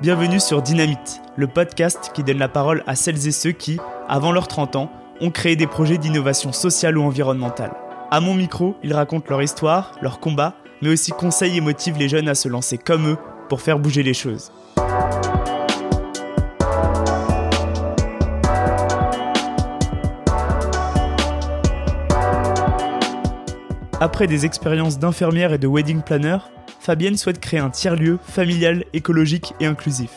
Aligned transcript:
Bienvenue 0.00 0.40
sur 0.40 0.62
Dynamite, 0.62 1.20
le 1.36 1.46
podcast 1.46 2.10
qui 2.14 2.24
donne 2.24 2.38
la 2.38 2.48
parole 2.48 2.82
à 2.86 2.94
celles 2.94 3.28
et 3.28 3.32
ceux 3.32 3.52
qui, 3.52 3.78
avant 4.08 4.32
leurs 4.32 4.48
30 4.48 4.76
ans, 4.76 4.90
ont 5.20 5.30
créé 5.30 5.56
des 5.56 5.66
projets 5.66 5.98
d'innovation 5.98 6.54
sociale 6.54 6.96
ou 6.96 7.02
environnementale. 7.02 7.72
À 8.10 8.20
mon 8.20 8.32
micro, 8.32 8.76
ils 8.82 8.94
racontent 8.94 9.26
leur 9.28 9.42
histoire, 9.42 9.92
leur 10.00 10.18
combat, 10.18 10.54
mais 10.80 10.88
aussi 10.88 11.10
conseillent 11.10 11.58
et 11.58 11.60
motivent 11.60 11.98
les 11.98 12.08
jeunes 12.08 12.30
à 12.30 12.34
se 12.34 12.48
lancer 12.48 12.78
comme 12.78 13.08
eux 13.08 13.18
pour 13.50 13.60
faire 13.60 13.78
bouger 13.78 14.02
les 14.02 14.14
choses. 14.14 14.50
Après 24.00 24.26
des 24.26 24.46
expériences 24.46 24.98
d'infirmière 24.98 25.52
et 25.52 25.58
de 25.58 25.68
wedding 25.68 26.00
planner, 26.00 26.38
Fabienne 26.90 27.16
souhaite 27.16 27.38
créer 27.38 27.60
un 27.60 27.70
tiers-lieu 27.70 28.18
familial, 28.20 28.84
écologique 28.94 29.54
et 29.60 29.66
inclusif. 29.66 30.10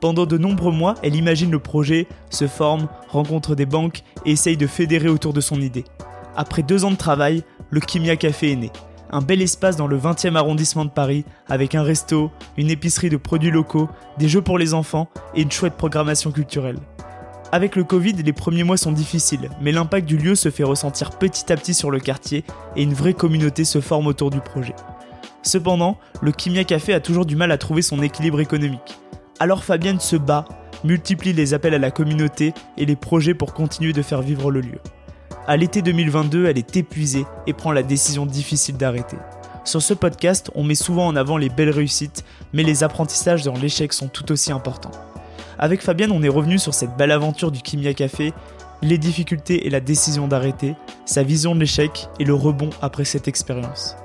Pendant 0.00 0.26
de 0.26 0.38
nombreux 0.38 0.70
mois, 0.70 0.94
elle 1.02 1.16
imagine 1.16 1.50
le 1.50 1.58
projet, 1.58 2.06
se 2.30 2.46
forme, 2.46 2.86
rencontre 3.08 3.56
des 3.56 3.66
banques 3.66 4.04
et 4.24 4.30
essaye 4.30 4.56
de 4.56 4.68
fédérer 4.68 5.08
autour 5.08 5.32
de 5.32 5.40
son 5.40 5.60
idée. 5.60 5.82
Après 6.36 6.62
deux 6.62 6.84
ans 6.84 6.92
de 6.92 6.96
travail, 6.96 7.42
le 7.70 7.80
Kimia 7.80 8.14
Café 8.14 8.52
est 8.52 8.56
né. 8.56 8.70
Un 9.10 9.22
bel 9.22 9.42
espace 9.42 9.74
dans 9.74 9.88
le 9.88 9.98
20e 9.98 10.36
arrondissement 10.36 10.84
de 10.84 10.90
Paris, 10.90 11.24
avec 11.48 11.74
un 11.74 11.82
resto, 11.82 12.30
une 12.56 12.70
épicerie 12.70 13.10
de 13.10 13.16
produits 13.16 13.50
locaux, 13.50 13.88
des 14.16 14.28
jeux 14.28 14.40
pour 14.40 14.56
les 14.56 14.72
enfants 14.72 15.08
et 15.34 15.42
une 15.42 15.50
chouette 15.50 15.74
programmation 15.74 16.30
culturelle. 16.30 16.78
Avec 17.50 17.74
le 17.74 17.82
Covid, 17.82 18.12
les 18.12 18.32
premiers 18.32 18.62
mois 18.62 18.76
sont 18.76 18.92
difficiles, 18.92 19.50
mais 19.60 19.72
l'impact 19.72 20.06
du 20.06 20.16
lieu 20.16 20.36
se 20.36 20.52
fait 20.52 20.62
ressentir 20.62 21.10
petit 21.10 21.52
à 21.52 21.56
petit 21.56 21.74
sur 21.74 21.90
le 21.90 21.98
quartier 21.98 22.44
et 22.76 22.84
une 22.84 22.94
vraie 22.94 23.14
communauté 23.14 23.64
se 23.64 23.80
forme 23.80 24.06
autour 24.06 24.30
du 24.30 24.38
projet. 24.40 24.76
Cependant, 25.44 25.98
le 26.22 26.32
Kimia 26.32 26.64
Café 26.64 26.94
a 26.94 27.00
toujours 27.00 27.26
du 27.26 27.36
mal 27.36 27.52
à 27.52 27.58
trouver 27.58 27.82
son 27.82 28.02
équilibre 28.02 28.40
économique. 28.40 28.98
Alors 29.38 29.62
Fabienne 29.62 30.00
se 30.00 30.16
bat, 30.16 30.46
multiplie 30.84 31.34
les 31.34 31.52
appels 31.52 31.74
à 31.74 31.78
la 31.78 31.90
communauté 31.90 32.54
et 32.78 32.86
les 32.86 32.96
projets 32.96 33.34
pour 33.34 33.52
continuer 33.52 33.92
de 33.92 34.02
faire 34.02 34.22
vivre 34.22 34.50
le 34.50 34.60
lieu. 34.60 34.78
À 35.46 35.58
l'été 35.58 35.82
2022, 35.82 36.46
elle 36.46 36.56
est 36.56 36.76
épuisée 36.76 37.26
et 37.46 37.52
prend 37.52 37.72
la 37.72 37.82
décision 37.82 38.24
difficile 38.24 38.78
d'arrêter. 38.78 39.18
Sur 39.64 39.82
ce 39.82 39.92
podcast, 39.92 40.50
on 40.54 40.64
met 40.64 40.74
souvent 40.74 41.06
en 41.06 41.16
avant 41.16 41.36
les 41.36 41.50
belles 41.50 41.70
réussites, 41.70 42.24
mais 42.54 42.62
les 42.62 42.82
apprentissages 42.82 43.44
dans 43.44 43.54
l'échec 43.54 43.92
sont 43.92 44.08
tout 44.08 44.32
aussi 44.32 44.50
importants. 44.50 44.92
Avec 45.58 45.82
Fabienne, 45.82 46.12
on 46.12 46.22
est 46.22 46.28
revenu 46.28 46.58
sur 46.58 46.72
cette 46.72 46.96
belle 46.96 47.12
aventure 47.12 47.50
du 47.50 47.60
Kimia 47.60 47.92
Café, 47.92 48.32
les 48.80 48.98
difficultés 48.98 49.66
et 49.66 49.70
la 49.70 49.80
décision 49.80 50.26
d'arrêter, 50.26 50.74
sa 51.04 51.22
vision 51.22 51.54
de 51.54 51.60
l'échec 51.60 52.08
et 52.18 52.24
le 52.24 52.34
rebond 52.34 52.70
après 52.80 53.04
cette 53.04 53.28
expérience. 53.28 53.96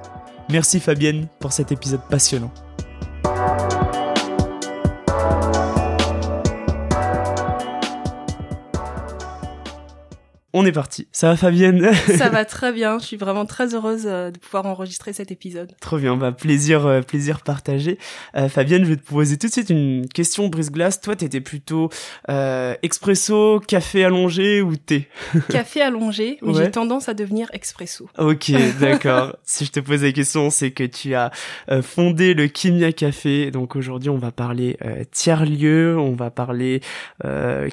Merci 0.49 0.79
Fabienne 0.79 1.27
pour 1.39 1.53
cet 1.53 1.71
épisode 1.71 2.01
passionnant. 2.09 2.51
On 10.51 10.65
est 10.65 10.71
parti. 10.71 11.07
Ça 11.11 11.27
va 11.27 11.37
Fabienne? 11.37 11.93
Ça 12.17 12.29
va 12.29 12.43
très 12.43 12.71
bien. 12.71 12.97
Je 12.97 13.05
suis 13.05 13.17
vraiment 13.17 13.45
très 13.45 13.75
heureuse 13.75 14.05
euh, 14.07 14.31
de 14.31 14.39
pouvoir 14.39 14.65
enregistrer 14.65 15.13
cet 15.13 15.31
épisode. 15.31 15.71
Trop 15.79 15.99
bien. 15.99 16.17
Bah 16.17 16.31
plaisir, 16.31 16.87
euh, 16.87 17.01
plaisir 17.01 17.41
partagé. 17.41 17.99
Euh, 18.35 18.49
Fabienne, 18.49 18.83
je 18.83 18.89
vais 18.89 18.95
te 18.95 19.05
poser 19.05 19.37
tout 19.37 19.45
de 19.45 19.51
suite 19.51 19.69
une 19.69 20.07
question 20.07 20.47
brise-glace. 20.47 21.01
Toi, 21.01 21.15
t'étais 21.15 21.39
plutôt 21.39 21.89
euh, 22.29 22.73
expresso, 22.81 23.59
café 23.59 24.03
allongé 24.03 24.63
ou 24.63 24.75
thé? 24.75 25.07
Café 25.49 25.81
allongé, 25.81 26.39
mais 26.41 26.55
j'ai 26.55 26.71
tendance 26.71 27.09
à 27.09 27.13
devenir 27.13 27.47
expresso. 27.53 28.09
Ok, 28.17 28.51
d'accord. 28.79 29.35
si 29.43 29.65
je 29.65 29.71
te 29.71 29.79
pose 29.79 30.01
la 30.01 30.11
question, 30.11 30.49
c'est 30.49 30.71
que 30.71 30.83
tu 30.83 31.13
as 31.13 31.31
fondé 31.83 32.33
le 32.33 32.47
Kimia 32.47 32.91
Café. 32.91 33.51
Donc 33.51 33.75
aujourd'hui, 33.75 34.09
on 34.09 34.17
va 34.17 34.31
parler 34.31 34.77
tiers 35.11 35.45
lieu, 35.45 35.95
on 35.99 36.13
va 36.13 36.31
parler 36.31 36.81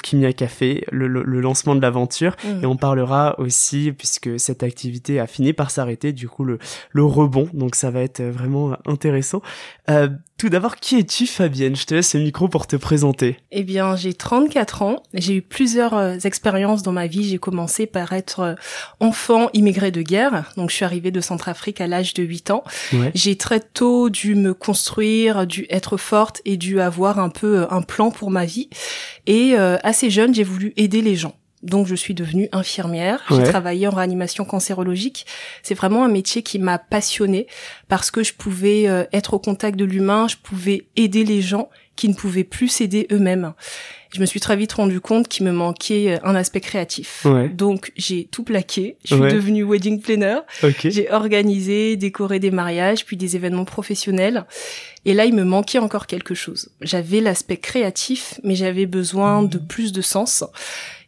Kimia 0.02 0.34
Café, 0.34 0.84
le, 0.92 1.08
le, 1.08 1.40
lancement 1.40 1.74
de 1.74 1.80
l'aventure. 1.80 2.36
Mmh 2.44 2.65
on 2.66 2.76
parlera 2.76 3.38
aussi, 3.38 3.92
puisque 3.92 4.38
cette 4.38 4.62
activité 4.62 5.20
a 5.20 5.26
fini 5.26 5.52
par 5.52 5.70
s'arrêter, 5.70 6.12
du 6.12 6.28
coup 6.28 6.44
le, 6.44 6.58
le 6.90 7.04
rebond, 7.04 7.48
donc 7.52 7.74
ça 7.74 7.90
va 7.90 8.00
être 8.00 8.22
vraiment 8.22 8.76
intéressant. 8.86 9.42
Euh, 9.88 10.08
tout 10.36 10.50
d'abord, 10.50 10.76
qui 10.76 10.98
es-tu 10.98 11.26
Fabienne? 11.26 11.76
Je 11.76 11.86
te 11.86 11.94
laisse 11.94 12.14
le 12.14 12.20
micro 12.20 12.48
pour 12.48 12.66
te 12.66 12.76
présenter. 12.76 13.38
Eh 13.52 13.62
bien, 13.62 13.96
j'ai 13.96 14.12
34 14.12 14.82
ans, 14.82 15.02
j'ai 15.14 15.36
eu 15.36 15.42
plusieurs 15.42 15.94
euh, 15.94 16.18
expériences 16.24 16.82
dans 16.82 16.92
ma 16.92 17.06
vie. 17.06 17.28
J'ai 17.28 17.38
commencé 17.38 17.86
par 17.86 18.12
être 18.12 18.40
euh, 18.40 18.54
enfant 19.00 19.48
immigré 19.54 19.90
de 19.90 20.02
guerre, 20.02 20.52
donc 20.56 20.70
je 20.70 20.76
suis 20.76 20.84
arrivée 20.84 21.10
de 21.10 21.20
Centrafrique 21.20 21.80
à 21.80 21.86
l'âge 21.86 22.12
de 22.14 22.22
8 22.22 22.50
ans. 22.50 22.64
J'ai 23.14 23.36
très 23.36 23.60
tôt 23.60 24.10
dû 24.10 24.34
me 24.34 24.52
construire, 24.52 25.46
dû 25.46 25.66
être 25.70 25.96
forte 25.96 26.42
et 26.44 26.56
dû 26.56 26.80
avoir 26.80 27.18
un 27.18 27.30
peu 27.30 27.66
un 27.70 27.82
plan 27.82 28.10
pour 28.10 28.30
ma 28.30 28.44
vie. 28.44 28.68
Et 29.26 29.56
assez 29.56 30.10
jeune, 30.10 30.34
j'ai 30.34 30.44
voulu 30.44 30.72
aider 30.76 31.02
les 31.02 31.16
gens. 31.16 31.34
Donc 31.62 31.86
je 31.86 31.94
suis 31.94 32.14
devenue 32.14 32.48
infirmière. 32.52 33.22
J'ai 33.30 33.42
travaillé 33.42 33.88
en 33.88 33.90
réanimation 33.90 34.44
cancérologique. 34.44 35.26
C'est 35.62 35.74
vraiment 35.74 36.04
un 36.04 36.08
métier 36.08 36.42
qui 36.42 36.58
m'a 36.58 36.78
passionnée 36.78 37.46
parce 37.88 38.10
que 38.10 38.22
je 38.22 38.34
pouvais 38.34 38.88
euh, 38.88 39.04
être 39.12 39.34
au 39.34 39.38
contact 39.38 39.78
de 39.78 39.84
l'humain, 39.84 40.28
je 40.28 40.36
pouvais 40.36 40.86
aider 40.96 41.24
les 41.24 41.40
gens 41.40 41.68
qui 41.96 42.08
ne 42.08 42.14
pouvaient 42.14 42.44
plus 42.44 42.68
s'aider 42.68 43.06
eux-mêmes. 43.10 43.54
Je 44.14 44.20
me 44.20 44.26
suis 44.26 44.38
très 44.38 44.56
vite 44.56 44.72
rendu 44.74 45.00
compte 45.00 45.28
qu'il 45.28 45.44
me 45.44 45.52
manquait 45.52 46.14
euh, 46.14 46.18
un 46.24 46.34
aspect 46.34 46.60
créatif. 46.60 47.26
Donc 47.54 47.92
j'ai 47.96 48.24
tout 48.24 48.44
plaqué. 48.44 48.96
Je 49.04 49.14
suis 49.14 49.24
devenue 49.32 49.64
wedding 49.64 50.00
planner. 50.00 50.38
J'ai 50.90 51.10
organisé, 51.10 51.96
décoré 51.96 52.38
des 52.38 52.50
mariages, 52.50 53.04
puis 53.04 53.16
des 53.16 53.36
événements 53.36 53.64
professionnels. 53.64 54.44
Et 55.04 55.14
là, 55.14 55.24
il 55.24 55.34
me 55.34 55.44
manquait 55.44 55.78
encore 55.78 56.06
quelque 56.06 56.34
chose. 56.34 56.70
J'avais 56.80 57.20
l'aspect 57.20 57.56
créatif, 57.56 58.40
mais 58.42 58.54
j'avais 58.54 58.86
besoin 58.86 59.42
de 59.42 59.58
plus 59.58 59.92
de 59.92 60.02
sens. 60.02 60.44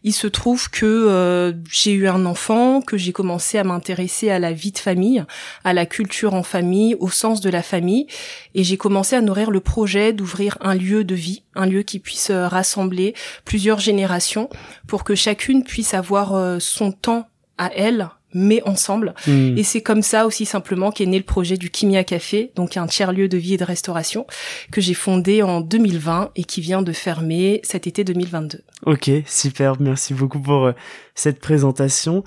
Il 0.08 0.14
se 0.14 0.26
trouve 0.26 0.70
que 0.70 0.86
euh, 0.86 1.52
j'ai 1.70 1.92
eu 1.92 2.08
un 2.08 2.24
enfant, 2.24 2.80
que 2.80 2.96
j'ai 2.96 3.12
commencé 3.12 3.58
à 3.58 3.62
m'intéresser 3.62 4.30
à 4.30 4.38
la 4.38 4.54
vie 4.54 4.72
de 4.72 4.78
famille, 4.78 5.22
à 5.64 5.74
la 5.74 5.84
culture 5.84 6.32
en 6.32 6.42
famille, 6.42 6.94
au 6.98 7.10
sens 7.10 7.42
de 7.42 7.50
la 7.50 7.62
famille, 7.62 8.06
et 8.54 8.64
j'ai 8.64 8.78
commencé 8.78 9.16
à 9.16 9.20
nourrir 9.20 9.50
le 9.50 9.60
projet 9.60 10.14
d'ouvrir 10.14 10.56
un 10.62 10.74
lieu 10.74 11.04
de 11.04 11.14
vie, 11.14 11.42
un 11.54 11.66
lieu 11.66 11.82
qui 11.82 11.98
puisse 11.98 12.30
euh, 12.30 12.48
rassembler 12.48 13.12
plusieurs 13.44 13.80
générations 13.80 14.48
pour 14.86 15.04
que 15.04 15.14
chacune 15.14 15.62
puisse 15.62 15.92
avoir 15.92 16.34
euh, 16.34 16.56
son 16.58 16.90
temps 16.90 17.28
à 17.58 17.70
elle 17.74 18.08
mais 18.34 18.62
ensemble. 18.64 19.14
Hmm. 19.26 19.56
Et 19.56 19.62
c'est 19.62 19.80
comme 19.80 20.02
ça 20.02 20.26
aussi 20.26 20.44
simplement 20.44 20.90
qu'est 20.90 21.06
né 21.06 21.18
le 21.18 21.24
projet 21.24 21.56
du 21.56 21.70
Kimia 21.70 22.04
Café, 22.04 22.52
donc 22.56 22.76
un 22.76 22.86
tiers-lieu 22.86 23.28
de 23.28 23.36
vie 23.36 23.54
et 23.54 23.56
de 23.56 23.64
restauration 23.64 24.26
que 24.70 24.80
j'ai 24.80 24.94
fondé 24.94 25.42
en 25.42 25.60
2020 25.60 26.30
et 26.36 26.44
qui 26.44 26.60
vient 26.60 26.82
de 26.82 26.92
fermer 26.92 27.60
cet 27.64 27.86
été 27.86 28.04
2022. 28.04 28.60
Ok, 28.86 29.10
super, 29.26 29.80
merci 29.80 30.14
beaucoup 30.14 30.40
pour 30.40 30.66
euh, 30.66 30.72
cette 31.14 31.40
présentation. 31.40 32.24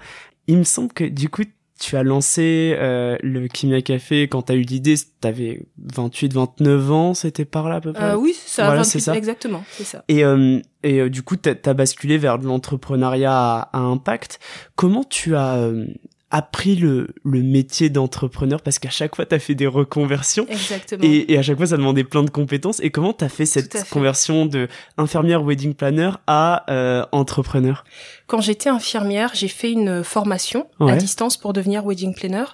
Il 0.48 0.58
me 0.58 0.64
semble 0.64 0.92
que 0.92 1.04
du 1.04 1.30
coup, 1.30 1.44
tu 1.82 1.98
as 1.98 2.04
lancé 2.04 2.76
euh, 2.78 3.18
le 3.24 3.48
Kimia 3.48 3.82
Café 3.82 4.28
quand 4.28 4.44
tu 4.44 4.52
as 4.52 4.56
eu 4.56 4.62
l'idée, 4.62 4.96
tu 4.96 5.28
avais 5.28 5.66
28, 5.94 6.32
29 6.34 6.92
ans, 6.92 7.14
c'était 7.16 7.44
par 7.44 7.68
là 7.70 7.78
à 7.78 7.82
peu 7.82 7.92
près 7.92 8.04
euh, 8.04 8.16
Oui, 8.16 8.36
ça, 8.46 8.66
voilà, 8.66 8.84
28, 8.84 9.00
ça. 9.00 9.16
exactement, 9.16 9.64
c'est 9.72 9.84
ça. 9.84 10.04
Et, 10.08 10.24
euh, 10.24 10.60
et 10.84 11.00
euh, 11.00 11.10
du 11.10 11.24
coup, 11.24 11.36
tu 11.38 11.50
as, 11.50 11.74
basculé 11.74 12.20
vers 12.20 12.38
l'entrepreneuriat 12.38 13.34
à, 13.34 13.70
à, 13.74 13.80
impact. 13.80 14.40
Comment 14.76 15.04
tu 15.04 15.36
as 15.36 15.56
euh, 15.56 15.88
appris 16.30 16.76
le, 16.76 17.10
le 17.24 17.42
métier 17.42 17.90
d'entrepreneur? 17.90 18.62
Parce 18.62 18.78
qu'à 18.78 18.90
chaque 18.90 19.16
fois 19.16 19.26
tu 19.26 19.36
as 19.36 19.40
fait 19.40 19.56
des 19.56 19.68
reconversions 19.68 20.46
Exactement. 20.50 21.04
Et, 21.04 21.34
et, 21.34 21.38
à 21.38 21.42
chaque 21.42 21.58
fois 21.58 21.68
ça 21.68 21.78
demandait 21.78 22.04
plein 22.04 22.24
de 22.24 22.30
compétences 22.30 22.80
et 22.80 22.90
comment 22.90 23.14
tu 23.14 23.26
as 23.26 23.30
fait 23.30 23.46
cette 23.46 23.90
conversion 23.90 24.46
de 24.46 24.68
infirmière 24.98 25.44
wedding 25.44 25.74
planner 25.74 26.12
à 26.28 26.72
euh, 26.72 27.06
entrepreneur? 27.12 27.84
Quand 28.32 28.40
j'étais 28.40 28.70
infirmière, 28.70 29.32
j'ai 29.34 29.50
fait 29.50 29.74
une 29.74 30.06
formation 30.06 30.66
à 30.80 30.96
distance 30.96 31.36
pour 31.36 31.52
devenir 31.52 31.86
wedding 31.86 32.16
planner, 32.16 32.46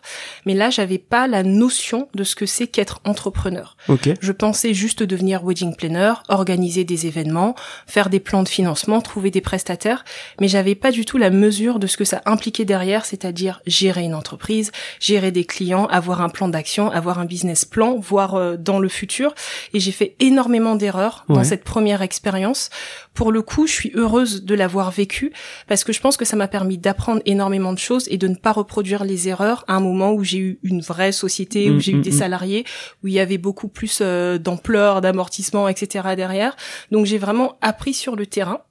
mais 0.47 0.55
là, 0.55 0.71
j'avais 0.71 0.97
pas 0.97 1.27
la 1.27 1.43
notion 1.43 2.09
de 2.15 2.23
ce 2.23 2.35
que 2.35 2.47
c'est 2.47 2.65
qu'être 2.65 2.99
entrepreneur. 3.05 3.77
Je 4.19 4.31
pensais 4.31 4.73
juste 4.73 5.03
devenir 5.03 5.43
wedding 5.43 5.75
planner, 5.75 6.13
organiser 6.29 6.83
des 6.83 7.05
événements, 7.05 7.53
faire 7.85 8.09
des 8.09 8.19
plans 8.19 8.41
de 8.41 8.49
financement, 8.49 9.01
trouver 9.01 9.29
des 9.29 9.39
prestataires, 9.39 10.03
mais 10.41 10.47
j'avais 10.47 10.73
pas 10.73 10.89
du 10.89 11.05
tout 11.05 11.19
la 11.19 11.29
mesure 11.29 11.77
de 11.77 11.85
ce 11.85 11.95
que 11.95 12.05
ça 12.05 12.23
impliquait 12.25 12.65
derrière, 12.65 13.05
c'est-à-dire 13.05 13.61
gérer 13.67 14.01
une 14.01 14.15
entreprise, 14.15 14.71
gérer 14.99 15.29
des 15.29 15.45
clients, 15.45 15.85
avoir 15.85 16.21
un 16.21 16.29
plan 16.29 16.47
d'action, 16.47 16.89
avoir 16.89 17.19
un 17.19 17.25
business 17.25 17.65
plan, 17.65 17.99
voir 17.99 18.33
euh, 18.33 18.57
dans 18.57 18.79
le 18.79 18.89
futur. 18.89 19.35
Et 19.75 19.79
j'ai 19.79 19.91
fait 19.91 20.15
énormément 20.19 20.73
d'erreurs 20.73 21.23
dans 21.29 21.43
cette 21.43 21.63
première 21.63 22.01
expérience. 22.01 22.71
Pour 23.13 23.31
le 23.31 23.43
coup, 23.43 23.67
je 23.67 23.73
suis 23.73 23.91
heureuse 23.93 24.43
de 24.43 24.55
l'avoir 24.55 24.89
vécu 24.89 25.33
parce 25.67 25.83
que 25.83 25.93
je 25.93 26.01
pense 26.01 26.17
que 26.17 26.25
ça 26.25 26.35
m'a 26.35 26.47
permis 26.47 26.77
d'apprendre 26.77 27.21
énormément 27.25 27.73
de 27.73 27.79
choses 27.79 28.07
et 28.09 28.17
de 28.17 28.27
ne 28.27 28.35
pas 28.35 28.51
reproduire 28.51 29.03
les 29.03 29.27
erreurs 29.27 29.65
à 29.67 29.75
un 29.75 29.79
moment 29.79 30.13
où 30.13 30.23
j'ai 30.23 30.39
eu 30.39 30.59
une 30.63 30.81
vraie 30.81 31.11
société, 31.11 31.69
où 31.69 31.75
mm, 31.75 31.79
j'ai 31.79 31.91
eu 31.91 31.97
mm, 31.97 32.01
des 32.01 32.11
mm. 32.11 32.19
salariés, 32.19 32.65
où 33.03 33.07
il 33.07 33.13
y 33.13 33.19
avait 33.19 33.37
beaucoup 33.37 33.67
plus 33.67 33.99
euh, 34.01 34.37
d'ampleur, 34.37 35.01
d'amortissement, 35.01 35.67
etc. 35.67 36.09
derrière. 36.15 36.55
Donc 36.91 37.05
j'ai 37.05 37.17
vraiment 37.17 37.57
appris 37.61 37.93
sur 37.93 38.15
le 38.15 38.25
terrain. 38.25 38.61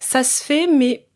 Ça 0.00 0.24
se 0.24 0.42
fait, 0.42 0.66
mais 0.66 1.06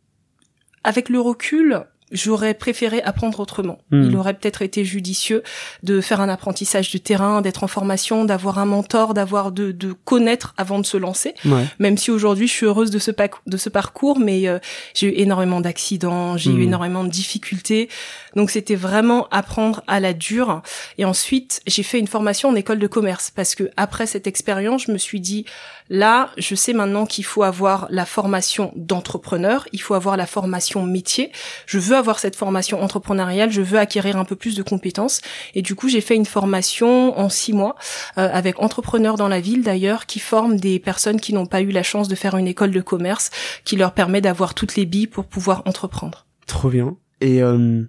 avec 0.84 1.08
le 1.08 1.20
recul, 1.20 1.84
j'aurais 2.12 2.54
préféré 2.54 3.02
apprendre 3.02 3.40
autrement. 3.40 3.78
Hmm. 3.90 4.08
Il 4.10 4.16
aurait 4.16 4.34
peut-être 4.34 4.62
été 4.62 4.84
judicieux 4.84 5.42
de 5.82 6.00
faire 6.00 6.20
un 6.20 6.28
apprentissage 6.28 6.90
du 6.90 7.00
terrain, 7.00 7.40
d'être 7.40 7.64
en 7.64 7.66
formation, 7.66 8.24
d'avoir 8.24 8.58
un 8.58 8.64
mentor, 8.64 9.14
d'avoir 9.14 9.52
de, 9.52 9.72
de 9.72 9.92
connaître 9.92 10.54
avant 10.56 10.78
de 10.78 10.86
se 10.86 10.96
lancer. 10.96 11.34
Même 11.78 11.96
si 11.96 12.10
aujourd'hui 12.10 12.46
je 12.46 12.52
suis 12.52 12.66
heureuse 12.66 12.90
de 12.90 12.98
ce, 12.98 13.10
de 13.46 13.56
ce 13.56 13.68
parcours, 13.68 14.18
mais 14.18 14.48
euh, 14.48 14.58
j'ai 14.94 15.08
eu 15.08 15.20
énormément 15.20 15.60
d'accidents, 15.60 16.36
j'ai 16.36 16.50
eu 16.50 16.58
hmm. 16.58 16.62
énormément 16.62 17.04
de 17.04 17.10
difficultés. 17.10 17.88
Donc 18.36 18.50
c'était 18.50 18.76
vraiment 18.76 19.26
apprendre 19.30 19.82
à 19.88 19.98
la 19.98 20.12
dure. 20.12 20.62
Et 20.98 21.04
ensuite 21.04 21.62
j'ai 21.66 21.82
fait 21.82 21.98
une 21.98 22.06
formation 22.06 22.50
en 22.50 22.54
école 22.54 22.78
de 22.78 22.86
commerce 22.86 23.30
parce 23.30 23.54
que 23.54 23.70
après 23.76 24.06
cette 24.06 24.26
expérience, 24.26 24.84
je 24.86 24.92
me 24.92 24.98
suis 24.98 25.20
dit 25.20 25.44
là, 25.88 26.30
je 26.36 26.54
sais 26.54 26.72
maintenant 26.72 27.06
qu'il 27.06 27.24
faut 27.24 27.42
avoir 27.42 27.86
la 27.90 28.04
formation 28.06 28.72
d'entrepreneur, 28.76 29.66
il 29.72 29.80
faut 29.80 29.94
avoir 29.94 30.16
la 30.16 30.26
formation 30.26 30.82
métier. 30.84 31.32
Je 31.66 31.78
veux 31.78 31.96
avoir 31.96 32.18
cette 32.18 32.36
formation 32.36 32.82
entrepreneuriale, 32.82 33.50
je 33.50 33.62
veux 33.62 33.78
acquérir 33.78 34.16
un 34.16 34.24
peu 34.24 34.36
plus 34.36 34.54
de 34.54 34.62
compétences. 34.62 35.20
Et 35.54 35.62
du 35.62 35.74
coup, 35.74 35.88
j'ai 35.88 36.00
fait 36.00 36.16
une 36.16 36.26
formation 36.26 37.18
en 37.18 37.28
six 37.28 37.52
mois 37.52 37.76
euh, 38.18 38.28
avec 38.32 38.60
entrepreneurs 38.60 39.16
dans 39.16 39.28
la 39.28 39.40
ville 39.40 39.62
d'ailleurs, 39.62 40.06
qui 40.06 40.18
forment 40.18 40.56
des 40.56 40.78
personnes 40.78 41.20
qui 41.20 41.32
n'ont 41.32 41.46
pas 41.46 41.62
eu 41.62 41.70
la 41.70 41.82
chance 41.82 42.08
de 42.08 42.14
faire 42.14 42.36
une 42.36 42.46
école 42.46 42.70
de 42.70 42.80
commerce, 42.80 43.30
qui 43.64 43.76
leur 43.76 43.92
permet 43.92 44.20
d'avoir 44.20 44.54
toutes 44.54 44.76
les 44.76 44.86
billes 44.86 45.06
pour 45.06 45.24
pouvoir 45.24 45.62
entreprendre. 45.66 46.26
Trop 46.46 46.68
bien. 46.68 46.96
Et 47.20 47.42
euh, 47.42 47.82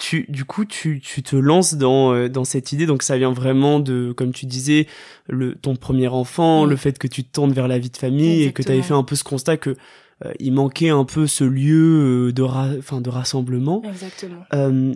tu, 0.00 0.24
du 0.28 0.44
coup, 0.44 0.64
tu, 0.64 1.00
tu 1.00 1.22
te 1.22 1.36
lances 1.36 1.74
dans, 1.74 2.14
euh, 2.14 2.28
dans 2.28 2.44
cette 2.44 2.72
idée. 2.72 2.86
Donc, 2.86 3.02
ça 3.02 3.18
vient 3.18 3.32
vraiment 3.32 3.78
de, 3.78 4.12
comme 4.12 4.32
tu 4.32 4.46
disais, 4.46 4.86
le, 5.28 5.54
ton 5.54 5.76
premier 5.76 6.08
enfant, 6.08 6.64
le 6.64 6.74
fait 6.76 6.98
que 6.98 7.06
tu 7.06 7.22
te 7.22 7.30
tournes 7.30 7.52
vers 7.52 7.68
la 7.68 7.78
vie 7.78 7.90
de 7.90 7.96
famille 7.96 8.42
et 8.44 8.52
que 8.52 8.62
tu 8.62 8.72
avais 8.72 8.82
fait 8.82 8.94
un 8.94 9.04
peu 9.04 9.14
ce 9.14 9.24
constat 9.24 9.58
que 9.58 9.76
euh, 10.24 10.32
il 10.38 10.52
manquait 10.52 10.90
un 10.90 11.04
peu 11.04 11.26
ce 11.26 11.44
lieu 11.44 12.28
euh, 12.28 12.32
de, 12.32 12.42
enfin, 12.42 13.00
de 13.00 13.10
rassemblement. 13.10 13.82
Exactement. 13.84 14.44
Euh, 14.54 14.92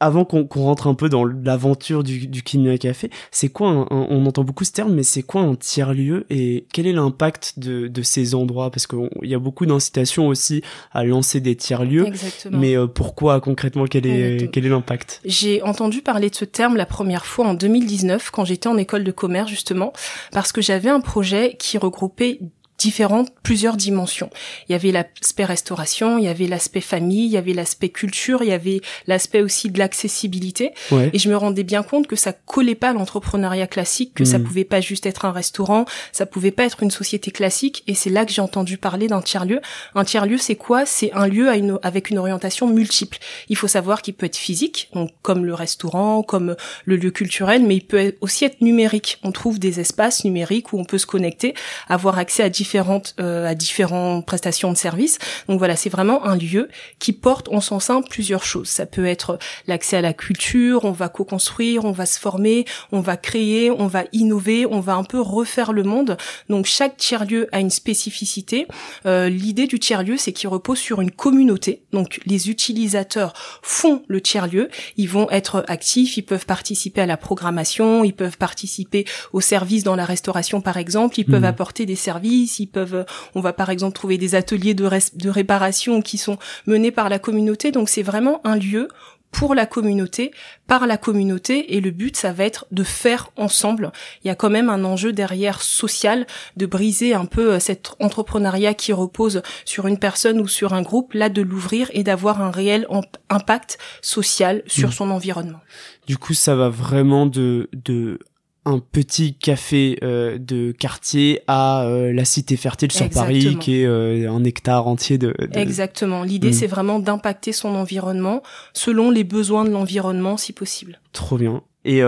avant 0.00 0.24
qu'on 0.24 0.46
rentre 0.62 0.86
un 0.86 0.94
peu 0.94 1.08
dans 1.08 1.24
l'aventure 1.24 2.02
du, 2.02 2.26
du 2.26 2.42
Café, 2.78 3.10
c'est 3.30 3.48
quoi 3.48 3.86
on 3.90 4.26
entend 4.26 4.44
beaucoup 4.44 4.64
ce 4.64 4.72
terme, 4.72 4.94
mais 4.94 5.02
c'est 5.02 5.22
quoi 5.22 5.42
un 5.42 5.54
tiers 5.54 5.94
lieu 5.94 6.26
et 6.30 6.66
quel 6.72 6.86
est 6.86 6.92
l'impact 6.92 7.58
de, 7.58 7.88
de, 7.88 8.02
ces 8.02 8.34
endroits? 8.34 8.70
Parce 8.70 8.86
qu'il 8.86 9.08
y 9.22 9.34
a 9.34 9.38
beaucoup 9.38 9.66
d'incitations 9.66 10.28
aussi 10.28 10.62
à 10.92 11.04
lancer 11.04 11.40
des 11.40 11.56
tiers 11.56 11.84
lieux, 11.84 12.06
Exactement. 12.06 12.58
mais 12.58 12.76
pourquoi 12.94 13.40
concrètement? 13.40 13.84
Quel 13.86 14.06
est 14.06 14.50
quel 14.50 14.66
est 14.66 14.68
l'impact? 14.68 15.20
J'ai 15.24 15.62
entendu 15.62 16.02
parler 16.02 16.30
de 16.30 16.34
ce 16.34 16.44
terme 16.44 16.76
la 16.76 16.86
première 16.86 17.26
fois 17.26 17.46
en 17.46 17.54
2019 17.54 18.30
quand 18.30 18.44
j'étais 18.44 18.68
en 18.68 18.76
école 18.76 19.04
de 19.04 19.12
commerce 19.12 19.50
justement, 19.50 19.92
parce 20.32 20.52
que 20.52 20.60
j'avais 20.60 20.90
un 20.90 21.00
projet 21.00 21.56
qui 21.58 21.78
regroupait 21.78 22.40
différentes, 22.78 23.32
plusieurs 23.42 23.76
dimensions. 23.76 24.30
Il 24.68 24.72
y 24.72 24.74
avait 24.74 24.92
l'aspect 24.92 25.44
restauration, 25.44 26.18
il 26.18 26.24
y 26.24 26.28
avait 26.28 26.46
l'aspect 26.46 26.80
famille, 26.80 27.26
il 27.26 27.32
y 27.32 27.36
avait 27.36 27.54
l'aspect 27.54 27.88
culture, 27.88 28.42
il 28.42 28.48
y 28.48 28.52
avait 28.52 28.80
l'aspect 29.06 29.40
aussi 29.40 29.70
de 29.70 29.78
l'accessibilité. 29.78 30.72
Et 31.12 31.18
je 31.18 31.28
me 31.28 31.36
rendais 31.36 31.62
bien 31.62 31.82
compte 31.82 32.06
que 32.06 32.16
ça 32.16 32.32
collait 32.32 32.74
pas 32.74 32.90
à 32.90 32.92
l'entrepreneuriat 32.92 33.66
classique, 33.66 34.12
que 34.14 34.24
ça 34.24 34.38
hmm. 34.38 34.44
pouvait 34.44 34.64
pas 34.64 34.80
juste 34.80 35.06
être 35.06 35.24
un 35.24 35.32
restaurant, 35.32 35.84
ça 36.12 36.26
pouvait 36.26 36.50
pas 36.50 36.64
être 36.64 36.82
une 36.82 36.90
société 36.90 37.30
classique. 37.30 37.82
Et 37.86 37.94
c'est 37.94 38.10
là 38.10 38.24
que 38.24 38.32
j'ai 38.32 38.42
entendu 38.42 38.76
parler 38.76 39.08
d'un 39.08 39.22
tiers-lieu. 39.22 39.60
Un 39.94 40.04
tiers-lieu, 40.04 40.38
c'est 40.38 40.56
quoi? 40.56 40.84
C'est 40.84 41.12
un 41.12 41.26
lieu 41.26 41.48
à 41.48 41.56
une, 41.56 41.78
avec 41.82 42.10
une 42.10 42.18
orientation 42.18 42.66
multiple. 42.66 43.18
Il 43.48 43.56
faut 43.56 43.68
savoir 43.68 44.02
qu'il 44.02 44.14
peut 44.14 44.26
être 44.26 44.36
physique, 44.36 44.90
donc 44.92 45.10
comme 45.22 45.44
le 45.44 45.54
restaurant, 45.54 46.22
comme 46.22 46.56
le 46.84 46.96
lieu 46.96 47.10
culturel, 47.10 47.62
mais 47.62 47.76
il 47.76 47.86
peut 47.86 48.14
aussi 48.20 48.44
être 48.44 48.60
numérique. 48.60 49.18
On 49.22 49.32
trouve 49.32 49.58
des 49.58 49.80
espaces 49.80 50.24
numériques 50.24 50.72
où 50.72 50.78
on 50.78 50.84
peut 50.84 50.98
se 50.98 51.06
connecter, 51.06 51.54
avoir 51.88 52.18
accès 52.18 52.42
à 52.42 52.50
différents 52.50 52.65
différentes 52.66 53.14
euh, 53.20 53.46
à 53.46 53.54
différentes 53.54 54.26
prestations 54.26 54.72
de 54.72 54.76
services. 54.76 55.18
Donc 55.48 55.58
voilà, 55.58 55.76
c'est 55.76 55.88
vraiment 55.88 56.26
un 56.26 56.36
lieu 56.36 56.68
qui 56.98 57.12
porte 57.12 57.48
en 57.50 57.60
son 57.60 57.78
sein 57.78 58.02
plusieurs 58.02 58.42
choses. 58.42 58.68
Ça 58.68 58.86
peut 58.86 59.06
être 59.06 59.38
l'accès 59.68 59.98
à 59.98 60.00
la 60.00 60.12
culture, 60.12 60.84
on 60.84 60.90
va 60.90 61.08
co-construire, 61.08 61.84
on 61.84 61.92
va 61.92 62.06
se 62.06 62.18
former, 62.18 62.64
on 62.90 63.00
va 63.00 63.16
créer, 63.16 63.70
on 63.70 63.86
va 63.86 64.02
innover, 64.12 64.66
on 64.66 64.80
va 64.80 64.94
un 64.94 65.04
peu 65.04 65.20
refaire 65.20 65.72
le 65.72 65.84
monde. 65.84 66.16
Donc 66.48 66.66
chaque 66.66 66.96
tiers-lieu 66.96 67.48
a 67.52 67.60
une 67.60 67.70
spécificité. 67.70 68.66
Euh, 69.06 69.28
L'idée 69.28 69.68
du 69.68 69.78
tiers-lieu, 69.78 70.16
c'est 70.16 70.32
qu'il 70.32 70.48
repose 70.48 70.78
sur 70.78 71.00
une 71.00 71.12
communauté. 71.12 71.84
Donc 71.92 72.20
les 72.26 72.50
utilisateurs 72.50 73.32
font 73.62 74.02
le 74.08 74.20
tiers-lieu, 74.20 74.70
ils 74.96 75.08
vont 75.08 75.30
être 75.30 75.64
actifs, 75.68 76.16
ils 76.16 76.22
peuvent 76.22 76.46
participer 76.46 77.02
à 77.02 77.06
la 77.06 77.16
programmation, 77.16 78.02
ils 78.02 78.14
peuvent 78.14 78.38
participer 78.38 79.04
aux 79.32 79.40
services 79.40 79.84
dans 79.84 79.94
la 79.94 80.04
restauration 80.04 80.60
par 80.60 80.78
exemple, 80.78 81.20
ils 81.20 81.24
peuvent 81.24 81.42
mmh. 81.42 81.44
apporter 81.44 81.86
des 81.86 81.96
services, 81.96 82.55
peuvent, 82.64 83.04
on 83.34 83.42
va 83.42 83.52
par 83.52 83.68
exemple 83.68 83.94
trouver 83.94 84.16
des 84.16 84.34
ateliers 84.34 84.72
de, 84.72 84.88
de 85.14 85.28
réparation 85.28 86.00
qui 86.00 86.16
sont 86.16 86.38
menés 86.66 86.92
par 86.92 87.10
la 87.10 87.18
communauté. 87.18 87.72
Donc 87.72 87.90
c'est 87.90 88.02
vraiment 88.02 88.40
un 88.44 88.56
lieu 88.56 88.88
pour 89.36 89.54
la 89.54 89.66
communauté, 89.66 90.32
par 90.66 90.86
la 90.86 90.96
communauté, 90.96 91.76
et 91.76 91.82
le 91.82 91.90
but, 91.90 92.16
ça 92.16 92.32
va 92.32 92.44
être 92.44 92.64
de 92.70 92.82
faire 92.82 93.30
ensemble. 93.36 93.92
Il 94.24 94.28
y 94.28 94.30
a 94.30 94.34
quand 94.34 94.48
même 94.48 94.70
un 94.70 94.82
enjeu 94.82 95.12
derrière 95.12 95.60
social, 95.60 96.26
de 96.56 96.64
briser 96.64 97.12
un 97.12 97.26
peu 97.26 97.52
euh, 97.52 97.60
cet 97.60 97.96
entrepreneuriat 98.00 98.72
qui 98.72 98.94
repose 98.94 99.42
sur 99.66 99.88
une 99.88 99.98
personne 99.98 100.40
ou 100.40 100.48
sur 100.48 100.72
un 100.72 100.80
groupe, 100.80 101.12
là 101.12 101.28
de 101.28 101.42
l'ouvrir 101.42 101.90
et 101.92 102.02
d'avoir 102.02 102.40
un 102.40 102.50
réel 102.50 102.86
impact 103.28 103.78
social 104.00 104.62
sur 104.66 104.88
mmh. 104.88 104.92
son 104.92 105.10
environnement. 105.10 105.60
Du 106.06 106.16
coup, 106.16 106.32
ça 106.32 106.54
va 106.54 106.70
vraiment 106.70 107.26
de, 107.26 107.68
de 107.72 108.18
un 108.66 108.80
petit 108.80 109.34
café 109.34 109.96
euh, 110.02 110.38
de 110.38 110.72
quartier 110.72 111.40
à 111.46 111.84
euh, 111.84 112.12
la 112.12 112.24
cité 112.24 112.56
fertile 112.56 112.90
sur 112.90 113.08
Paris 113.08 113.56
qui 113.60 113.80
est 113.80 113.86
euh, 113.86 114.30
un 114.30 114.42
hectare 114.42 114.88
entier 114.88 115.18
de, 115.18 115.34
Exactement. 115.52 116.24
L'idée 116.24 116.50
mm. 116.50 116.52
c'est 116.52 116.66
vraiment 116.66 116.98
d'impacter 116.98 117.52
son 117.52 117.74
environnement 117.76 118.42
selon 118.74 119.10
les 119.10 119.24
besoins 119.24 119.64
de 119.64 119.70
l'environnement 119.70 120.36
si 120.36 120.52
possible. 120.52 121.00
Trop 121.12 121.38
bien. 121.38 121.62
Et 121.84 122.02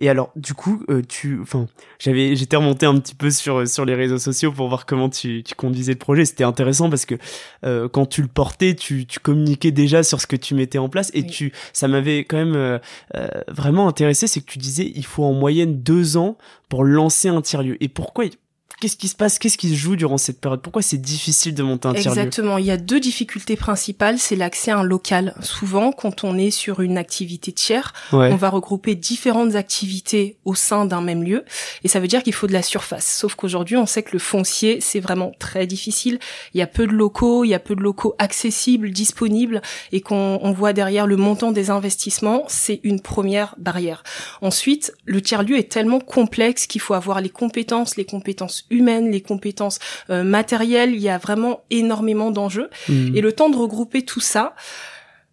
et 0.00 0.08
alors, 0.08 0.32
du 0.34 0.54
coup, 0.54 0.82
euh, 0.88 1.02
tu, 1.06 1.38
enfin, 1.42 1.66
j'avais, 1.98 2.34
j'étais 2.34 2.56
remonté 2.56 2.86
un 2.86 2.98
petit 2.98 3.14
peu 3.14 3.30
sur 3.30 3.68
sur 3.68 3.84
les 3.84 3.94
réseaux 3.94 4.18
sociaux 4.18 4.50
pour 4.50 4.66
voir 4.68 4.86
comment 4.86 5.10
tu, 5.10 5.42
tu 5.42 5.54
conduisais 5.54 5.92
le 5.92 5.98
projet. 5.98 6.24
C'était 6.24 6.44
intéressant 6.44 6.88
parce 6.88 7.04
que 7.04 7.16
euh, 7.66 7.86
quand 7.86 8.06
tu 8.06 8.22
le 8.22 8.28
portais, 8.28 8.74
tu, 8.74 9.04
tu 9.06 9.20
communiquais 9.20 9.72
déjà 9.72 10.02
sur 10.02 10.20
ce 10.20 10.26
que 10.26 10.36
tu 10.36 10.54
mettais 10.54 10.78
en 10.78 10.88
place 10.88 11.10
et 11.12 11.26
tu, 11.26 11.52
ça 11.74 11.86
m'avait 11.86 12.20
quand 12.20 12.38
même 12.38 12.56
euh, 12.56 12.78
vraiment 13.48 13.88
intéressé, 13.88 14.26
c'est 14.26 14.40
que 14.40 14.50
tu 14.50 14.58
disais 14.58 14.90
il 14.94 15.04
faut 15.04 15.24
en 15.24 15.34
moyenne 15.34 15.82
deux 15.82 16.16
ans 16.16 16.38
pour 16.70 16.84
lancer 16.84 17.28
un 17.28 17.42
tiers 17.42 17.62
lieu. 17.62 17.76
Et 17.82 17.88
pourquoi 17.88 18.24
Qu'est-ce 18.80 18.96
qui 18.96 19.08
se 19.08 19.14
passe? 19.14 19.38
Qu'est-ce 19.38 19.58
qui 19.58 19.68
se 19.68 19.74
joue 19.74 19.94
durant 19.94 20.16
cette 20.16 20.40
période? 20.40 20.62
Pourquoi 20.62 20.80
c'est 20.80 20.96
difficile 20.96 21.54
de 21.54 21.62
monter 21.62 21.86
un 21.88 21.92
tiers-lieu? 21.92 22.18
Exactement. 22.18 22.56
Il 22.56 22.64
y 22.64 22.70
a 22.70 22.78
deux 22.78 22.98
difficultés 22.98 23.56
principales. 23.56 24.18
C'est 24.18 24.36
l'accès 24.36 24.70
à 24.70 24.78
un 24.78 24.82
local. 24.82 25.34
Souvent, 25.42 25.92
quand 25.92 26.24
on 26.24 26.38
est 26.38 26.50
sur 26.50 26.80
une 26.80 26.96
activité 26.96 27.52
tiers, 27.52 27.92
on 28.10 28.36
va 28.36 28.48
regrouper 28.48 28.94
différentes 28.94 29.54
activités 29.54 30.38
au 30.46 30.54
sein 30.54 30.86
d'un 30.86 31.02
même 31.02 31.22
lieu. 31.22 31.44
Et 31.84 31.88
ça 31.88 32.00
veut 32.00 32.08
dire 32.08 32.22
qu'il 32.22 32.32
faut 32.32 32.46
de 32.46 32.54
la 32.54 32.62
surface. 32.62 33.06
Sauf 33.06 33.34
qu'aujourd'hui, 33.34 33.76
on 33.76 33.84
sait 33.84 34.02
que 34.02 34.12
le 34.14 34.18
foncier, 34.18 34.80
c'est 34.80 35.00
vraiment 35.00 35.32
très 35.38 35.66
difficile. 35.66 36.18
Il 36.54 36.58
y 36.58 36.62
a 36.62 36.66
peu 36.66 36.86
de 36.86 36.92
locaux, 36.92 37.44
il 37.44 37.48
y 37.48 37.54
a 37.54 37.58
peu 37.58 37.76
de 37.76 37.82
locaux 37.82 38.14
accessibles, 38.18 38.92
disponibles. 38.92 39.60
Et 39.92 40.00
qu'on 40.00 40.52
voit 40.52 40.72
derrière 40.72 41.06
le 41.06 41.18
montant 41.18 41.52
des 41.52 41.68
investissements, 41.68 42.44
c'est 42.48 42.80
une 42.82 43.00
première 43.00 43.54
barrière. 43.58 44.04
Ensuite, 44.40 44.94
le 45.04 45.20
tiers-lieu 45.20 45.58
est 45.58 45.70
tellement 45.70 46.00
complexe 46.00 46.66
qu'il 46.66 46.80
faut 46.80 46.94
avoir 46.94 47.20
les 47.20 47.28
compétences, 47.28 47.96
les 47.96 48.06
compétences 48.06 48.64
humaines, 48.70 49.10
les 49.10 49.20
compétences 49.20 49.78
euh, 50.10 50.22
matérielles. 50.22 50.94
Il 50.94 51.00
y 51.00 51.08
a 51.08 51.18
vraiment 51.18 51.62
énormément 51.70 52.30
d'enjeux. 52.30 52.70
Mmh. 52.88 53.16
Et 53.16 53.20
le 53.20 53.32
temps 53.32 53.50
de 53.50 53.56
regrouper 53.56 54.02
tout 54.02 54.20
ça, 54.20 54.54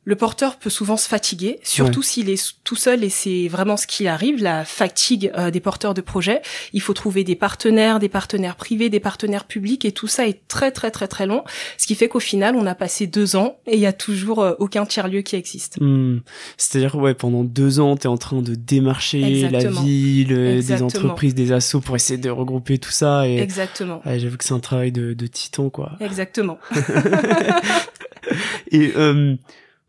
le 0.08 0.16
porteur 0.16 0.56
peut 0.56 0.70
souvent 0.70 0.96
se 0.96 1.06
fatiguer, 1.06 1.60
surtout 1.64 2.02
s'il 2.02 2.30
est 2.30 2.56
tout 2.64 2.78
seul 2.78 3.04
et 3.04 3.10
c'est 3.10 3.50
vraiment 3.50 3.76
ce 3.76 3.86
qui 3.86 4.08
arrive, 4.08 4.42
la 4.42 4.64
fatigue 4.64 5.34
euh, 5.38 5.52
des 5.52 5.60
porteurs 5.60 5.94
de 5.94 6.00
projets. 6.00 6.42
Il 6.72 6.80
faut 6.80 6.94
trouver 6.94 7.26
des 7.26 7.36
partenaires, 7.36 8.00
des 8.00 8.08
partenaires 8.08 8.56
privés, 8.56 8.90
des 8.90 9.02
partenaires 9.02 9.44
publics 9.44 9.84
et 9.84 9.92
tout 9.92 10.08
ça 10.08 10.26
est 10.26 10.48
très 10.48 10.72
très 10.72 10.92
très 10.92 11.10
très 11.10 11.26
long. 11.26 11.44
Ce 11.78 11.86
qui 11.86 11.94
fait 11.94 12.08
qu'au 12.08 12.22
final, 12.22 12.56
on 12.56 12.66
a 12.66 12.74
passé 12.74 13.06
deux 13.06 13.36
ans 13.36 13.58
et 13.68 13.74
il 13.74 13.82
y 13.82 13.86
a 13.86 13.92
toujours 13.92 14.42
euh, 14.42 14.54
aucun 14.60 14.86
tiers-lieu 14.86 15.24
qui 15.24 15.36
existe. 15.36 15.78
Mmh. 15.82 16.22
C'est-à-dire, 16.56 16.96
ouais, 16.96 17.14
pendant 17.14 17.44
deux 17.44 17.82
ans, 17.82 17.98
tu 17.98 18.04
es 18.04 18.08
en 18.08 18.16
train 18.16 18.42
de 18.42 18.56
démarcher 18.56 19.50
la 19.50 19.70
ville, 19.70 20.32
euh, 20.32 20.62
des 20.62 20.84
entreprises, 20.84 21.36
des 21.36 21.52
assos 21.52 21.82
pour 21.82 21.98
essayer 21.98 22.18
de 22.18 22.30
regrouper 22.30 22.78
tout 22.78 22.92
ça. 22.92 23.28
Et... 23.28 23.40
Exactement. 23.40 24.02
J'avoue 24.06 24.38
que 24.38 24.46
c'est 24.46 24.54
un 24.54 24.62
travail 24.62 24.94
de, 24.94 25.14
de 25.14 25.28
titan, 25.28 25.70
quoi. 25.70 25.98
Exactement. 26.00 26.60
et 28.72 28.94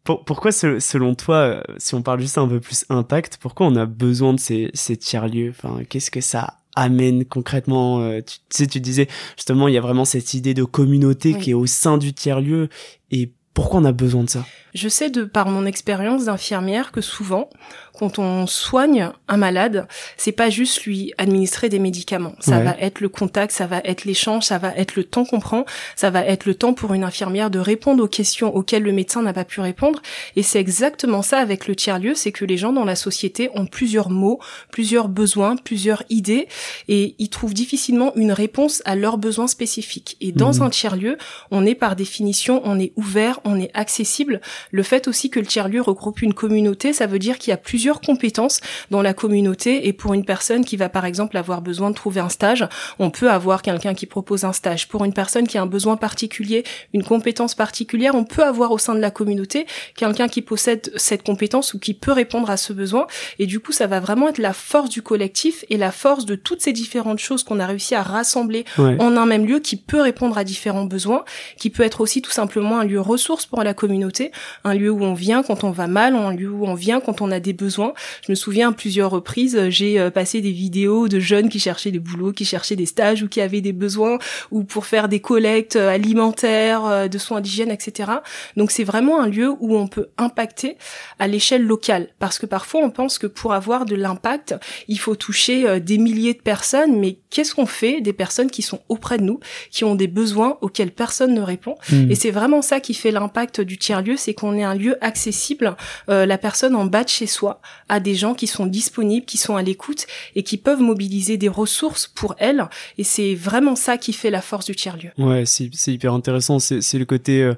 pourquoi, 0.04 0.52
selon 0.52 1.14
toi, 1.14 1.36
euh, 1.36 1.62
si 1.76 1.94
on 1.94 2.02
parle 2.02 2.20
juste 2.20 2.38
un 2.38 2.48
peu 2.48 2.60
plus 2.60 2.86
impact, 2.88 3.36
pourquoi 3.40 3.66
on 3.66 3.76
a 3.76 3.84
besoin 3.84 4.32
de 4.32 4.40
ces, 4.40 4.70
ces 4.72 4.96
tiers-lieux? 4.96 5.50
Enfin, 5.50 5.82
qu'est-ce 5.88 6.10
que 6.10 6.22
ça 6.22 6.54
amène 6.74 7.24
concrètement 7.24 8.00
euh, 8.00 8.20
tu, 8.20 8.38
sais, 8.50 8.66
tu 8.66 8.80
disais 8.80 9.08
justement, 9.36 9.68
il 9.68 9.74
y 9.74 9.78
a 9.78 9.80
vraiment 9.80 10.04
cette 10.04 10.34
idée 10.34 10.54
de 10.54 10.64
communauté 10.64 11.34
qui 11.34 11.50
est 11.50 11.54
au 11.54 11.66
sein 11.66 11.98
du 11.98 12.12
tiers-lieu. 12.12 12.68
Et 13.10 13.32
pourquoi 13.52 13.80
on 13.80 13.84
a 13.84 13.92
besoin 13.92 14.22
de 14.22 14.30
ça? 14.30 14.46
Je 14.74 14.88
sais 14.88 15.10
de 15.10 15.24
par 15.24 15.48
mon 15.48 15.66
expérience 15.66 16.26
d'infirmière 16.26 16.92
que 16.92 17.00
souvent, 17.00 17.50
quand 17.98 18.18
on 18.18 18.46
soigne 18.46 19.10
un 19.26 19.36
malade, 19.36 19.88
c'est 20.16 20.32
pas 20.32 20.50
juste 20.50 20.84
lui 20.84 21.12
administrer 21.18 21.68
des 21.68 21.78
médicaments. 21.78 22.34
Ça 22.38 22.60
va 22.60 22.76
être 22.80 23.00
le 23.00 23.08
contact, 23.08 23.52
ça 23.52 23.66
va 23.66 23.80
être 23.84 24.04
l'échange, 24.04 24.44
ça 24.44 24.58
va 24.58 24.74
être 24.76 24.94
le 24.94 25.04
temps 25.04 25.24
qu'on 25.24 25.40
prend, 25.40 25.64
ça 25.96 26.10
va 26.10 26.24
être 26.24 26.46
le 26.46 26.54
temps 26.54 26.74
pour 26.74 26.94
une 26.94 27.02
infirmière 27.02 27.50
de 27.50 27.58
répondre 27.58 28.02
aux 28.02 28.08
questions 28.08 28.54
auxquelles 28.54 28.84
le 28.84 28.92
médecin 28.92 29.22
n'a 29.22 29.32
pas 29.32 29.44
pu 29.44 29.60
répondre. 29.60 30.00
Et 30.36 30.42
c'est 30.42 30.60
exactement 30.60 31.22
ça 31.22 31.38
avec 31.38 31.66
le 31.66 31.74
tiers-lieu, 31.74 32.14
c'est 32.14 32.32
que 32.32 32.44
les 32.44 32.56
gens 32.56 32.72
dans 32.72 32.84
la 32.84 32.94
société 32.94 33.50
ont 33.54 33.66
plusieurs 33.66 34.10
mots, 34.10 34.38
plusieurs 34.70 35.08
besoins, 35.08 35.56
plusieurs 35.56 36.04
idées, 36.08 36.46
et 36.86 37.16
ils 37.18 37.28
trouvent 37.28 37.54
difficilement 37.54 38.14
une 38.14 38.32
réponse 38.32 38.82
à 38.84 38.94
leurs 38.94 39.18
besoins 39.18 39.48
spécifiques. 39.48 40.16
Et 40.20 40.30
dans 40.30 40.54
mmh. 40.54 40.62
un 40.62 40.70
tiers-lieu, 40.70 41.18
on 41.50 41.66
est 41.66 41.74
par 41.74 41.96
définition, 41.96 42.60
on 42.64 42.78
est 42.78 42.92
ouvert, 42.96 43.40
on 43.44 43.58
est 43.58 43.70
accessible. 43.74 44.40
Le 44.70 44.82
fait 44.82 45.08
aussi 45.08 45.30
que 45.30 45.40
le 45.40 45.46
tiers-lieu 45.46 45.80
regroupe 45.80 46.22
une 46.22 46.34
communauté, 46.34 46.92
ça 46.92 47.06
veut 47.06 47.18
dire 47.18 47.38
qu'il 47.38 47.50
y 47.50 47.54
a 47.54 47.56
plusieurs 47.56 47.87
compétences 47.94 48.60
dans 48.90 49.02
la 49.02 49.14
communauté, 49.14 49.88
et 49.88 49.92
pour 49.92 50.14
une 50.14 50.24
personne 50.24 50.64
qui 50.64 50.76
va 50.76 50.88
par 50.88 51.04
exemple 51.04 51.36
avoir 51.36 51.60
besoin 51.60 51.90
de 51.90 51.94
trouver 51.94 52.20
un 52.20 52.28
stage, 52.28 52.66
on 52.98 53.10
peut 53.10 53.30
avoir 53.30 53.62
quelqu'un 53.62 53.94
qui 53.94 54.06
propose 54.06 54.44
un 54.44 54.52
stage. 54.52 54.88
Pour 54.88 55.04
une 55.04 55.12
personne 55.12 55.46
qui 55.46 55.58
a 55.58 55.62
un 55.62 55.66
besoin 55.66 55.96
particulier, 55.96 56.64
une 56.92 57.02
compétence 57.02 57.54
particulière, 57.54 58.14
on 58.14 58.24
peut 58.24 58.44
avoir 58.44 58.72
au 58.72 58.78
sein 58.78 58.94
de 58.94 59.00
la 59.00 59.10
communauté 59.10 59.66
quelqu'un 59.96 60.28
qui 60.28 60.42
possède 60.42 60.92
cette 60.96 61.22
compétence 61.22 61.74
ou 61.74 61.78
qui 61.78 61.94
peut 61.94 62.12
répondre 62.12 62.50
à 62.50 62.56
ce 62.56 62.72
besoin. 62.72 63.06
Et 63.38 63.46
du 63.46 63.60
coup, 63.60 63.72
ça 63.72 63.86
va 63.86 64.00
vraiment 64.00 64.28
être 64.28 64.38
la 64.38 64.52
force 64.52 64.90
du 64.90 65.02
collectif 65.02 65.64
et 65.70 65.76
la 65.76 65.92
force 65.92 66.26
de 66.26 66.34
toutes 66.34 66.60
ces 66.60 66.72
différentes 66.72 67.18
choses 67.18 67.42
qu'on 67.42 67.60
a 67.60 67.66
réussi 67.66 67.94
à 67.94 68.02
rassembler 68.02 68.64
en 68.78 69.16
un 69.16 69.26
même 69.26 69.46
lieu 69.46 69.60
qui 69.60 69.76
peut 69.76 70.00
répondre 70.00 70.36
à 70.38 70.44
différents 70.44 70.84
besoins, 70.84 71.24
qui 71.56 71.70
peut 71.70 71.82
être 71.82 72.00
aussi 72.00 72.22
tout 72.22 72.30
simplement 72.30 72.78
un 72.78 72.84
lieu 72.84 73.00
ressource 73.00 73.46
pour 73.46 73.62
la 73.62 73.74
communauté, 73.74 74.32
un 74.64 74.74
lieu 74.74 74.90
où 74.90 75.02
on 75.02 75.14
vient 75.14 75.42
quand 75.42 75.64
on 75.64 75.70
va 75.70 75.86
mal, 75.86 76.14
un 76.14 76.32
lieu 76.32 76.50
où 76.50 76.64
on 76.66 76.74
vient 76.74 77.00
quand 77.00 77.20
on 77.20 77.30
a 77.30 77.40
des 77.40 77.52
besoins. 77.52 77.77
Je 78.26 78.32
me 78.32 78.34
souviens 78.34 78.70
à 78.70 78.72
plusieurs 78.72 79.10
reprises, 79.10 79.68
j'ai 79.68 79.98
euh, 79.98 80.10
passé 80.10 80.40
des 80.40 80.50
vidéos 80.50 81.08
de 81.08 81.18
jeunes 81.18 81.48
qui 81.48 81.60
cherchaient 81.60 81.90
des 81.90 81.98
boulots, 81.98 82.32
qui 82.32 82.44
cherchaient 82.44 82.76
des 82.76 82.86
stages 82.86 83.22
ou 83.22 83.28
qui 83.28 83.40
avaient 83.40 83.60
des 83.60 83.72
besoins 83.72 84.18
ou 84.50 84.64
pour 84.64 84.86
faire 84.86 85.08
des 85.08 85.20
collectes 85.20 85.76
euh, 85.76 85.88
alimentaires, 85.88 86.84
euh, 86.84 87.08
de 87.08 87.18
soins 87.18 87.40
d'hygiène, 87.40 87.70
etc. 87.70 88.12
Donc 88.56 88.70
c'est 88.70 88.84
vraiment 88.84 89.20
un 89.20 89.28
lieu 89.28 89.50
où 89.60 89.76
on 89.76 89.86
peut 89.86 90.08
impacter 90.18 90.76
à 91.18 91.28
l'échelle 91.28 91.64
locale 91.64 92.08
parce 92.18 92.38
que 92.38 92.46
parfois 92.46 92.80
on 92.82 92.90
pense 92.90 93.18
que 93.18 93.26
pour 93.26 93.52
avoir 93.52 93.84
de 93.84 93.94
l'impact, 93.94 94.54
il 94.88 94.98
faut 94.98 95.14
toucher 95.14 95.80
des 95.80 95.98
milliers 95.98 96.34
de 96.34 96.40
personnes, 96.40 96.98
mais 96.98 97.18
qu'est-ce 97.30 97.54
qu'on 97.54 97.66
fait 97.66 98.00
des 98.00 98.12
personnes 98.12 98.50
qui 98.50 98.62
sont 98.62 98.80
auprès 98.88 99.18
de 99.18 99.24
nous, 99.24 99.40
qui 99.70 99.84
ont 99.84 99.94
des 99.94 100.06
besoins 100.06 100.58
auxquels 100.60 100.90
personne 100.90 101.34
ne 101.34 101.40
répond? 101.40 101.76
Hmm. 101.90 102.10
Et 102.10 102.14
c'est 102.14 102.30
vraiment 102.30 102.62
ça 102.62 102.80
qui 102.80 102.94
fait 102.94 103.10
l'impact 103.10 103.60
du 103.60 103.78
tiers-lieu, 103.78 104.16
c'est 104.16 104.34
qu'on 104.34 104.56
est 104.56 104.64
un 104.64 104.74
lieu 104.74 104.96
accessible. 105.04 105.76
la 106.08 106.38
personne 106.38 106.74
en 106.74 106.84
bas 106.84 107.04
de 107.04 107.08
chez 107.08 107.26
soi 107.26 107.60
a 107.88 108.00
des 108.00 108.14
gens 108.14 108.34
qui 108.34 108.46
sont 108.46 108.66
disponibles, 108.66 109.26
qui 109.26 109.38
sont 109.38 109.56
à 109.56 109.62
l'écoute 109.62 110.06
et 110.34 110.42
qui 110.42 110.56
peuvent 110.56 110.80
mobiliser 110.80 111.36
des 111.36 111.48
ressources 111.48 112.06
pour 112.06 112.34
elle. 112.38 112.68
Et 112.98 113.04
c'est 113.04 113.34
vraiment 113.34 113.76
ça 113.76 113.98
qui 113.98 114.12
fait 114.12 114.30
la 114.30 114.42
force 114.42 114.66
du 114.66 114.74
tiers-lieu. 114.74 115.10
Ouais, 115.18 115.44
c'est 115.46 115.92
hyper 115.92 116.12
intéressant. 116.12 116.58
C'est 116.58 116.98
le 116.98 117.04
côté... 117.04 117.42
Euh, 117.42 117.54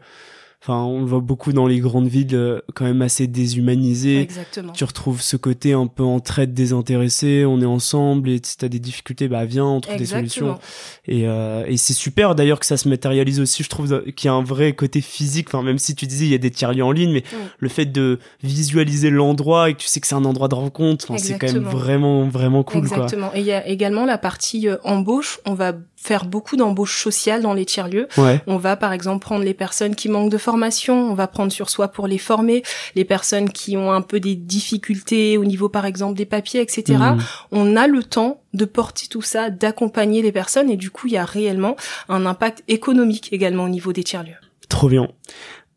Enfin, 0.63 0.83
on 0.83 1.01
le 1.01 1.07
voit 1.07 1.21
beaucoup 1.21 1.55
dans 1.55 1.67
les 1.67 1.79
grandes 1.79 2.09
villes, 2.09 2.35
euh, 2.35 2.61
quand 2.75 2.85
même 2.85 3.01
assez 3.01 3.27
déshumanisé. 3.27 4.21
Exactement. 4.21 4.73
Tu 4.75 4.85
retrouves 4.85 5.23
ce 5.23 5.39
côté 5.39 5.73
un 5.73 5.87
peu 5.87 6.03
en 6.03 6.21
traite 6.21 6.53
désintéressé, 6.53 7.47
on 7.47 7.63
est 7.63 7.67
ensemble 7.67 8.29
et 8.29 8.41
si 8.43 8.59
t'as 8.59 8.69
des 8.69 8.79
difficultés, 8.79 9.27
bah 9.27 9.47
viens, 9.47 9.65
on 9.65 9.81
trouve 9.81 9.97
des 9.97 10.05
solutions. 10.05 10.59
Et, 11.07 11.27
euh, 11.27 11.65
et 11.67 11.79
c'est 11.79 11.95
super 11.95 12.35
d'ailleurs 12.35 12.61
que 12.61 12.67
ça 12.67 12.77
se 12.77 12.91
matérialise 12.91 13.41
aussi. 13.41 13.63
Je 13.63 13.71
trouve 13.71 14.05
qu'il 14.15 14.29
y 14.29 14.29
a 14.29 14.35
un 14.35 14.43
vrai 14.43 14.75
côté 14.75 15.01
physique. 15.01 15.49
Enfin, 15.49 15.63
même 15.63 15.79
si 15.79 15.95
tu 15.95 16.07
disais 16.07 16.27
il 16.27 16.31
y 16.31 16.35
a 16.35 16.39
des 16.39 16.51
tiers-lieux 16.51 16.85
en 16.85 16.93
ligne, 16.93 17.13
mais 17.13 17.25
le 17.59 17.69
fait 17.71 17.87
de 17.87 18.19
visualiser 18.43 19.09
l'endroit 19.09 19.71
et 19.71 19.75
que 19.75 19.79
tu 19.79 19.89
sais 19.89 20.01
que 20.01 20.07
c'est 20.07 20.15
un 20.15 20.27
endroit 20.27 20.49
de 20.49 20.57
rencontre, 20.57 21.07
c'est 21.17 21.39
quand 21.39 21.51
même 21.51 21.63
vraiment 21.63 22.29
vraiment 22.29 22.65
cool. 22.65 22.81
Exactement. 22.81 23.31
Et 23.35 23.41
il 23.41 23.47
y 23.47 23.53
a 23.53 23.67
également 23.67 24.05
la 24.05 24.19
partie 24.19 24.69
euh, 24.69 24.77
embauche. 24.85 25.41
On 25.47 25.55
va 25.55 25.73
faire 26.03 26.25
beaucoup 26.25 26.57
d'embauches 26.57 27.03
sociales 27.03 27.43
dans 27.43 27.53
les 27.53 27.67
tiers-lieux. 27.67 28.09
On 28.47 28.57
va 28.57 28.77
par 28.77 28.93
exemple 28.93 29.23
prendre 29.23 29.45
les 29.45 29.53
personnes 29.53 29.95
qui 29.95 30.09
manquent 30.09 30.31
de 30.31 30.39
formation, 30.39 31.11
on 31.11 31.15
va 31.15 31.27
prendre 31.27 31.53
sur 31.53 31.69
soi 31.69 31.89
pour 31.89 32.07
les 32.07 32.19
former, 32.19 32.63
les 32.95 33.05
personnes 33.05 33.51
qui 33.51 33.77
ont 33.77 33.93
un 33.93 34.01
peu 34.01 34.19
des 34.19 34.35
difficultés 34.35 35.37
au 35.37 35.45
niveau 35.45 35.69
par 35.69 35.85
exemple 35.85 36.17
des 36.17 36.25
papiers, 36.25 36.63
etc. 36.63 36.99
Mmh. 36.99 37.19
On 37.53 37.77
a 37.77 37.87
le 37.87 38.03
temps 38.03 38.41
de 38.55 38.65
porter 38.65 39.09
tout 39.09 39.23
ça, 39.23 39.51
d'accompagner 39.51 40.23
les 40.23 40.33
personnes 40.33 40.71
et 40.71 40.77
du 40.77 40.91
coup 40.91 41.07
il 41.07 41.13
y 41.13 41.19
a 41.19 41.25
réellement 41.25 41.77
un 42.09 42.25
impact 42.25 42.65
économique 42.67 43.33
également 43.33 43.65
au 43.65 43.69
niveau 43.69 43.93
des 43.93 44.03
tiers-lieux. 44.03 44.41
Trop 44.69 44.89
bien. 44.89 45.09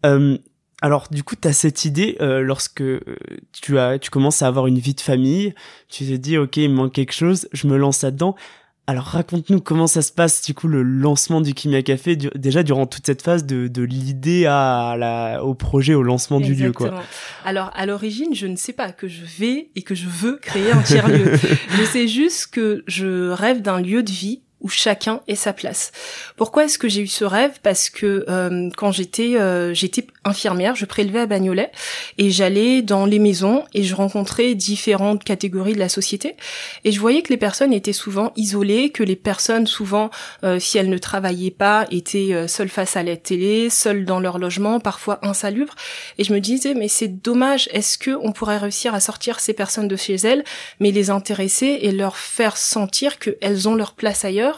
Euh, 0.06 0.38
alors 0.82 1.08
du 1.12 1.24
coup, 1.24 1.36
tu 1.36 1.48
as 1.48 1.54
cette 1.54 1.86
idée 1.86 2.18
euh, 2.22 2.42
lorsque 2.42 2.82
euh, 2.82 3.02
tu 3.54 3.78
as 3.80 4.00
tu 4.00 4.10
commences 4.10 4.42
à 4.42 4.48
avoir 4.48 4.68
une 4.68 4.80
vie 4.80 4.94
de 4.94 5.02
famille, 5.02 5.54
tu 5.90 6.06
te 6.06 6.14
dis 6.14 6.38
OK, 6.38 6.58
il 6.58 6.70
me 6.70 6.76
manque 6.76 6.94
quelque 6.94 7.14
chose, 7.14 7.48
je 7.52 7.68
me 7.68 7.78
lance 7.78 8.04
là-dedans. 8.04 8.36
Alors 8.86 9.06
raconte-nous 9.06 9.62
comment 9.62 9.88
ça 9.88 10.02
se 10.02 10.12
passe 10.12 10.42
du 10.42 10.54
coup 10.54 10.68
le 10.68 10.84
lancement 10.84 11.40
du 11.40 11.54
Kimia 11.54 11.82
Café 11.84 12.18
déjà 12.18 12.64
durant 12.64 12.86
toute 12.86 13.06
cette 13.06 13.22
phase 13.22 13.46
de, 13.46 13.70
de 13.70 13.82
l'idée 13.82 14.46
à 14.46 14.96
la 14.98 15.42
au 15.42 15.54
projet 15.54 15.94
au 15.94 16.04
lancement 16.04 16.42
du 16.42 16.54
lieu 16.54 16.74
quoi. 16.74 17.02
Alors 17.46 17.72
à 17.76 17.86
l'origine 17.86 18.36
je 18.36 18.46
ne 18.46 18.58
sais 18.58 18.74
pas 18.74 18.92
que 18.92 19.08
je 19.08 19.24
vais 19.40 19.70
et 19.76 19.84
que 19.84 19.96
je 19.96 20.10
veux 20.10 20.36
créer 20.36 20.72
un 20.74 20.82
tiers 20.82 21.08
lieu. 21.08 21.32
je 21.78 21.84
sais 21.92 22.10
juste 22.10 22.48
que 22.48 22.84
je 22.86 23.30
rêve 23.30 23.62
d'un 23.62 23.80
lieu 23.80 24.04
de 24.04 24.12
vie 24.12 24.42
où 24.64 24.70
chacun 24.70 25.20
ait 25.28 25.36
sa 25.36 25.54
place. 25.54 25.92
Pourquoi 26.38 26.66
est-ce 26.66 26.80
que 26.80 26.88
j'ai 26.88 27.02
eu 27.02 27.08
ce 27.08 27.26
rêve? 27.26 27.60
Parce 27.62 27.90
que 27.90 28.26
euh, 28.30 28.70
quand 28.78 28.92
j'étais 28.92 29.36
euh, 29.36 29.74
j'étais 29.74 30.08
infirmière, 30.24 30.76
je 30.76 30.86
prélevais 30.86 31.20
à 31.20 31.26
Bagnolet 31.26 31.70
et 32.18 32.32
j'allais 32.32 32.82
dans 32.82 33.06
les 33.06 33.20
maisons 33.20 33.66
et 33.74 33.84
je 33.84 33.94
rencontrais 33.94 34.56
différentes 34.56 35.24
catégories 35.26 35.74
de 35.74 35.80
la 35.80 35.90
société 35.90 36.36
et 36.86 36.94
je 36.94 37.00
voyais 37.00 37.22
que 37.22 37.30
les 37.30 37.38
personnes 37.38 37.74
étaient 37.74 37.94
souvent 37.94 38.32
isolées, 38.38 38.90
que 38.90 39.04
les 39.04 39.18
personnes 39.18 39.68
souvent, 39.68 40.10
euh, 40.46 40.60
si 40.60 40.78
elles 40.78 40.90
ne 40.90 40.98
travaillaient 40.98 41.52
pas, 41.52 41.86
étaient 41.92 42.48
seules 42.48 42.70
face 42.70 42.96
à 42.96 43.04
la 43.04 43.18
télé, 43.18 43.70
seules 43.70 44.06
dans 44.06 44.22
leur 44.22 44.40
logement, 44.40 44.80
parfois 44.80 45.20
insalubres. 45.24 45.76
Et 46.18 46.24
je 46.24 46.34
me 46.34 46.40
disais 46.40 46.74
mais 46.74 46.88
c'est 46.88 47.10
dommage. 47.10 47.68
Est-ce 47.74 47.98
que 47.98 48.12
on 48.22 48.32
pourrait 48.32 48.58
réussir 48.58 48.96
à 48.96 49.02
sortir 49.02 49.42
ces 49.42 49.54
personnes 49.54 49.90
de 49.90 49.96
chez 49.98 50.16
elles, 50.16 50.46
mais 50.80 50.92
les 50.92 51.10
intéresser 51.10 51.80
et 51.82 51.92
leur 51.92 52.16
faire 52.16 52.56
sentir 52.56 53.20
qu'elles 53.20 53.68
ont 53.68 53.76
leur 53.76 53.94
place 53.94 54.24
ailleurs? 54.24 54.53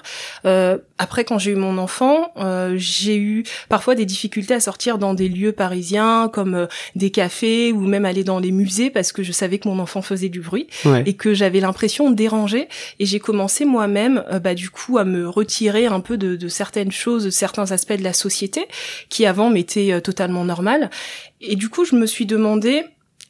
Euh, 0.45 0.77
après, 0.97 1.23
quand 1.23 1.37
j'ai 1.37 1.51
eu 1.51 1.55
mon 1.55 1.77
enfant, 1.77 2.31
euh, 2.37 2.73
j'ai 2.77 3.17
eu 3.17 3.43
parfois 3.69 3.95
des 3.95 4.05
difficultés 4.05 4.53
à 4.53 4.59
sortir 4.59 4.97
dans 4.97 5.13
des 5.13 5.29
lieux 5.29 5.51
parisiens 5.51 6.29
comme 6.31 6.55
euh, 6.55 6.67
des 6.95 7.11
cafés 7.11 7.71
ou 7.71 7.81
même 7.81 8.05
aller 8.05 8.23
dans 8.23 8.39
les 8.39 8.51
musées 8.51 8.89
parce 8.89 9.11
que 9.11 9.23
je 9.23 9.31
savais 9.31 9.59
que 9.59 9.67
mon 9.67 9.79
enfant 9.79 10.01
faisait 10.01 10.29
du 10.29 10.41
bruit 10.41 10.67
et 11.05 11.13
que 11.13 11.33
j'avais 11.33 11.59
l'impression 11.59 12.09
de 12.09 12.15
déranger. 12.15 12.67
Et 12.99 13.05
j'ai 13.05 13.19
commencé 13.19 13.65
moi-même, 13.65 14.23
bah 14.43 14.53
du 14.53 14.69
coup, 14.69 14.97
à 14.97 15.03
me 15.03 15.27
retirer 15.27 15.85
un 15.85 15.99
peu 15.99 16.17
de, 16.17 16.35
de 16.35 16.47
certaines 16.47 16.91
choses, 16.91 17.25
de 17.25 17.29
certains 17.29 17.71
aspects 17.71 17.93
de 17.93 18.03
la 18.03 18.13
société 18.13 18.67
qui 19.09 19.25
avant 19.25 19.49
m'étaient 19.49 20.01
totalement 20.01 20.45
normales. 20.45 20.89
Et 21.41 21.55
du 21.55 21.69
coup, 21.69 21.85
je 21.85 21.95
me 21.95 22.05
suis 22.05 22.25
demandé 22.25 22.83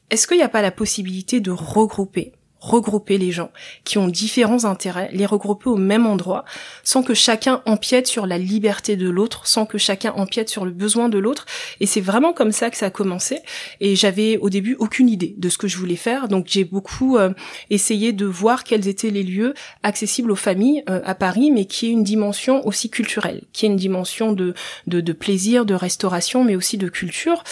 est-ce 0.10 0.27
qu'il 0.27 0.38
n'y 0.38 0.43
a 0.43 0.50
pas 0.50 0.62
la 0.62 0.72
possibilité 0.72 1.39
de 1.39 1.51
regrouper 1.51 2.34
regrouper 2.69 3.17
les 3.17 3.31
gens 3.31 3.51
qui 3.84 3.98
ont 3.98 4.07
différents 4.07 4.65
intérêts, 4.65 5.10
les 5.13 5.25
regrouper 5.25 5.69
au 5.69 5.75
même 5.75 6.05
endroit, 6.05 6.45
sans 6.84 7.03
que 7.03 7.13
chacun 7.13 7.62
empiète 7.65 8.07
sur 8.07 8.25
la 8.25 8.38
liberté 8.38 8.95
de 8.95 9.10
l'autre, 9.10 9.48
sans 9.48 9.65
que 9.65 9.77
chacun 9.77 10.12
empiète 10.13 10.50
sur 10.50 10.65
le 10.65 10.72
besoin 10.72 11.10
de 11.10 11.17
l'autre. 11.17 11.45
Et 11.79 11.86
c'est 11.86 12.01
vraiment 12.01 12.34
comme 12.34 12.51
ça 12.51 12.69
que 12.69 12.77
ça 12.77 12.88
a 12.88 12.89
commencé. 12.89 13.39
Et 13.79 13.95
j'avais 13.95 14.38
au 14.38 14.50
début 14.50 14.75
aucune 14.79 15.10
idée 15.10 15.36
de 15.38 15.50
ce 15.50 15.57
que 15.57 15.67
je 15.67 15.77
voulais 15.77 15.95
faire, 15.95 16.27
donc 16.27 16.48
j'ai 16.50 16.63
beaucoup 16.63 17.17
euh, 17.17 17.31
essayé 17.69 18.13
de 18.13 18.25
voir 18.25 18.63
quels 18.63 18.88
étaient 18.88 19.12
les 19.12 19.24
lieux 19.24 19.53
accessibles 19.84 20.31
aux 20.31 20.36
familles 20.36 20.84
euh, 20.89 21.01
à 21.05 21.15
Paris, 21.15 21.51
mais 21.51 21.65
qui 21.65 21.88
aient 21.88 21.91
une 21.91 22.03
dimension 22.03 22.65
aussi 22.65 22.89
culturelle, 22.89 23.43
qui 23.53 23.65
aient 23.65 23.69
une 23.69 23.75
dimension 23.75 24.31
de, 24.31 24.53
de, 24.88 25.01
de 25.01 25.13
plaisir, 25.13 25.65
de 25.65 25.74
restauration, 25.74 26.43
mais 26.43 26.55
aussi 26.55 26.77
de 26.77 26.89
culture. 26.89 27.43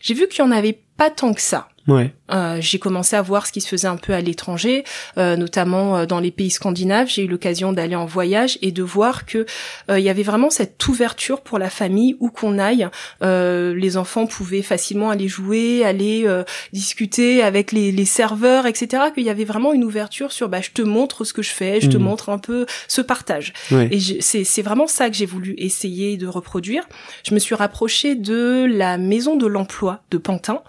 J'ai 0.00 0.14
vu 0.14 0.28
qu'il 0.28 0.44
y 0.44 0.48
en 0.48 0.50
avait 0.50 0.78
pas 0.96 1.10
tant 1.10 1.34
que 1.34 1.40
ça. 1.40 1.68
Ouais. 1.88 2.14
Euh, 2.32 2.58
j'ai 2.60 2.78
commencé 2.78 3.16
à 3.16 3.22
voir 3.22 3.46
ce 3.46 3.52
qui 3.52 3.60
se 3.60 3.68
faisait 3.68 3.88
un 3.88 3.96
peu 3.96 4.14
à 4.14 4.20
l'étranger, 4.20 4.84
euh, 5.18 5.36
notamment 5.36 5.96
euh, 5.96 6.06
dans 6.06 6.20
les 6.20 6.30
pays 6.30 6.50
scandinaves. 6.50 7.08
J'ai 7.08 7.24
eu 7.24 7.28
l'occasion 7.28 7.72
d'aller 7.72 7.96
en 7.96 8.06
voyage 8.06 8.58
et 8.62 8.72
de 8.72 8.82
voir 8.82 9.26
que 9.26 9.46
il 9.90 9.98
y 9.98 10.08
avait 10.08 10.22
vraiment 10.22 10.50
cette 10.50 10.86
ouverture 10.86 11.40
pour 11.40 11.58
la 11.58 11.68
famille 11.68 12.16
où 12.20 12.30
qu'on 12.30 12.58
aille. 12.58 12.88
les 13.20 13.96
enfants 13.96 14.26
pouvaient 14.26 14.62
facilement 14.62 15.10
aller 15.10 15.28
jouer, 15.28 15.84
aller 15.84 16.26
discuter 16.72 17.42
avec 17.42 17.72
les, 17.72 17.92
les 17.92 18.04
serveurs, 18.04 18.66
etc. 18.66 19.04
Qu'il 19.14 19.24
y 19.24 19.30
avait 19.30 19.44
vraiment 19.44 19.72
une 19.72 19.84
ouverture 19.84 20.32
sur 20.32 20.48
bah 20.48 20.60
je 20.60 20.70
te 20.70 20.82
montre 20.82 21.24
ce 21.24 21.32
que 21.32 21.42
je 21.42 21.50
fais, 21.50 21.80
je 21.80 21.88
te 21.88 21.96
mmh. 21.96 22.02
montre 22.02 22.28
un 22.30 22.38
peu 22.38 22.66
ce 22.88 23.00
partage. 23.00 23.52
Et 23.90 24.00
c'est 24.20 24.44
c'est 24.44 24.62
vraiment 24.62 24.86
ça 24.86 25.10
que 25.10 25.16
j'ai 25.16 25.26
voulu 25.26 25.54
essayer 25.58 26.16
de 26.16 26.26
reproduire. 26.26 26.84
Je 27.26 27.34
me 27.34 27.38
suis 27.38 27.54
rapprochée 27.54 28.14
de 28.14 28.66
la 28.68 28.98
maison 28.98 29.36
de 29.36 29.46
l'emploi 29.46 30.02
de 30.10 30.18
Pantin 30.18 30.62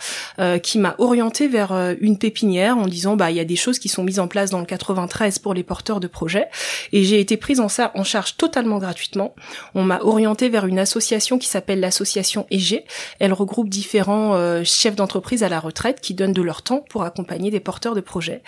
qui 0.62 0.80
m'a 0.80 0.96
orienté 1.04 1.48
vers 1.48 1.74
euh, 1.74 1.96
une 2.00 2.18
pépinière 2.18 2.78
en 2.78 2.88
disant 2.88 3.16
bah 3.16 3.30
il 3.30 3.38
y 3.38 3.40
a 3.40 3.46
des 3.46 3.56
choses 3.56 3.78
qui 3.78 3.90
sont 3.90 4.04
mises 4.04 4.20
en 4.20 4.28
place 4.28 4.50
dans 4.50 4.60
le 4.60 4.66
93 4.66 5.40
pour 5.40 5.54
les 5.54 5.64
porteurs 5.64 6.00
de 6.00 6.08
projets 6.08 6.48
et 6.92 7.04
j'ai 7.04 7.20
été 7.20 7.38
prise 7.38 7.60
en, 7.60 7.68
ça, 7.68 7.92
en 7.96 8.04
charge 8.04 8.38
totalement 8.38 8.78
gratuitement. 8.78 9.36
On 9.76 9.84
m'a 9.84 10.00
orienté 10.02 10.50
vers 10.50 10.66
une 10.66 10.80
association 10.80 11.38
qui 11.38 11.48
s'appelle 11.48 11.80
l'association 11.80 12.48
EG. 12.52 12.84
Elle 13.20 13.34
regroupe 13.34 13.70
différents 13.70 14.36
euh, 14.36 14.64
chefs 14.64 14.96
d'entreprise 14.96 15.44
à 15.44 15.50
la 15.50 15.60
retraite 15.60 16.00
qui 16.02 16.14
donnent 16.14 16.34
de 16.34 16.42
leur 16.42 16.62
temps 16.62 16.86
pour 16.90 17.04
accompagner 17.04 17.52
des 17.52 17.60
porteurs 17.60 17.96
de 17.96 18.02
projets. 18.02 18.42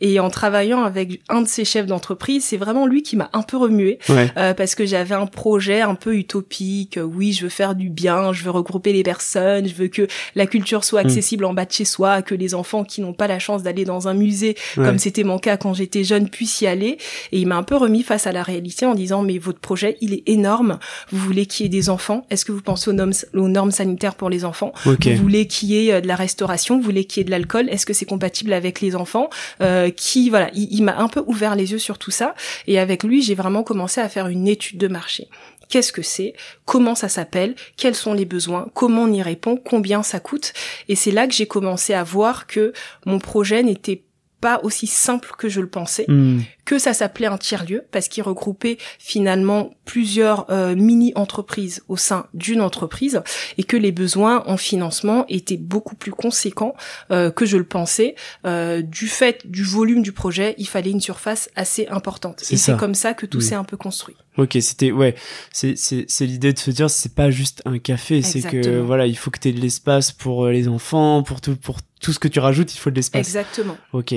Et 0.00 0.18
en 0.18 0.30
travaillant 0.30 0.82
avec 0.82 1.20
un 1.28 1.42
de 1.42 1.48
ces 1.48 1.64
chefs 1.64 1.86
d'entreprise, 1.86 2.44
c'est 2.44 2.56
vraiment 2.56 2.86
lui 2.86 3.02
qui 3.02 3.16
m'a 3.16 3.30
un 3.32 3.42
peu 3.42 3.56
remué 3.56 3.98
euh, 4.10 4.54
parce 4.54 4.74
que 4.74 4.84
j'avais 4.84 5.14
un 5.14 5.26
projet 5.26 5.80
un 5.80 5.94
peu 5.94 6.16
utopique. 6.16 6.98
Oui, 7.02 7.32
je 7.32 7.44
veux 7.44 7.50
faire 7.50 7.74
du 7.74 7.88
bien, 7.88 8.32
je 8.32 8.42
veux 8.42 8.50
regrouper 8.50 8.92
les 8.92 9.02
personnes, 9.02 9.68
je 9.68 9.74
veux 9.74 9.88
que 9.88 10.08
la 10.34 10.46
culture 10.46 10.82
soit 10.82 11.02
mm. 11.02 11.06
accessible 11.06 11.44
en 11.44 11.54
bas 11.54 11.64
de 11.64 11.72
chez 11.72 11.84
soi, 11.84 11.99
que 12.22 12.34
les 12.34 12.54
enfants 12.54 12.84
qui 12.84 13.00
n'ont 13.00 13.12
pas 13.12 13.26
la 13.26 13.38
chance 13.38 13.62
d'aller 13.62 13.84
dans 13.84 14.08
un 14.08 14.14
musée, 14.14 14.56
comme 14.74 14.98
c'était 14.98 15.24
mon 15.24 15.38
cas 15.38 15.56
quand 15.56 15.74
j'étais 15.74 16.04
jeune, 16.04 16.28
puissent 16.28 16.60
y 16.60 16.66
aller. 16.66 16.98
Et 17.32 17.38
il 17.38 17.46
m'a 17.46 17.56
un 17.56 17.62
peu 17.62 17.76
remis 17.76 18.02
face 18.02 18.26
à 18.26 18.32
la 18.32 18.42
réalité 18.42 18.86
en 18.86 18.94
disant 18.94 19.22
mais 19.22 19.38
votre 19.38 19.60
projet 19.60 19.96
il 20.00 20.14
est 20.14 20.22
énorme. 20.26 20.78
Vous 21.10 21.18
voulez 21.18 21.46
qu'il 21.46 21.64
y 21.64 21.66
ait 21.66 21.70
des 21.70 21.90
enfants? 21.90 22.26
Est-ce 22.30 22.44
que 22.44 22.52
vous 22.52 22.62
pensez 22.62 22.90
aux 22.90 22.94
normes, 22.94 23.12
aux 23.34 23.48
normes 23.48 23.70
sanitaires 23.70 24.14
pour 24.14 24.30
les 24.30 24.44
enfants? 24.44 24.72
Vous 25.16 25.22
voulez 25.22 25.46
qu'il 25.46 25.70
y 25.70 25.88
ait 25.88 25.92
euh, 25.92 26.00
de 26.00 26.08
la 26.08 26.16
restauration? 26.16 26.76
Vous 26.78 26.82
voulez 26.82 27.04
qu'il 27.04 27.20
y 27.20 27.22
ait 27.22 27.24
de 27.24 27.30
l'alcool? 27.30 27.68
Est-ce 27.68 27.86
que 27.86 27.92
c'est 27.92 28.06
compatible 28.06 28.52
avec 28.52 28.80
les 28.80 28.96
enfants? 28.96 29.28
Euh, 29.60 29.90
Qui 29.90 30.30
voilà, 30.30 30.50
il 30.54 30.82
m'a 30.82 30.96
un 30.98 31.08
peu 31.08 31.22
ouvert 31.26 31.56
les 31.56 31.72
yeux 31.72 31.78
sur 31.78 31.98
tout 31.98 32.10
ça. 32.10 32.34
Et 32.66 32.78
avec 32.78 33.04
lui, 33.04 33.22
j'ai 33.22 33.34
vraiment 33.34 33.62
commencé 33.62 34.00
à 34.00 34.08
faire 34.08 34.28
une 34.28 34.48
étude 34.48 34.78
de 34.78 34.88
marché 34.88 35.28
qu'est-ce 35.70 35.92
que 35.92 36.02
c'est, 36.02 36.34
comment 36.66 36.94
ça 36.94 37.08
s'appelle, 37.08 37.54
quels 37.76 37.94
sont 37.94 38.12
les 38.12 38.26
besoins, 38.26 38.66
comment 38.74 39.04
on 39.04 39.12
y 39.12 39.22
répond, 39.22 39.56
combien 39.56 40.02
ça 40.02 40.20
coûte. 40.20 40.52
Et 40.88 40.96
c'est 40.96 41.12
là 41.12 41.26
que 41.26 41.32
j'ai 41.32 41.46
commencé 41.46 41.94
à 41.94 42.02
voir 42.02 42.46
que 42.46 42.72
mon 43.06 43.18
projet 43.18 43.62
n'était 43.62 44.04
pas 44.40 44.60
aussi 44.62 44.86
simple 44.86 45.32
que 45.38 45.48
je 45.48 45.60
le 45.60 45.68
pensais, 45.68 46.06
hmm. 46.08 46.40
Que 46.70 46.78
ça 46.78 46.94
s'appelait 46.94 47.26
un 47.26 47.36
tiers-lieu 47.36 47.84
parce 47.90 48.06
qu'il 48.06 48.22
regroupait 48.22 48.78
finalement 49.00 49.70
plusieurs 49.84 50.48
euh, 50.50 50.76
mini-entreprises 50.76 51.82
au 51.88 51.96
sein 51.96 52.26
d'une 52.32 52.60
entreprise 52.60 53.22
et 53.58 53.64
que 53.64 53.76
les 53.76 53.90
besoins 53.90 54.44
en 54.46 54.56
financement 54.56 55.24
étaient 55.28 55.56
beaucoup 55.56 55.96
plus 55.96 56.12
conséquents 56.12 56.76
euh, 57.10 57.32
que 57.32 57.44
je 57.44 57.56
le 57.56 57.64
pensais. 57.64 58.14
Euh, 58.46 58.82
du 58.82 59.08
fait 59.08 59.50
du 59.50 59.64
volume 59.64 60.00
du 60.00 60.12
projet, 60.12 60.54
il 60.58 60.68
fallait 60.68 60.92
une 60.92 61.00
surface 61.00 61.50
assez 61.56 61.88
importante. 61.88 62.44
Et 62.52 62.56
c'est 62.56 62.76
comme 62.76 62.94
ça 62.94 63.14
que 63.14 63.26
tout 63.26 63.40
s'est 63.40 63.56
un 63.56 63.64
peu 63.64 63.76
construit. 63.76 64.14
Ok, 64.38 64.56
c'était 64.60 64.92
ouais, 64.92 65.16
c'est 65.50 65.76
c'est 65.76 66.04
c'est 66.06 66.24
l'idée 66.24 66.52
de 66.52 66.58
se 66.60 66.70
dire 66.70 66.88
c'est 66.88 67.16
pas 67.16 67.32
juste 67.32 67.62
un 67.64 67.78
café, 67.78 68.22
c'est 68.22 68.42
que 68.42 68.78
voilà, 68.78 69.08
il 69.08 69.18
faut 69.18 69.32
que 69.32 69.40
tu 69.40 69.48
aies 69.48 69.52
de 69.52 69.60
l'espace 69.60 70.12
pour 70.12 70.46
les 70.46 70.68
enfants, 70.68 71.24
pour 71.24 71.40
tout 71.40 71.56
pour 71.56 71.78
tout 72.00 72.12
ce 72.12 72.20
que 72.20 72.28
tu 72.28 72.38
rajoutes, 72.38 72.72
il 72.72 72.78
faut 72.78 72.90
de 72.90 72.94
l'espace. 72.94 73.26
Exactement. 73.26 73.76
Ok. 73.92 74.14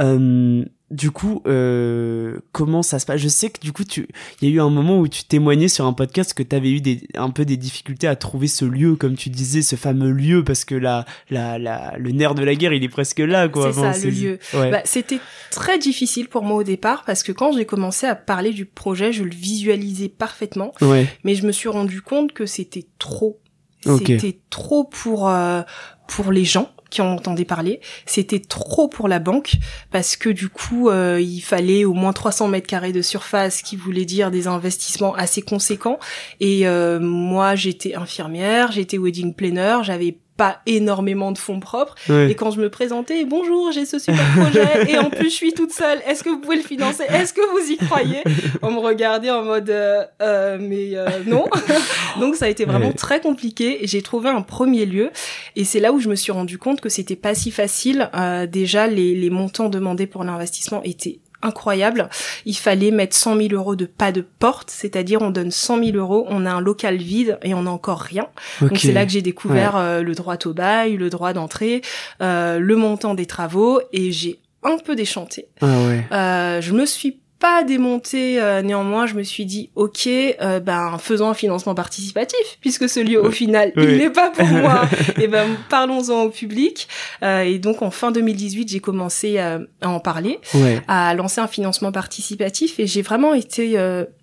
Euh, 0.00 0.64
du 0.92 1.10
coup, 1.10 1.42
euh, 1.46 2.38
comment 2.52 2.82
ça 2.82 2.98
se 2.98 3.06
passe? 3.06 3.20
Je 3.20 3.28
sais 3.28 3.48
que 3.48 3.60
du 3.60 3.72
coup, 3.72 3.82
tu, 3.82 4.06
il 4.40 4.48
y 4.48 4.52
a 4.52 4.54
eu 4.54 4.60
un 4.60 4.68
moment 4.68 5.00
où 5.00 5.08
tu 5.08 5.24
témoignais 5.24 5.68
sur 5.68 5.86
un 5.86 5.94
podcast 5.94 6.34
que 6.34 6.42
tu 6.42 6.54
avais 6.54 6.70
eu 6.70 6.80
des, 6.80 7.00
un 7.14 7.30
peu 7.30 7.46
des 7.46 7.56
difficultés 7.56 8.06
à 8.06 8.14
trouver 8.14 8.46
ce 8.46 8.66
lieu, 8.66 8.94
comme 8.94 9.16
tu 9.16 9.30
disais, 9.30 9.62
ce 9.62 9.74
fameux 9.74 10.12
lieu, 10.12 10.44
parce 10.44 10.66
que 10.66 10.74
la, 10.74 11.06
la, 11.30 11.58
la, 11.58 11.96
le 11.98 12.10
nerf 12.12 12.34
de 12.34 12.44
la 12.44 12.54
guerre, 12.54 12.74
il 12.74 12.84
est 12.84 12.90
presque 12.90 13.20
là, 13.20 13.48
quoi. 13.48 13.72
C'est 13.72 13.80
ça, 13.80 14.06
le 14.06 14.10
lieu. 14.10 14.38
Bah, 14.52 14.82
c'était 14.84 15.20
très 15.50 15.78
difficile 15.78 16.28
pour 16.28 16.42
moi 16.42 16.58
au 16.58 16.62
départ, 16.62 17.04
parce 17.06 17.22
que 17.22 17.32
quand 17.32 17.52
j'ai 17.52 17.64
commencé 17.64 18.06
à 18.06 18.14
parler 18.14 18.50
du 18.50 18.66
projet, 18.66 19.12
je 19.12 19.24
le 19.24 19.34
visualisais 19.34 20.10
parfaitement, 20.10 20.72
ouais. 20.82 21.06
mais 21.24 21.34
je 21.34 21.46
me 21.46 21.52
suis 21.52 21.70
rendu 21.70 22.02
compte 22.02 22.32
que 22.32 22.44
c'était 22.46 22.86
trop. 22.98 23.40
C'était 23.84 24.38
trop 24.48 24.84
pour 24.84 25.28
euh, 25.28 25.62
pour 26.06 26.30
les 26.30 26.44
gens 26.44 26.70
qui 26.92 27.00
en 27.00 27.16
parler. 27.44 27.80
C'était 28.06 28.38
trop 28.38 28.86
pour 28.86 29.08
la 29.08 29.18
banque 29.18 29.54
parce 29.90 30.16
que 30.16 30.28
du 30.28 30.48
coup, 30.48 30.90
euh, 30.90 31.18
il 31.20 31.40
fallait 31.40 31.84
au 31.84 31.94
moins 31.94 32.12
300 32.12 32.48
mètres 32.48 32.66
carrés 32.66 32.92
de 32.92 33.02
surface, 33.02 33.62
qui 33.62 33.76
voulait 33.76 34.04
dire 34.04 34.30
des 34.30 34.46
investissements 34.46 35.14
assez 35.14 35.42
conséquents. 35.42 35.98
Et 36.40 36.68
euh, 36.68 37.00
moi, 37.00 37.54
j'étais 37.54 37.94
infirmière, 37.94 38.70
j'étais 38.72 38.98
wedding 38.98 39.34
planner, 39.34 39.78
j'avais 39.82 40.18
pas 40.42 40.60
énormément 40.66 41.30
de 41.30 41.38
fonds 41.38 41.60
propres. 41.60 41.94
Et 42.10 42.34
quand 42.34 42.50
je 42.50 42.60
me 42.60 42.68
présentais, 42.68 43.24
bonjour, 43.24 43.70
j'ai 43.70 43.84
ce 43.84 44.00
super 44.00 44.26
projet 44.36 44.90
et 44.90 44.98
en 44.98 45.08
plus 45.08 45.30
je 45.30 45.34
suis 45.34 45.52
toute 45.52 45.72
seule. 45.72 46.00
Est-ce 46.04 46.24
que 46.24 46.30
vous 46.30 46.40
pouvez 46.40 46.56
le 46.56 46.62
financer? 46.62 47.04
Est-ce 47.08 47.32
que 47.32 47.40
vous 47.52 47.70
y 47.70 47.76
croyez? 47.76 48.24
On 48.60 48.72
me 48.72 48.80
regardait 48.80 49.30
en 49.30 49.44
mode 49.44 49.70
euh, 49.70 50.02
euh 50.20 50.58
mais 50.60 50.96
euh, 50.96 51.06
non. 51.26 51.44
Donc 52.20 52.34
ça 52.34 52.46
a 52.46 52.48
été 52.48 52.64
vraiment 52.64 52.90
très 52.90 53.20
compliqué. 53.20 53.78
J'ai 53.84 54.02
trouvé 54.02 54.30
un 54.30 54.42
premier 54.42 54.84
lieu 54.84 55.10
et 55.54 55.62
c'est 55.64 55.78
là 55.78 55.92
où 55.92 56.00
je 56.00 56.08
me 56.08 56.16
suis 56.16 56.32
rendu 56.32 56.58
compte 56.58 56.80
que 56.80 56.88
c'était 56.88 57.14
pas 57.14 57.36
si 57.36 57.52
facile. 57.52 58.10
Euh, 58.16 58.48
déjà 58.48 58.88
les, 58.88 59.14
les 59.14 59.30
montants 59.30 59.68
demandés 59.68 60.08
pour 60.08 60.24
l'investissement 60.24 60.82
étaient 60.82 61.20
incroyable. 61.42 62.08
Il 62.46 62.56
fallait 62.56 62.90
mettre 62.90 63.16
100 63.16 63.36
000 63.36 63.48
euros 63.52 63.76
de 63.76 63.86
pas 63.86 64.12
de 64.12 64.24
porte, 64.38 64.70
c'est-à-dire 64.70 65.22
on 65.22 65.30
donne 65.30 65.50
100 65.50 65.84
000 65.84 65.96
euros, 65.96 66.26
on 66.28 66.46
a 66.46 66.50
un 66.50 66.60
local 66.60 66.96
vide 66.96 67.38
et 67.42 67.54
on 67.54 67.62
n'a 67.62 67.70
encore 67.70 68.00
rien. 68.00 68.28
Donc 68.60 68.78
c'est 68.78 68.92
là 68.92 69.04
que 69.04 69.12
j'ai 69.12 69.22
découvert 69.22 69.76
euh, 69.76 70.02
le 70.02 70.14
droit 70.14 70.36
au 70.44 70.52
bail, 70.52 70.96
le 70.96 71.10
droit 71.10 71.32
d'entrée, 71.32 71.82
euh, 72.20 72.58
le 72.58 72.76
montant 72.76 73.14
des 73.14 73.26
travaux 73.26 73.80
et 73.92 74.12
j'ai 74.12 74.40
un 74.62 74.78
peu 74.78 74.94
déchanté. 74.94 75.48
Ah 75.60 75.66
ouais. 75.66 76.06
euh, 76.12 76.60
je 76.60 76.72
me 76.72 76.86
suis 76.86 77.21
pas 77.42 77.64
démonté 77.64 78.40
euh, 78.40 78.62
néanmoins 78.62 79.06
je 79.06 79.14
me 79.14 79.24
suis 79.24 79.44
dit 79.44 79.70
ok 79.74 80.06
euh, 80.06 80.60
ben 80.60 80.96
faisons 80.98 81.28
un 81.28 81.34
financement 81.34 81.74
participatif 81.74 82.38
puisque 82.60 82.88
ce 82.88 83.00
lieu 83.00 83.20
au 83.20 83.32
final 83.32 83.72
il 83.76 83.96
n'est 83.96 84.10
pas 84.10 84.30
pour 84.30 84.46
moi. 84.46 84.82
Et 85.20 85.26
ben 85.26 85.48
parlons-en 85.68 86.22
au 86.22 86.30
public. 86.30 86.86
Euh, 87.24 87.40
et 87.40 87.58
donc 87.58 87.82
en 87.82 87.90
fin 87.90 88.12
2018 88.12 88.68
j'ai 88.68 88.78
commencé 88.78 89.38
à 89.38 89.58
en 89.82 89.98
parler 89.98 90.38
à 90.86 91.14
lancer 91.14 91.40
un 91.40 91.48
financement 91.48 91.90
participatif. 91.90 92.78
Et 92.78 92.86
j'ai 92.86 93.02
vraiment 93.02 93.34
été 93.34 93.76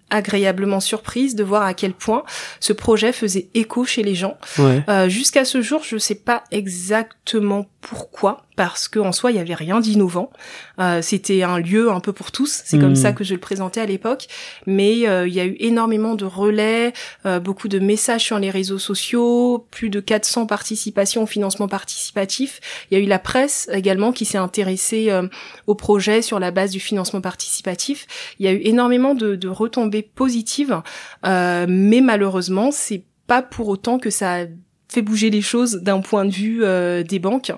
agréablement 0.10 0.80
surprise 0.80 1.36
de 1.36 1.44
voir 1.44 1.64
à 1.64 1.74
quel 1.74 1.94
point 1.94 2.24
ce 2.60 2.74
projet 2.74 3.12
faisait 3.12 3.50
écho 3.54 3.86
chez 3.86 4.04
les 4.04 4.16
gens. 4.16 4.38
Euh, 4.60 5.10
Jusqu'à 5.10 5.46
ce 5.46 5.62
jour, 5.62 5.82
je 5.84 5.96
ne 5.96 6.00
sais 6.00 6.16
pas 6.16 6.44
exactement 6.52 7.66
pourquoi, 7.82 8.44
parce 8.58 8.90
qu'en 8.90 9.14
soi, 9.14 9.32
il 9.32 9.38
y 9.38 9.40
avait 9.40 9.54
rien 9.54 9.80
d'innovant. 9.80 10.32
Euh, 10.80 11.02
C'était 11.02 11.44
un 11.44 11.60
lieu 11.60 11.90
un 11.90 12.02
peu 12.02 12.12
pour 12.12 12.32
tous. 12.32 12.62
C'est 12.66 12.78
comme 12.78 12.92
hmm. 12.92 12.98
ça 12.98 13.14
que 13.14 13.24
je 13.24 13.34
le 13.34 13.40
présentais 13.40 13.80
à 13.80 13.86
l'époque. 13.86 14.28
Mais 14.66 15.08
euh, 15.08 15.28
il 15.28 15.34
y 15.34 15.40
a 15.40 15.46
eu 15.46 15.56
énormément 15.60 16.16
de 16.16 16.26
relais, 16.26 16.92
euh, 17.26 17.40
beaucoup 17.40 17.70
de 17.70 17.80
messages 17.80 18.26
sur 18.26 18.38
les 18.38 18.50
réseaux 18.50 18.80
sociaux, 18.80 19.66
plus 19.72 19.90
de 19.90 20.02
400 20.02 20.46
participations 20.46 21.24
au 21.24 21.26
financement 21.26 21.70
participatif. 21.70 22.60
Il 22.92 22.98
y 22.98 23.02
a 23.02 23.04
eu 23.04 23.08
la 23.08 23.20
presse 23.20 23.70
également 23.72 24.12
qui 24.12 24.26
s'est 24.26 24.38
intéressée 24.38 25.10
euh, 25.10 25.28
au 25.68 25.76
projet 25.76 26.22
sur 26.22 26.40
la 26.40 26.52
base 26.52 26.72
du 26.72 26.82
financement 26.82 27.22
participatif. 27.22 28.08
Il 28.40 28.46
y 28.46 28.50
a 28.50 28.52
eu 28.52 28.62
énormément 28.66 29.16
de, 29.16 29.36
de 29.36 29.48
retombées 29.48 29.99
positive, 30.02 30.82
euh, 31.26 31.66
mais 31.68 32.02
malheureusement, 32.02 32.72
c'est 32.72 33.04
pas 33.28 33.42
pour 33.42 33.68
autant 33.68 34.00
que 34.00 34.10
ça 34.10 34.46
fait 34.92 35.04
bouger 35.04 35.30
les 35.30 35.42
choses 35.42 35.76
d'un 35.76 36.02
point 36.02 36.26
de 36.26 36.32
vue 36.32 36.64
euh, 36.64 37.04
des 37.04 37.20
banques. 37.20 37.54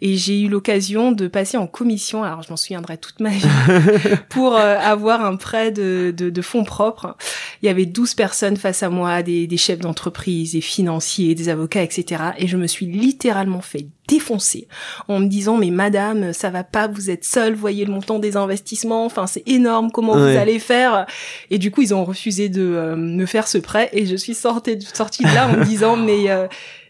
Et 0.00 0.16
j'ai 0.16 0.40
eu 0.40 0.48
l'occasion 0.48 1.12
de 1.12 1.28
passer 1.28 1.56
en 1.56 1.68
commission, 1.68 2.24
alors 2.24 2.42
je 2.42 2.50
m'en 2.50 2.56
souviendrai 2.56 2.98
toute 2.98 3.20
ma 3.20 3.30
vie, 3.30 3.46
pour 4.28 4.56
euh, 4.56 4.76
avoir 4.78 5.24
un 5.24 5.36
prêt 5.36 5.70
de, 5.70 6.12
de, 6.14 6.28
de, 6.28 6.42
fonds 6.42 6.64
propres. 6.64 7.16
Il 7.62 7.66
y 7.66 7.68
avait 7.68 7.86
12 7.86 8.14
personnes 8.14 8.56
face 8.56 8.82
à 8.82 8.90
moi, 8.90 9.22
des, 9.22 9.46
des 9.46 9.56
chefs 9.56 9.78
d'entreprise, 9.78 10.52
des 10.52 10.60
financiers, 10.60 11.36
des 11.36 11.48
avocats, 11.48 11.84
etc. 11.84 12.22
Et 12.36 12.48
je 12.48 12.56
me 12.56 12.66
suis 12.66 12.86
littéralement 12.86 13.60
fait 13.60 13.86
défoncer 14.08 14.68
en 15.08 15.20
me 15.20 15.26
disant 15.26 15.56
mais 15.56 15.70
madame 15.70 16.32
ça 16.32 16.50
va 16.50 16.64
pas 16.64 16.88
vous 16.88 17.08
êtes 17.10 17.24
seule 17.24 17.54
voyez 17.54 17.84
le 17.84 17.92
montant 17.92 18.18
des 18.18 18.36
investissements 18.36 19.04
enfin 19.04 19.26
c'est 19.26 19.46
énorme 19.46 19.90
comment 19.90 20.14
vous 20.14 20.36
allez 20.36 20.58
faire? 20.58 21.06
Et 21.50 21.58
du 21.58 21.70
coup 21.70 21.82
ils 21.82 21.94
ont 21.94 22.04
refusé 22.04 22.48
de 22.48 22.62
euh, 22.62 22.96
me 22.96 23.26
faire 23.26 23.46
ce 23.46 23.58
prêt 23.58 23.90
et 23.92 24.06
je 24.06 24.16
suis 24.16 24.34
sortie 24.34 24.78
sortie 24.94 25.24
de 25.24 25.34
là 25.34 25.48
en 25.48 25.56
me 25.56 25.64
disant 25.64 25.96
mais 26.02 26.28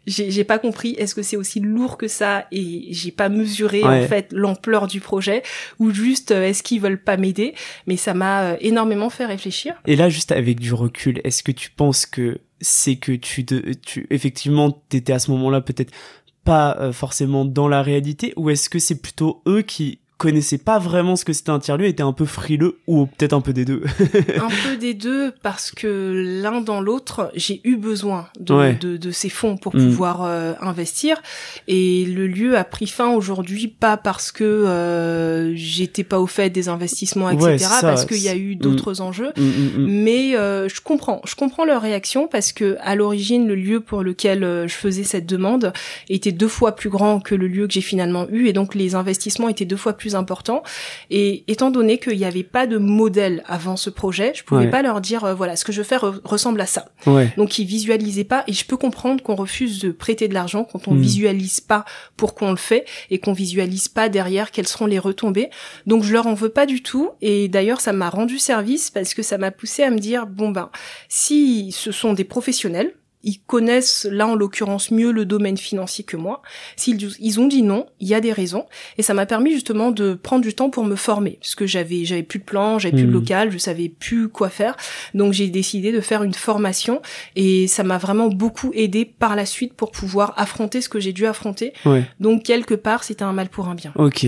j'ai 0.07 0.45
pas 0.45 0.59
compris 0.59 0.95
est-ce 0.99 1.15
que 1.15 1.23
c'est 1.23 1.37
aussi 1.37 1.61
lourd 1.61 1.97
que 1.97 2.09
ça? 2.09 2.47
Et 2.51 2.89
j'ai 2.91 3.13
pas 3.13 3.29
mesuré 3.29 3.85
en 3.85 4.07
fait 4.07 4.29
l'ampleur 4.33 4.87
du 4.87 5.01
projet 5.01 5.43
ou 5.79 5.93
juste 5.93 6.33
euh, 6.33 6.45
est-ce 6.45 6.63
qu'ils 6.63 6.81
veulent 6.81 7.03
pas 7.03 7.17
m'aider? 7.17 7.55
Mais 7.87 7.97
ça 7.97 8.15
m'a 8.15 8.43
euh, 8.43 8.57
énormément 8.61 9.11
fait 9.11 9.27
réfléchir. 9.27 9.75
Et 9.87 9.97
là 9.97 10.09
juste 10.09 10.33
avec 10.33 10.59
du 10.59 10.73
recul 10.75 11.21
est-ce 11.25 11.43
que 11.43 11.53
tu 11.53 11.71
penses 11.71 12.07
que 12.07 12.39
c'est 12.61 12.97
que 12.97 13.13
tu 13.13 13.43
de, 13.45 13.75
tu 13.85 14.07
effectivement 14.11 14.83
t'étais 14.89 15.13
à 15.13 15.19
ce 15.19 15.31
moment-là 15.33 15.61
peut-être 15.61 15.93
pas 16.45 16.77
euh, 16.79 16.93
forcément 16.93 17.45
dans 17.45 17.69
la 17.69 17.83
réalité 17.83 18.33
ou 18.37 18.51
est-ce 18.51 18.69
que 18.69 18.79
c'est 18.79 19.01
plutôt 19.01 19.43
eux 19.47 19.63
qui 19.63 20.02
connaissais 20.23 20.59
pas 20.59 20.79
vraiment 20.79 21.17
ce 21.17 21.25
que 21.25 21.33
c'était 21.33 21.51
un 21.51 21.59
tiers-lieu, 21.59 21.87
était 21.87 22.05
un 22.05 22.13
peu 22.13 22.27
frileux 22.27 22.79
ou 22.87 23.07
peut-être 23.07 23.33
un 23.33 23.41
peu 23.41 23.53
des 23.53 23.65
deux. 23.65 23.83
Un 24.37 24.69
peu 24.69 24.77
des 24.81 24.95
deux 24.95 25.33
parce 25.43 25.73
que 25.73 26.41
l'un 26.41 26.61
dans 26.61 26.81
l'autre, 26.81 27.33
j'ai 27.35 27.61
eu 27.65 27.75
besoin 27.75 28.29
de, 28.39 28.79
de, 28.79 28.97
de, 28.97 29.11
ces 29.11 29.29
fonds 29.29 29.57
pour 29.57 29.75
mm. 29.75 29.81
pouvoir 29.81 30.23
euh, 30.23 30.53
investir. 30.61 31.21
Et 31.67 32.05
le 32.05 32.29
lieu 32.29 32.57
a 32.57 32.63
pris 32.63 32.87
fin 32.87 33.13
aujourd'hui 33.13 33.67
pas 33.67 33.97
parce 33.97 34.31
que 34.31 34.45
euh, 34.45 35.57
j'étais 35.57 36.05
pas 36.05 36.21
au 36.21 36.29
fait 36.29 36.51
des 36.51 36.69
investissements 36.69 37.29
etc 37.29 37.67
parce 37.81 38.05
qu'il 38.05 38.23
y 38.23 38.29
a 38.29 38.37
eu 38.37 38.55
mm. 38.55 38.59
d'autres 38.59 39.01
enjeux. 39.01 39.33
Mm, 39.37 39.87
mais 39.89 40.37
euh, 40.37 40.69
je 40.69 40.81
comprends 40.81 41.21
je 41.25 41.35
comprends 41.35 41.65
leur 41.65 41.83
réaction 41.83 42.29
parce 42.29 42.53
que 42.53 42.77
à 42.81 42.95
l'origine 42.95 43.49
le 43.49 43.57
lieu 43.57 43.81
pour 43.81 44.05
lequel 44.05 44.67
je 44.69 44.75
faisais 44.75 45.03
cette 45.03 45.27
demande 45.27 45.73
était 46.09 46.31
deux 46.31 46.47
fois 46.47 46.77
plus 46.77 46.91
grand 46.91 47.19
que 47.19 47.35
le 47.35 47.49
lieu 47.49 47.67
que 47.67 47.73
j'ai 47.73 47.81
finalement 47.81 48.29
eu 48.31 48.47
et 48.47 48.53
donc 48.53 48.77
les 48.77 48.95
investissements 48.95 49.49
étaient 49.49 49.65
deux 49.65 49.77
fois 49.77 49.95
plus 49.95 50.12
importants 50.15 50.63
et 51.11 51.45
étant 51.49 51.71
donné 51.71 51.99
qu'il 51.99 52.17
n'y 52.17 52.25
avait 52.25 52.43
pas 52.43 52.67
de 52.67 52.79
modèle 52.79 53.43
avant 53.47 53.77
ce 53.77 53.91
projet 53.91 54.33
je 54.35 54.45
pouvais 54.45 54.71
pas 54.71 54.83
leur 54.83 55.01
dire 55.01 55.25
euh, 55.25 55.35
voilà 55.35 55.57
ce 55.57 55.65
que 55.65 55.73
je 55.73 55.83
fais 55.83 55.97
ressemble 55.97 56.61
à 56.61 56.67
ça. 56.67 56.87
Donc 57.37 57.59
ils 57.59 57.67
visualisaient 57.67 58.25
pas 58.25 58.45
et 58.47 58.53
je 58.53 58.65
peux 58.65 58.77
comprendre 58.77 59.23
qu'on 59.23 59.35
refuse 59.35 59.81
de 59.81 59.91
prêter 59.91 60.29
de 60.29 60.35
l'argent 60.35 60.65
quand 60.65 60.89
on 60.89 60.95
mm. 60.95 61.01
visualise 61.01 61.61
pas 61.61 61.85
pourquoi 62.17 62.49
on 62.49 62.53
le 62.53 62.57
fait 62.57 62.85
et 63.11 63.19
qu'on 63.19 63.33
visualise 63.33 63.89
pas 63.89 64.09
derrière 64.09 64.51
quelles 64.51 64.69
seront 64.69 64.87
les 64.87 64.99
retombées. 64.99 65.51
Donc 65.87 66.05
je 66.05 66.13
leur 66.13 66.27
en 66.27 66.35
veux 66.35 66.49
pas 66.49 66.67
du 66.67 66.83
tout 66.83 67.11
et 67.21 67.49
d'ailleurs 67.49 67.81
ça 67.81 67.93
m'a 67.93 68.11
rendu 68.11 68.39
service 68.39 68.91
parce 68.91 69.15
que 69.15 69.23
ça 69.23 69.39
m'a 69.39 69.51
poussé 69.51 69.83
à 69.83 69.91
me 69.91 69.99
dire 69.99 70.27
bon 70.27 70.51
ben 70.51 70.71
si 71.09 71.73
ce 71.73 71.93
sont 71.93 72.13
des 72.13 72.25
professionnels 72.25 72.95
ils 73.23 73.41
connaissent 73.41 74.07
là 74.11 74.27
en 74.27 74.35
l'occurrence 74.35 74.91
mieux 74.91 75.13
le 75.13 75.25
domaine 75.25 75.57
financier 75.57 76.05
que 76.05 76.17
moi. 76.17 76.43
S'ils 76.77 77.17
ils 77.21 77.41
ont 77.41 77.47
dit 77.47 77.63
non, 77.63 77.87
il 78.01 78.09
y 78.09 78.15
a 78.15 78.21
des 78.21 78.33
raisons 78.33 78.67
et 78.99 79.03
ça 79.03 79.15
m'a 79.15 79.27
permis 79.27 79.53
justement 79.53 79.91
de 79.91 80.15
prendre 80.15 80.43
du 80.43 80.55
temps 80.55 80.71
pour 80.71 80.85
me 80.85 80.97
former 80.97 81.39
parce 81.41 81.55
que 81.55 81.67
j'avais 81.67 82.05
j'avais 82.05 82.23
plus 82.23 82.39
de 82.39 82.45
plan, 82.45 82.79
j'avais 82.79 82.97
plus 82.97 83.05
de 83.05 83.11
hmm. 83.11 83.15
local, 83.15 83.53
je 83.53 83.59
savais 83.59 83.89
plus 83.89 84.29
quoi 84.29 84.49
faire. 84.49 84.77
Donc 85.15 85.33
j'ai 85.33 85.49
décidé 85.49 85.93
de 85.93 86.01
faire 86.01 86.23
une 86.23 86.35
formation 86.35 87.03
et 87.37 87.67
ça 87.67 87.83
m'a 87.83 87.99
vraiment 87.99 88.29
beaucoup 88.29 88.71
aidé 88.75 89.05
par 89.05 89.37
la 89.37 89.47
suite 89.47 89.75
pour 89.75 89.91
pouvoir 89.91 90.35
affronter 90.37 90.81
ce 90.81 90.89
que 90.89 91.01
j'ai 91.01 91.13
dû 91.13 91.27
affronter. 91.27 91.73
Donc 92.21 92.43
quelque 92.43 92.75
part, 92.75 93.05
c'était 93.05 93.25
un 93.25 93.33
mal 93.33 93.49
pour 93.49 93.69
un 93.69 93.75
bien. 93.75 93.93
OK. 93.97 94.27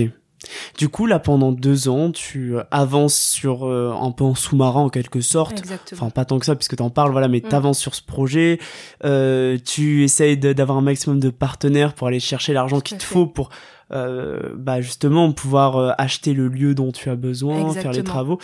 Du 0.77 0.89
coup, 0.89 1.05
là, 1.05 1.19
pendant 1.19 1.51
deux 1.51 1.87
ans, 1.89 2.11
tu 2.11 2.55
euh, 2.55 2.63
avances 2.71 3.17
sur 3.17 3.65
euh, 3.65 3.93
un 3.99 4.11
peu 4.11 4.23
en 4.23 4.35
sous-marin 4.35 4.81
en 4.81 4.89
quelque 4.89 5.21
sorte. 5.21 5.63
Enfin, 5.93 6.09
pas 6.09 6.25
tant 6.25 6.39
que 6.39 6.45
ça, 6.45 6.55
puisque 6.55 6.75
t'en 6.75 6.89
parles, 6.89 7.11
voilà, 7.11 7.27
mais 7.27 7.41
tu 7.41 7.47
mm. 7.47 7.49
t'avances 7.49 7.79
sur 7.79 7.95
ce 7.95 8.03
projet. 8.03 8.59
Euh, 9.03 9.57
tu 9.63 10.03
essayes 10.03 10.37
d'avoir 10.37 10.77
un 10.77 10.81
maximum 10.81 11.19
de 11.19 11.29
partenaires 11.29 11.93
pour 11.93 12.07
aller 12.07 12.19
chercher 12.19 12.53
l'argent 12.53 12.79
qu'il 12.79 12.97
te 12.97 13.03
faut 13.03 13.27
pour 13.27 13.49
bah 13.91 14.81
justement 14.81 15.31
pouvoir 15.31 15.93
acheter 15.99 16.33
le 16.33 16.47
lieu 16.47 16.73
dont 16.73 16.91
tu 16.91 17.09
as 17.09 17.15
besoin, 17.15 17.71
faire 17.71 17.91
les 17.91 18.03
travaux. 18.03 18.39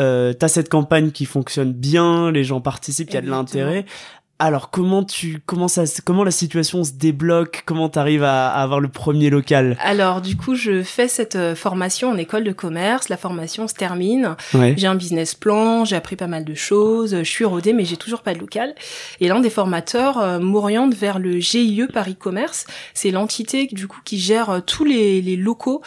Euh, 0.00 0.32
t'as 0.32 0.48
cette 0.48 0.70
campagne 0.70 1.10
qui 1.10 1.26
fonctionne 1.26 1.72
bien, 1.72 2.30
les 2.30 2.44
gens 2.44 2.60
participent, 2.60 3.10
il 3.10 3.14
y 3.14 3.18
a 3.18 3.22
de 3.22 3.28
l'intérêt. 3.30 3.84
Alors 4.38 4.70
comment 4.70 5.04
tu 5.04 5.40
comment 5.46 5.68
ça 5.68 5.84
comment 6.04 6.24
la 6.24 6.32
situation 6.32 6.82
se 6.82 6.92
débloque? 6.92 7.62
Comment 7.64 7.88
tu 7.88 8.00
arrives 8.00 8.24
à, 8.24 8.48
avoir 8.48 8.80
le 8.80 8.88
premier 8.88 9.30
local? 9.30 9.76
Alors 9.80 10.20
du 10.20 10.36
coup, 10.36 10.56
je 10.56 10.82
fais 10.82 11.06
cette 11.06 11.36
euh, 11.36 11.54
formation 11.54 12.10
en 12.10 12.16
école 12.16 12.42
de 12.42 12.50
commerce, 12.50 13.08
la 13.08 13.16
formation 13.16 13.68
se 13.68 13.74
termine. 13.74 14.34
J'ai 14.52 14.86
un 14.88 14.96
business 14.96 15.36
plan, 15.36 15.84
j'ai 15.84 15.94
appris 15.94 16.16
pas 16.16 16.26
mal 16.26 16.44
de 16.44 16.54
choses, 16.54 17.16
je 17.16 17.22
suis 17.22 17.44
rodée 17.44 17.72
mais 17.72 17.84
j'ai 17.84 17.96
toujours 17.96 18.22
pas 18.22 18.34
de 18.34 18.40
local. 18.40 18.74
Et 19.20 19.28
l'un 19.28 19.38
des 19.38 19.50
formateurs 19.50 20.18
euh, 20.18 20.40
m'oriente 20.40 20.94
vers 20.94 21.20
le 21.20 21.38
GIE 21.38 21.86
Paris 21.92 22.16
Commerce, 22.16 22.66
c'est 22.94 23.12
l'entité 23.12 23.68
du 23.70 23.86
coup 23.86 24.00
qui 24.04 24.18
gère 24.18 24.50
euh, 24.50 24.60
tous 24.60 24.84
les, 24.84 25.22
locaux 25.36 25.82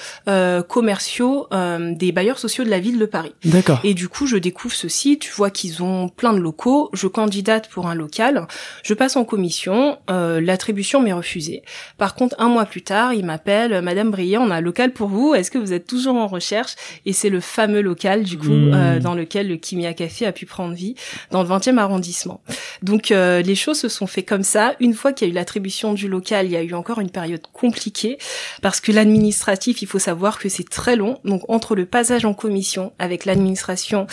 commerciaux 0.70 1.48
des 1.52 2.12
bailleurs 2.12 2.40
sociaux 2.40 2.64
de 2.64 2.70
la 2.70 2.80
ville 2.80 3.00
de 3.00 3.06
Paris. 3.06 3.34
D'accord. 3.44 3.80
Et 3.84 3.94
du 3.94 4.08
coup, 4.08 4.28
je 4.28 4.38
découvre 4.38 4.74
ce 4.74 4.88
site, 4.88 5.22
tu 5.22 5.32
vois 5.32 5.50
qu'ils 5.50 5.84
ont 5.84 6.10
plein 6.10 6.34
de 6.34 6.40
locaux, 6.40 6.90
je 6.94 7.08
candidate 7.08 7.70
pour 7.70 7.88
un 7.88 7.96
local 7.96 8.35
je 8.84 8.94
passe 8.94 9.16
en 9.16 9.26
commission, 9.26 9.98
euh, 10.10 10.42
l'attribution 10.42 11.02
m'est 11.02 11.14
refusée. 11.14 11.64
Par 11.98 12.16
contre, 12.16 12.36
un 12.40 12.50
mois 12.50 12.66
plus 12.66 12.82
tard, 12.82 13.14
il 13.14 13.26
m'appelle, 13.26 13.82
Madame 13.82 14.12
Brier, 14.12 14.38
on 14.38 14.50
a 14.52 14.56
un 14.56 14.62
local 14.62 14.92
pour 14.92 15.10
vous, 15.10 15.34
est-ce 15.34 15.52
que 15.52 15.58
vous 15.58 15.74
êtes 15.74 15.88
toujours 15.88 16.16
en 16.16 16.28
recherche? 16.28 16.76
Et 17.06 17.14
c'est 17.14 17.30
le 17.30 17.40
fameux 17.40 17.82
local, 17.82 18.24
du 18.24 18.38
coup, 18.38 18.50
mmh. 18.50 18.74
euh, 18.74 19.00
dans 19.00 19.16
lequel 19.16 19.48
le 19.48 19.58
Kimia 19.58 19.94
Café 19.94 20.26
a 20.26 20.32
pu 20.32 20.46
prendre 20.46 20.74
vie, 20.74 20.96
dans 21.32 21.44
le 21.44 21.50
20e 21.50 21.78
arrondissement. 21.78 22.42
Donc, 22.82 23.12
euh, 23.12 23.42
les 23.42 23.56
choses 23.56 23.80
se 23.80 23.90
sont 23.90 24.08
fait 24.08 24.24
comme 24.24 24.44
ça. 24.44 24.76
Une 24.80 24.94
fois 24.94 25.14
qu'il 25.14 25.28
y 25.28 25.30
a 25.30 25.32
eu 25.32 25.36
l'attribution 25.36 25.94
du 25.94 26.08
local, 26.08 26.46
il 26.46 26.52
y 26.52 26.58
a 26.58 26.64
eu 26.64 26.74
encore 26.74 27.00
une 27.00 27.10
période 27.10 27.42
compliquée, 27.54 28.18
parce 28.62 28.80
que 28.80 28.92
l'administratif, 28.92 29.82
il 29.82 29.88
faut 29.88 30.00
savoir 30.00 30.40
que 30.40 30.50
c'est 30.50 30.68
très 30.68 30.96
long. 30.96 31.20
Donc, 31.24 31.44
entre 31.50 31.76
le 31.76 31.86
passage 31.86 32.26
en 32.26 32.34
commission 32.34 32.94
avec 33.00 33.26
l'administration, 33.26 34.08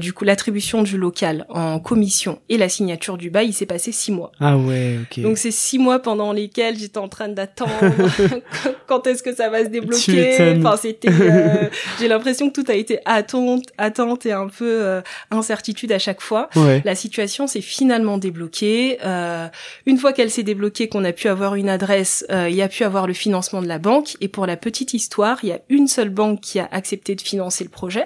du 0.00 0.12
coup, 0.12 0.24
l'attribution 0.24 0.82
du 0.82 0.98
local 0.98 1.46
en 1.48 1.78
commission 1.78 2.40
et 2.48 2.58
la 2.58 2.68
signature 2.68 3.16
du 3.16 3.30
bail, 3.30 3.48
il 3.48 3.52
s'est 3.60 3.66
passé 3.66 3.92
six 3.92 4.10
mois. 4.10 4.32
Ah 4.40 4.56
ouais, 4.56 4.98
ok. 5.02 5.20
Donc 5.20 5.38
c'est 5.38 5.50
six 5.50 5.78
mois 5.78 6.00
pendant 6.00 6.32
lesquels 6.32 6.78
j'étais 6.78 6.98
en 6.98 7.08
train 7.08 7.28
d'attendre 7.28 7.70
quand 8.86 9.06
est-ce 9.06 9.22
que 9.22 9.34
ça 9.34 9.48
va 9.50 9.64
se 9.64 9.68
débloquer. 9.68 10.56
Enfin 10.58 10.76
c'était, 10.76 11.08
euh, 11.10 11.68
j'ai 12.00 12.08
l'impression 12.08 12.50
que 12.50 12.60
tout 12.60 12.70
a 12.70 12.74
été 12.74 13.00
attente, 13.04 13.66
attente 13.78 14.26
et 14.26 14.32
un 14.32 14.48
peu 14.48 14.82
euh, 14.82 15.02
incertitude 15.30 15.92
à 15.92 15.98
chaque 15.98 16.20
fois. 16.20 16.48
La 16.84 16.94
situation 16.94 17.46
s'est 17.46 17.60
finalement 17.60 18.18
débloquée. 18.18 18.98
Euh, 19.04 19.46
une 19.86 19.98
fois 19.98 20.12
qu'elle 20.12 20.30
s'est 20.30 20.42
débloquée, 20.42 20.88
qu'on 20.88 21.04
a 21.04 21.12
pu 21.12 21.28
avoir 21.28 21.54
une 21.54 21.68
adresse, 21.68 22.24
il 22.30 22.54
y 22.54 22.62
a 22.62 22.68
pu 22.68 22.84
avoir 22.84 23.06
le 23.06 23.12
financement 23.12 23.62
de 23.62 23.68
la 23.68 23.78
banque. 23.78 24.16
Et 24.20 24.28
pour 24.28 24.46
la 24.46 24.56
petite 24.56 24.94
histoire, 24.94 25.38
il 25.42 25.50
y 25.50 25.52
a 25.52 25.60
une 25.68 25.86
seule 25.86 26.08
banque 26.08 26.40
qui 26.40 26.58
a 26.58 26.68
accepté 26.72 27.14
de 27.14 27.20
financer 27.20 27.64
le 27.64 27.70
projet. 27.70 28.04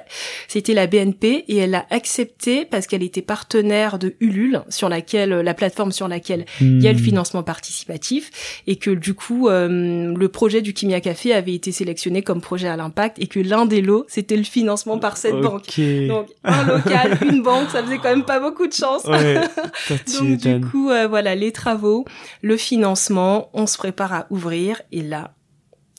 C'était 0.49 0.75
la 0.75 0.87
BNP 0.87 1.45
et 1.49 1.57
elle 1.59 1.75
a 1.75 1.87
accepté 1.91 2.65
parce 2.65 2.87
qu'elle 2.87 3.03
était 3.03 3.23
partenaire 3.23 3.99
de 3.99 4.15
Ulule 4.21 4.63
sur 4.69 4.89
laquelle 4.89 5.33
la 5.45 5.55
plateforme 5.55 5.93
sur 5.93 6.09
laquelle 6.09 6.45
il 6.61 6.83
y 6.83 6.89
a 6.89 6.93
le 6.93 6.99
hmm. 6.99 7.03
financement 7.03 7.43
participatif 7.43 8.63
et 8.67 8.77
que 8.77 8.91
du 8.91 9.15
coup 9.15 9.49
euh, 9.49 10.15
le 10.15 10.29
projet 10.29 10.63
du 10.63 10.73
Kimia 10.73 11.01
Café 11.01 11.33
avait 11.33 11.55
été 11.55 11.73
sélectionné 11.73 12.23
comme 12.23 12.41
projet 12.41 12.69
à 12.69 12.77
l'impact 12.77 13.19
et 13.21 13.27
que 13.27 13.41
l'un 13.41 13.67
des 13.67 13.81
lots 13.81 14.05
c'était 14.09 14.37
le 14.37 14.45
financement 14.45 14.99
par 14.99 15.17
cette 15.17 15.41
banque. 15.41 15.79
Donc 16.09 16.29
un 16.45 16.65
local, 16.65 17.19
une 17.31 17.43
banque, 17.43 17.71
ça 17.71 17.83
faisait 17.83 17.99
quand 17.99 18.11
même 18.11 18.25
pas 18.25 18.41
beaucoup 18.41 18.67
de 18.67 18.73
chance. 18.73 19.05
Donc 20.21 20.39
du 20.39 20.61
coup 20.61 20.91
euh, 20.91 21.07
voilà 21.07 21.35
les 21.35 21.53
travaux, 21.53 22.05
le 22.43 22.57
financement, 22.57 23.51
on 23.53 23.67
se 23.67 23.79
prépare 23.79 24.13
à 24.13 24.27
ouvrir 24.31 24.81
et 24.93 25.03
là 25.03 25.33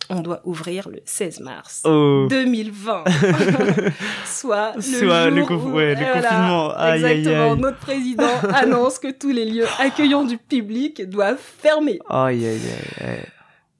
on 0.09 0.21
doit 0.21 0.41
ouvrir 0.43 0.89
le 0.89 0.99
16 1.05 1.39
mars 1.41 1.81
2020. 1.83 3.03
Soit 4.25 4.73
le, 4.75 4.81
Soit 4.81 5.29
le, 5.29 5.45
confinement. 5.45 6.93
exactement. 6.93 7.55
Notre 7.55 7.77
président 7.77 8.39
annonce 8.53 8.99
que 8.99 9.11
tous 9.11 9.31
les 9.31 9.45
lieux 9.45 9.65
accueillants 9.79 10.23
du 10.23 10.37
public 10.37 11.07
doivent 11.09 11.41
fermer. 11.59 11.99
Aïe, 12.09 12.45
aïe, 12.45 12.61
aïe. 13.01 13.25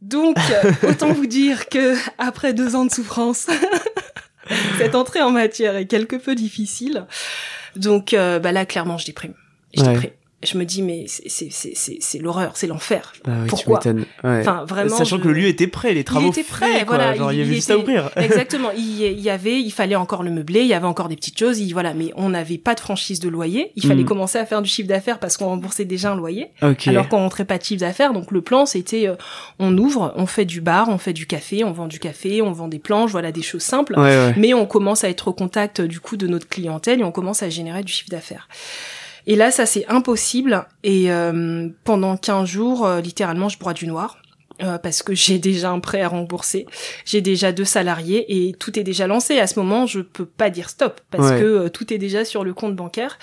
Donc, 0.01 0.38
autant 0.88 1.13
vous 1.13 1.25
dire 1.25 1.67
que 1.69 1.95
après 2.17 2.53
deux 2.53 2.75
ans 2.75 2.85
de 2.85 2.91
souffrance, 2.91 3.47
cette 4.77 4.95
entrée 4.95 5.21
en 5.21 5.31
matière 5.31 5.75
est 5.75 5.88
quelque 5.88 6.15
peu 6.15 6.35
difficile. 6.35 7.05
Donc, 7.75 8.13
euh, 8.13 8.39
bah 8.39 8.51
là, 8.51 8.65
clairement, 8.65 8.97
je 8.97 9.05
déprime. 9.05 9.33
Je 9.73 9.83
déprime 9.83 10.11
je 10.43 10.57
me 10.57 10.65
dis 10.65 10.81
mais 10.81 11.05
c'est 11.07 12.19
l'horreur, 12.19 12.51
c'est 12.55 12.67
l'enfer. 12.67 13.13
Bah 13.23 13.31
Pourquoi 13.47 13.79
Enfin 14.23 14.65
vraiment. 14.67 14.95
Sachant 14.95 15.19
que 15.19 15.27
le 15.27 15.33
lieu 15.33 15.47
était 15.47 15.67
prêt, 15.67 15.93
les 15.93 16.03
travaux 16.03 16.27
il 16.27 16.29
était 16.29 16.43
prêt, 16.43 16.83
voilà. 16.85 17.15
Genre, 17.15 17.31
il, 17.31 17.39
y 17.39 17.41
avait 17.41 17.55
juste 17.55 17.71
à 17.71 17.77
ouvrir. 17.77 18.09
Exactement. 18.15 18.69
Il, 18.75 19.19
y 19.19 19.29
avait, 19.29 19.59
il 19.59 19.71
fallait 19.71 19.95
encore 19.95 20.23
le 20.23 20.31
meubler, 20.31 20.61
il 20.61 20.67
y 20.67 20.73
avait 20.73 20.87
encore 20.87 21.09
des 21.09 21.15
petites 21.15 21.39
choses. 21.39 21.59
Il, 21.59 21.71
voilà, 21.73 21.93
mais 21.93 22.11
on 22.15 22.29
n'avait 22.29 22.57
pas 22.57 22.75
de 22.75 22.79
franchise 22.79 23.19
de 23.19 23.29
loyer. 23.29 23.71
Il 23.75 23.85
fallait 23.85 24.03
hmm. 24.03 24.07
commencer 24.07 24.37
à 24.37 24.45
faire 24.45 24.61
du 24.61 24.69
chiffre 24.69 24.87
d'affaires 24.87 25.19
parce 25.19 25.37
qu'on 25.37 25.45
remboursait 25.45 25.85
déjà 25.85 26.11
un 26.11 26.15
loyer. 26.15 26.47
Alors 26.61 27.09
qu'on 27.09 27.17
rentrait 27.17 27.45
pas 27.45 27.57
de 27.57 27.63
chiffre 27.63 27.81
d'affaires. 27.81 28.13
Donc 28.13 28.31
le 28.31 28.41
plan 28.41 28.65
c'était, 28.65 29.07
euh, 29.07 29.15
on 29.59 29.75
ouvre, 29.77 30.13
on 30.15 30.25
fait 30.25 30.45
du 30.45 30.61
bar, 30.61 30.89
on 30.89 30.97
fait 30.97 31.13
du 31.13 31.27
café, 31.27 31.63
on 31.63 31.71
vend 31.71 31.87
du 31.87 31.99
café, 31.99 32.41
on 32.41 32.51
vend 32.51 32.67
des 32.67 32.79
planches, 32.79 33.11
voilà 33.11 33.31
des 33.31 33.41
choses 33.41 33.63
simples. 33.63 33.95
Mais 34.37 34.53
on 34.53 34.65
commence 34.65 35.03
à 35.03 35.09
être 35.09 35.29
au 35.29 35.33
contact 35.33 35.81
du 35.81 35.99
coup 35.99 36.17
de 36.17 36.27
notre 36.27 36.47
clientèle 36.47 36.99
et 36.99 37.03
on 37.03 37.11
commence 37.11 37.43
à 37.43 37.49
générer 37.49 37.83
du 37.83 37.91
chiffre 37.91 38.09
d'affaires. 38.09 38.47
Et 39.27 39.35
là, 39.35 39.51
ça 39.51 39.65
c'est 39.65 39.85
impossible. 39.88 40.67
Et 40.83 41.11
euh, 41.11 41.69
pendant 41.83 42.17
15 42.17 42.47
jours, 42.47 42.85
euh, 42.85 43.01
littéralement, 43.01 43.49
je 43.49 43.57
broie 43.57 43.73
du 43.73 43.88
noir. 43.88 44.17
Euh, 44.63 44.77
parce 44.77 45.03
que 45.03 45.13
j'ai 45.13 45.38
déjà 45.38 45.71
un 45.71 45.81
prêt 45.81 46.01
à 46.01 46.07
rembourser, 46.07 46.65
j'ai 47.03 47.19
déjà 47.19 47.51
deux 47.51 47.65
salariés 47.65 48.47
et 48.47 48.53
tout 48.53 48.79
est 48.79 48.83
déjà 48.83 49.05
lancé. 49.05 49.38
À 49.38 49.47
ce 49.47 49.59
moment, 49.59 49.85
je 49.85 49.99
peux 49.99 50.25
pas 50.25 50.49
dire 50.49 50.69
stop 50.69 51.01
parce 51.11 51.31
que 51.31 51.67
tout 51.67 51.93
est 51.93 51.97
déjà 51.97 52.23
sur 52.23 52.45
le 52.45 52.53
compte 52.53 52.73
bancaire. 52.73 53.19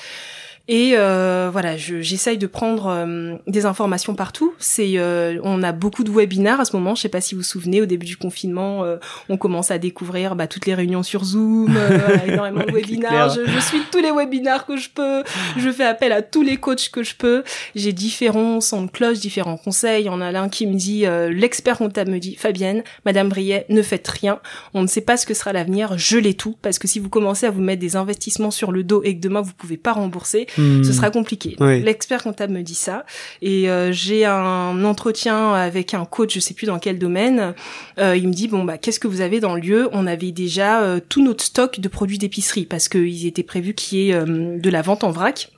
Et 0.69 0.93
euh, 0.95 1.49
voilà, 1.51 1.77
j'essaye 1.77 2.39
de 2.39 2.47
prendre 2.47 2.87
euh, 2.87 3.35
des 3.49 3.67
informations 3.67 4.15
partout. 4.15 4.55
C'est, 4.59 4.93
euh, 4.97 5.41
on 5.43 5.63
a 5.65 5.73
beaucoup 5.73 6.05
de 6.05 6.11
webinaires 6.11 6.61
à 6.61 6.65
ce 6.65 6.77
moment. 6.77 6.95
Je 6.95 7.03
sais 7.03 7.09
pas 7.09 7.21
si 7.21 7.35
vous 7.35 7.41
vous 7.41 7.47
souvenez, 7.47 7.83
au 7.83 7.87
début 7.87 8.07
du 8.07 8.17
confinement, 8.17 8.85
euh, 8.85 8.99
on 9.29 9.37
commence 9.37 9.73
à 9.73 9.79
découvrir 9.79 10.37
bah, 10.37 10.47
toutes 10.47 10.67
les 10.67 10.75
réunions 10.75 11.03
sur 11.03 11.25
Zoom, 11.25 11.77
énormément 12.27 12.65
de 12.65 12.71
webinaires. 12.71 13.31
Je, 13.31 13.45
je, 13.45 13.59
suis 13.59 13.81
tous 13.91 13.99
les 13.99 14.13
webinaires 14.13 14.65
que 14.65 14.77
je 14.77 14.89
peux. 14.89 15.25
Je 15.57 15.71
fais 15.71 15.85
appel 15.85 16.13
à 16.13 16.23
tous 16.23 16.43
les 16.43 16.59
coachs 16.59 16.91
que 16.91 17.03
je 17.03 17.17
peux. 17.17 17.43
J'ai 17.75 17.93
différents 17.93 18.61
sons 18.61 18.83
de 18.83 18.91
cloche, 18.91 19.19
différents 19.19 19.57
conseils. 19.57 20.05
Il 20.05 20.07
y 20.07 20.11
en 20.11 20.21
a 20.21 20.31
l'un 20.31 20.49
qui 20.49 20.69
me 20.69 20.75
dit, 20.75 21.05
l'expert 21.31 21.79
comptable 21.79 22.13
me 22.13 22.19
dit, 22.19 22.37
Fabienne, 22.37 22.85
Madame 23.05 23.29
Briet, 23.29 23.67
ne 23.69 23.83
faites 23.83 24.07
rien. 24.07 24.39
On 24.75 24.83
ne 24.83 24.87
sait 24.87 25.01
pas 25.01 25.17
ce 25.17 25.27
que 25.27 25.35
sera 25.35 25.53
l'avenir. 25.53 25.99
Je 25.99 26.19
l'ai 26.19 26.35
tout 26.35 26.57
parce 26.63 26.79
que 26.79 26.87
si 26.87 27.01
vous 27.01 27.09
commencez 27.09 27.47
à 27.47 27.51
vous 27.51 27.61
mettre 27.61 27.81
des 27.81 27.97
investissements 27.97 28.53
sur 28.53 28.71
le 28.71 28.85
dos 28.85 29.03
et 29.03 29.17
que 29.17 29.21
demain 29.21 29.41
vous 29.41 29.55
pouvez 29.55 29.77
pas 29.77 29.93
rembourser 29.93 30.47
ce 30.57 30.61
hmm. 30.61 30.85
sera 30.85 31.11
compliqué. 31.11 31.57
L'expert 31.61 32.23
comptable 32.23 32.53
me 32.53 32.63
dit 32.63 32.75
ça 32.75 33.05
et 33.41 33.71
euh, 33.71 33.93
j'ai 33.93 34.25
un 34.25 34.85
entretien 34.85 35.53
avec 35.53 35.95
un 35.95 36.05
coach, 36.05 36.35
je 36.35 36.41
sais 36.41 36.55
plus 36.55 36.67
dans 36.67 36.79
quel 36.79 36.99
domaine. 36.99 37.55
Euh, 37.99 38.17
il 38.17 38.29
me 38.29 38.33
dit 38.33 38.49
bon 38.49 38.65
bah 38.65 38.79
qu'est-ce 38.79 39.01
que 39.01 39.09
vous 39.09 39.21
avez 39.21 39.41
dans 39.41 39.55
le 39.55 39.61
lieu? 39.61 39.89
On 39.93 40.07
avait 40.07 40.33
déjà 40.33 40.83
euh, 40.83 41.01
tout 41.07 41.23
notre 41.23 41.45
stock 41.45 41.81
de 41.81 41.89
produits 41.89 42.19
d'épicerie 42.19 42.67
parce 42.67 42.89
qu'ils 42.89 43.27
étaient 43.27 43.43
prévus 43.43 43.75
qu'il 43.75 43.99
y 43.99 44.11
ait 44.11 44.25
de 44.25 44.71
la 44.71 44.83
vente 44.83 45.05
en 45.05 45.11
vrac. 45.11 45.51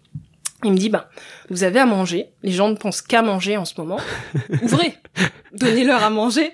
Il 0.64 0.72
me 0.72 0.78
dit, 0.78 0.88
bah, 0.88 1.10
vous 1.50 1.64
avez 1.64 1.80
à 1.80 1.86
manger. 1.86 2.28
Les 2.42 2.52
gens 2.52 2.68
ne 2.68 2.76
pensent 2.76 3.02
qu'à 3.02 3.22
manger 3.22 3.56
en 3.56 3.64
ce 3.64 3.74
moment. 3.78 3.98
Ouvrez. 4.62 4.94
Donnez-leur 5.52 6.02
à 6.02 6.10
manger. 6.10 6.50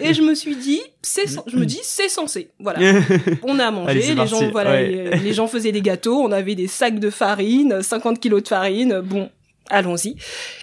Et 0.00 0.14
je 0.14 0.22
me 0.22 0.34
suis 0.34 0.56
dit, 0.56 0.80
c'est, 1.02 1.26
je 1.46 1.56
me 1.56 1.66
dis, 1.66 1.80
c'est 1.82 2.08
censé. 2.08 2.50
Voilà. 2.60 3.00
On 3.42 3.58
a 3.58 3.66
à 3.66 3.70
manger. 3.70 4.14
les 4.14 4.26
gens, 4.26 4.50
voilà, 4.50 4.82
les 4.82 5.32
gens 5.32 5.46
faisaient 5.46 5.72
des 5.72 5.82
gâteaux. 5.82 6.22
On 6.22 6.32
avait 6.32 6.54
des 6.54 6.68
sacs 6.68 6.98
de 6.98 7.10
farine, 7.10 7.82
50 7.82 8.20
kilos 8.20 8.42
de 8.42 8.48
farine. 8.48 9.00
Bon, 9.00 9.30
allons-y. 9.70 10.16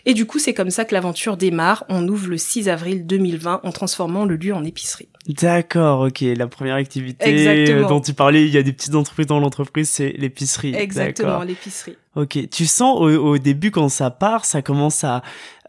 Et 0.05 0.13
du 0.13 0.25
coup, 0.25 0.39
c'est 0.39 0.53
comme 0.53 0.69
ça 0.69 0.85
que 0.85 0.93
l'aventure 0.93 1.37
démarre. 1.37 1.85
On 1.89 2.07
ouvre 2.07 2.27
le 2.27 2.37
6 2.37 2.69
avril 2.69 3.05
2020 3.05 3.61
en 3.63 3.71
transformant 3.71 4.25
le 4.25 4.35
lieu 4.35 4.53
en 4.53 4.63
épicerie. 4.63 5.09
D'accord, 5.27 6.01
ok. 6.01 6.21
La 6.21 6.47
première 6.47 6.75
activité 6.75 7.65
dont 7.87 8.01
tu 8.01 8.13
parlais, 8.13 8.45
il 8.45 8.53
y 8.53 8.57
a 8.57 8.63
des 8.63 8.73
petites 8.73 8.95
entreprises 8.95 9.27
dans 9.27 9.39
l'entreprise, 9.39 9.89
c'est 9.89 10.13
l'épicerie. 10.17 10.75
Exactement, 10.75 11.41
l'épicerie. 11.43 11.97
Ok. 12.15 12.49
Tu 12.49 12.65
sens 12.65 12.97
au, 12.99 13.09
au, 13.09 13.37
début 13.37 13.71
quand 13.71 13.89
ça 13.89 14.09
part, 14.09 14.45
ça 14.45 14.61
commence 14.61 15.03
à 15.03 15.21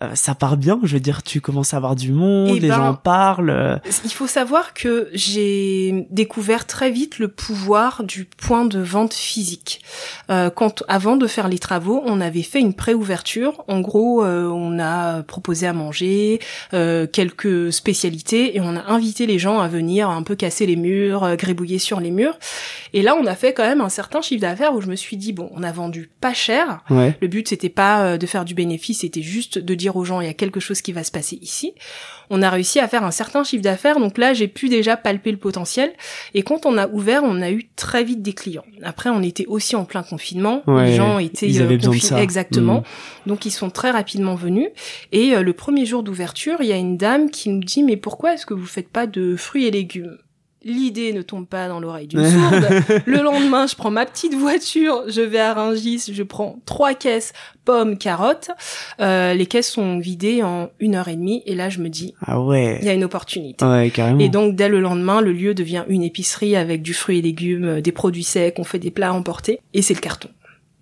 euh, 0.03 0.15
ça 0.15 0.35
part 0.35 0.59
bien. 0.59 0.79
Je 0.83 0.95
veux 0.95 1.01
dire, 1.01 1.23
tu 1.23 1.41
commences 1.41 1.73
à 1.73 1.79
avoir 1.79 1.97
du 1.97 2.13
monde, 2.13 2.51
eh 2.55 2.61
les 2.61 2.69
ben, 2.69 2.77
gens 2.77 2.95
parlent. 2.95 3.49
Euh. 3.49 3.79
Il 4.05 4.13
faut 4.13 4.27
savoir 4.27 4.75
que 4.75 5.09
j'ai 5.15 6.07
découvert 6.11 6.67
très 6.67 6.91
vite 6.91 7.19
le 7.19 7.29
pouvoir 7.29 8.05
du 8.05 8.27
point 8.27 8.67
de 8.67 8.79
vente 8.79 9.15
physique. 9.15 9.81
Euh, 10.29 10.51
quand 10.51 10.85
avant 10.89 11.17
de 11.17 11.27
faire 11.27 11.49
les 11.49 11.59
travaux, 11.59 12.03
on 12.05 12.21
avait 12.21 12.43
fait 12.43 12.61
une 12.61 12.75
pré-ouverture. 12.75 13.65
En 13.69 13.81
gros, 13.81 14.23
euh, 14.23 14.49
on 14.49 14.79
a 14.79 15.23
proposé 15.23 15.67
à 15.67 15.73
manger, 15.73 16.41
quelques 17.13 17.73
spécialités 17.73 18.57
et 18.57 18.61
on 18.61 18.77
a 18.77 18.91
invité 18.93 19.27
les 19.27 19.39
gens 19.39 19.61
à 19.61 19.69
venir 19.69 20.11
un 20.11 20.23
peu 20.23 20.37
casser 20.37 20.67
les 20.67 20.77
murs, 20.77 21.37
grébouiller 21.37 21.79
sur 21.79 22.01
les 22.01 22.11
murs. 22.11 22.39
Et 22.93 23.03
là, 23.03 23.17
on 23.19 23.27
a 23.27 23.35
fait 23.35 23.55
quand 23.55 23.63
même 23.63 23.81
un 23.81 23.89
certain 23.89 24.21
chiffre 24.21 24.41
d'affaires 24.43 24.75
où 24.75 24.81
je 24.81 24.89
me 24.89 24.97
suis 24.97 25.17
dit 25.17 25.33
bon, 25.33 25.51
on 25.55 25.63
a 25.63 25.73
vendu 25.73 26.11
pas 26.21 26.35
cher. 26.35 26.85
Le 26.91 27.27
but 27.27 27.49
c'était 27.49 27.69
pas 27.69 28.19
de 28.19 28.27
faire 28.27 28.45
du 28.45 28.55
bénéfice, 28.55 29.01
c'était 29.01 29.23
juste 29.23 29.59
de 29.59 29.75
dire 29.75 29.86
aux 29.95 30.05
gens 30.05 30.21
il 30.21 30.27
y 30.27 30.31
a 30.31 30.35
quelque 30.35 30.59
chose 30.59 30.81
qui 30.81 30.93
va 30.93 31.05
se 31.05 31.13
passer 31.13 31.39
ici. 31.43 31.75
On 32.31 32.43
a 32.43 32.51
réussi 32.51 32.81
à 32.81 32.89
faire 32.89 33.05
un 33.05 33.11
certain 33.13 33.45
chiffre 33.45 33.63
d'affaires, 33.63 34.01
donc 34.01 34.19
là 34.19 34.35
j'ai 34.35 34.49
pu 34.49 34.69
déjà 34.69 34.97
palper 34.97 35.31
le 35.31 35.37
potentiel. 35.37 35.93
Et 36.35 36.43
quand 36.43 36.67
on 36.67 36.77
a 36.77 36.89
ouvert, 36.89 37.23
on 37.23 37.41
a 37.43 37.51
eu 37.51 37.69
très 37.77 38.03
vite 38.03 38.23
des 38.23 38.33
clients. 38.33 38.65
Après, 38.83 39.11
on 39.11 39.23
était 39.23 39.47
aussi 39.47 39.77
en 39.77 39.85
plein 39.85 40.03
confinement, 40.03 40.63
les 40.67 40.95
gens 40.95 41.19
étaient 41.19 41.49
ils 41.49 41.63
avaient 41.63 41.79
euh, 41.87 42.17
exactement, 42.17 42.81
mmh. 42.81 43.29
donc 43.29 43.47
ils 43.47 43.51
sont 43.51 43.71
très 43.71 43.91
rapidement 43.91 44.35
venus. 44.35 44.69
Et 45.13 45.35
euh, 45.35 45.43
le 45.43 45.53
premier 45.53 45.87
jour 45.87 46.03
d'ouverture, 46.03 46.57
il 46.61 46.67
y 46.67 46.73
a 46.73 46.77
une 46.77 46.97
dame 46.97 47.31
qui 47.31 47.51
nous 47.51 47.63
dit 47.63 47.83
mais 47.83 47.97
pourquoi 47.97 48.35
est-ce 48.35 48.47
que 48.47 48.55
vous 48.55 48.67
faites 48.67 48.89
pas 48.89 49.07
de 49.07 49.37
fruits 49.37 49.67
et 49.67 49.71
légumes? 49.71 50.17
L'idée 50.67 51.13
ne 51.13 51.23
tombe 51.23 51.47
pas 51.47 51.69
dans 51.69 51.81
l'oreille 51.81 52.09
d'une 52.09 52.29
sourde. 52.29 52.67
le 53.07 53.23
lendemain, 53.23 53.67
je 53.67 53.77
prends 53.77 53.91
ma 53.91 54.05
petite 54.05 54.35
voiture, 54.35 55.05
je 55.09 55.23
vais 55.23 55.39
à 55.39 55.55
Rungis, 55.55 56.11
je 56.13 56.23
prends 56.23 56.59
trois 56.67 56.95
caisses 56.95 57.33
pommes, 57.65 57.99
carottes. 57.99 58.51
Euh, 59.01 59.35
les 59.35 59.45
caisses 59.45 59.71
sont 59.71 59.99
vidées 59.99 60.43
en 60.43 60.71
une 60.81 60.95
heure 60.95 61.09
et 61.09 61.17
demie, 61.17 61.43
et 61.45 61.55
là, 61.55 61.69
je 61.69 61.81
me 61.81 61.89
dis, 61.89 62.15
ah 62.25 62.41
ouais, 62.41 62.79
il 62.81 62.87
y 62.87 62.91
a 62.91 62.95
une 62.95 63.05
opportunité. 63.05 63.65
Ouais, 63.65 63.91
carrément. 63.91 64.21
Et 64.21 64.29
donc, 64.29 64.55
dès 64.55 64.69
le 64.69 64.81
lendemain, 64.81 65.21
le 65.21 65.33
lieu 65.33 65.53
devient 65.53 65.85
une 65.89 66.03
épicerie 66.03 66.57
avec 66.57 66.81
du 66.83 66.95
fruit 66.95 67.19
et 67.19 67.23
légumes, 67.23 67.65
euh, 67.65 67.81
des 67.81 67.93
produits 67.93 68.25
secs, 68.25 68.55
on 68.59 68.65
fait 68.65 68.79
des 68.79 68.91
plats 68.91 69.13
emportés, 69.13 69.61
et 69.75 69.83
c'est 69.83 69.95
le 69.95 70.01
carton. 70.01 70.29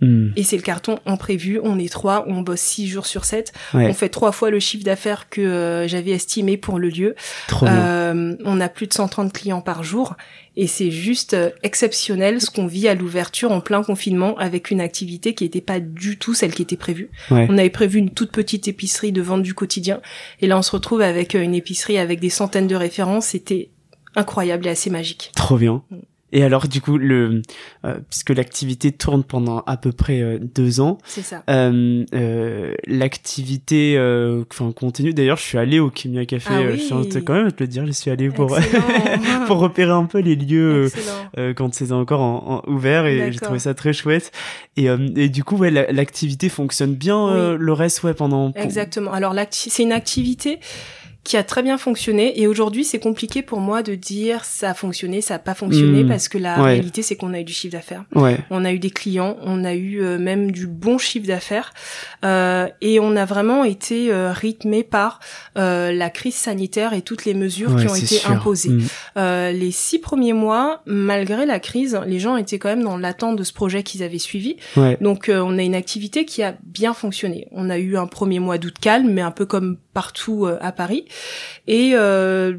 Hmm. 0.04 0.32
Et 0.36 0.42
c'est 0.42 0.56
le 0.56 0.62
carton 0.62 0.98
en 1.06 1.16
prévu. 1.16 1.58
On 1.62 1.78
est 1.78 1.90
trois, 1.90 2.24
on 2.28 2.42
bosse 2.42 2.60
six 2.60 2.88
jours 2.88 3.06
sur 3.06 3.24
sept. 3.24 3.52
On 3.72 3.94
fait 3.94 4.08
trois 4.08 4.32
fois 4.32 4.50
le 4.50 4.60
chiffre 4.60 4.84
d'affaires 4.84 5.28
que 5.30 5.40
euh, 5.40 5.88
j'avais 5.88 6.10
estimé 6.10 6.56
pour 6.56 6.78
le 6.78 6.88
lieu. 6.88 7.14
Euh, 7.62 8.36
on 8.44 8.60
a 8.60 8.68
plus 8.68 8.86
de 8.86 8.92
130 8.92 9.32
clients 9.32 9.60
par 9.62 9.82
jour. 9.82 10.14
Et 10.56 10.66
c'est 10.66 10.90
juste 10.90 11.34
euh, 11.34 11.50
exceptionnel 11.62 12.40
ce 12.40 12.50
qu'on 12.50 12.66
vit 12.66 12.86
à 12.86 12.94
l'ouverture 12.94 13.50
en 13.50 13.60
plein 13.60 13.82
confinement 13.82 14.36
avec 14.38 14.70
une 14.70 14.80
activité 14.80 15.34
qui 15.34 15.44
n'était 15.44 15.60
pas 15.60 15.80
du 15.80 16.16
tout 16.18 16.34
celle 16.34 16.54
qui 16.54 16.62
était 16.62 16.76
prévue. 16.76 17.10
On 17.30 17.58
avait 17.58 17.70
prévu 17.70 17.98
une 17.98 18.10
toute 18.10 18.30
petite 18.30 18.68
épicerie 18.68 19.12
de 19.12 19.22
vente 19.22 19.42
du 19.42 19.54
quotidien. 19.54 20.00
Et 20.40 20.46
là, 20.46 20.58
on 20.58 20.62
se 20.62 20.70
retrouve 20.70 21.00
avec 21.00 21.34
une 21.34 21.54
épicerie 21.54 21.98
avec 21.98 22.20
des 22.20 22.30
centaines 22.30 22.68
de 22.68 22.76
références. 22.76 23.26
C'était 23.28 23.70
incroyable 24.14 24.66
et 24.66 24.70
assez 24.70 24.90
magique. 24.90 25.32
Trop 25.34 25.56
bien. 25.56 25.82
Mm. 25.90 25.96
Et 26.34 26.42
alors 26.42 26.66
du 26.66 26.80
coup, 26.80 26.98
le 26.98 27.42
euh, 27.84 27.94
puisque 28.10 28.30
l'activité 28.30 28.90
tourne 28.90 29.22
pendant 29.22 29.60
à 29.60 29.76
peu 29.76 29.92
près 29.92 30.20
euh, 30.20 30.38
deux 30.40 30.80
ans, 30.80 30.98
c'est 31.04 31.22
ça. 31.22 31.44
Euh, 31.48 32.04
euh 32.12 32.74
l'activité, 32.88 33.96
enfin 34.50 34.72
continue. 34.72 35.14
D'ailleurs, 35.14 35.36
je 35.36 35.44
suis 35.44 35.58
allé 35.58 35.78
au 35.78 35.90
Kimia 35.90 36.26
Café. 36.26 36.50
Ah 36.50 36.60
oui. 36.72 36.84
Je 36.88 37.18
quand 37.20 37.34
même 37.34 37.52
te 37.52 37.62
le 37.62 37.68
dire, 37.68 37.86
je 37.86 37.92
suis 37.92 38.10
allé 38.10 38.30
pour 38.30 38.58
pour 39.46 39.58
repérer 39.58 39.92
un 39.92 40.06
peu 40.06 40.18
les 40.18 40.34
lieux 40.34 40.90
quand 41.56 41.72
c'était 41.72 41.92
encore 41.92 42.20
en, 42.20 42.62
en, 42.66 42.70
ouvert 42.70 43.06
et 43.06 43.30
j'ai 43.32 43.38
trouvé 43.38 43.60
ça 43.60 43.72
très 43.74 43.92
chouette. 43.92 44.32
Et, 44.76 44.86
et 44.86 45.28
du 45.28 45.44
coup, 45.44 45.56
ouais, 45.56 45.70
l'activité 45.70 46.48
fonctionne 46.48 46.96
bien. 46.96 47.54
le 47.56 47.72
reste, 47.72 48.02
ouais, 48.02 48.12
pendant. 48.12 48.52
Exactement. 48.56 49.12
Alors, 49.12 49.34
c'est 49.50 49.84
une 49.84 49.92
activité 49.92 50.58
qui 51.24 51.38
a 51.38 51.42
très 51.42 51.62
bien 51.62 51.78
fonctionné. 51.78 52.40
Et 52.40 52.46
aujourd'hui 52.46 52.84
c'est 52.84 52.98
compliqué 52.98 53.42
pour 53.42 53.58
moi 53.58 53.82
de 53.82 53.94
dire 53.94 54.44
ça 54.44 54.70
a 54.70 54.74
fonctionné 54.74 55.22
ça 55.22 55.36
a 55.36 55.38
pas 55.38 55.54
fonctionné 55.54 56.04
hmm. 56.04 56.08
parce 56.08 56.28
que 56.28 56.38
la 56.38 56.62
réalité 56.62 57.02
c'est 57.02 57.16
qu'on 57.16 57.32
a 57.32 57.40
eu 57.40 57.44
du 57.44 57.52
chiffre 57.52 57.72
d'affaires. 57.72 58.04
Ouais. 58.14 58.38
on 58.50 58.64
a 58.64 58.72
eu 58.72 58.78
des 58.78 58.90
clients 58.90 59.36
on 59.42 59.64
a 59.64 59.74
eu 59.74 60.02
euh, 60.02 60.18
même 60.18 60.52
du 60.52 60.66
bon 60.66 60.98
chiffre 60.98 61.26
d'affaires. 61.26 61.72
Euh, 62.24 62.68
et 62.82 63.00
on 63.00 63.16
a 63.16 63.24
vraiment 63.24 63.64
été 63.64 64.12
euh, 64.12 64.32
rythmé 64.32 64.82
par 64.82 65.20
euh, 65.56 65.92
la 65.92 66.10
crise 66.10 66.34
sanitaire 66.34 66.92
et 66.92 67.00
toutes 67.00 67.24
les 67.24 67.34
mesures 67.34 67.74
qui 67.76 67.88
ont 67.88 67.94
été 67.94 68.20
imposées. 68.26 68.70
Hmm. 68.70 68.82
euh, 69.16 69.52
les 69.52 69.70
six 69.70 69.98
premiers 69.98 70.32
mois 70.34 70.82
malgré 70.84 71.46
la 71.46 71.58
crise 71.58 71.98
les 72.06 72.18
gens 72.18 72.36
étaient 72.36 72.58
quand 72.58 72.68
même 72.68 72.84
dans 72.84 72.98
l'attente 72.98 73.36
de 73.36 73.44
ce 73.44 73.52
projet 73.52 73.82
qu'ils 73.82 74.02
avaient 74.02 74.18
suivi. 74.18 74.56
Donc 75.00 75.30
on 75.32 75.58
a 75.58 75.62
une 75.62 75.74
activité 75.74 76.26
qui 76.26 76.42
a 76.42 76.54
bien 76.62 76.92
fonctionné. 76.92 77.48
On 77.50 77.70
a 77.70 77.78
eu 77.78 77.96
un 77.96 78.06
premier 78.06 78.40
mois 78.40 78.58
d'août 78.58 78.74
calme 78.78 79.08
mais 79.10 79.22
un 79.22 79.30
peu 79.30 79.46
comme 79.46 79.78
partout 79.94 80.46
à 80.60 80.72
Paris 80.72 81.06
et 81.66 81.92
euh, 81.94 82.54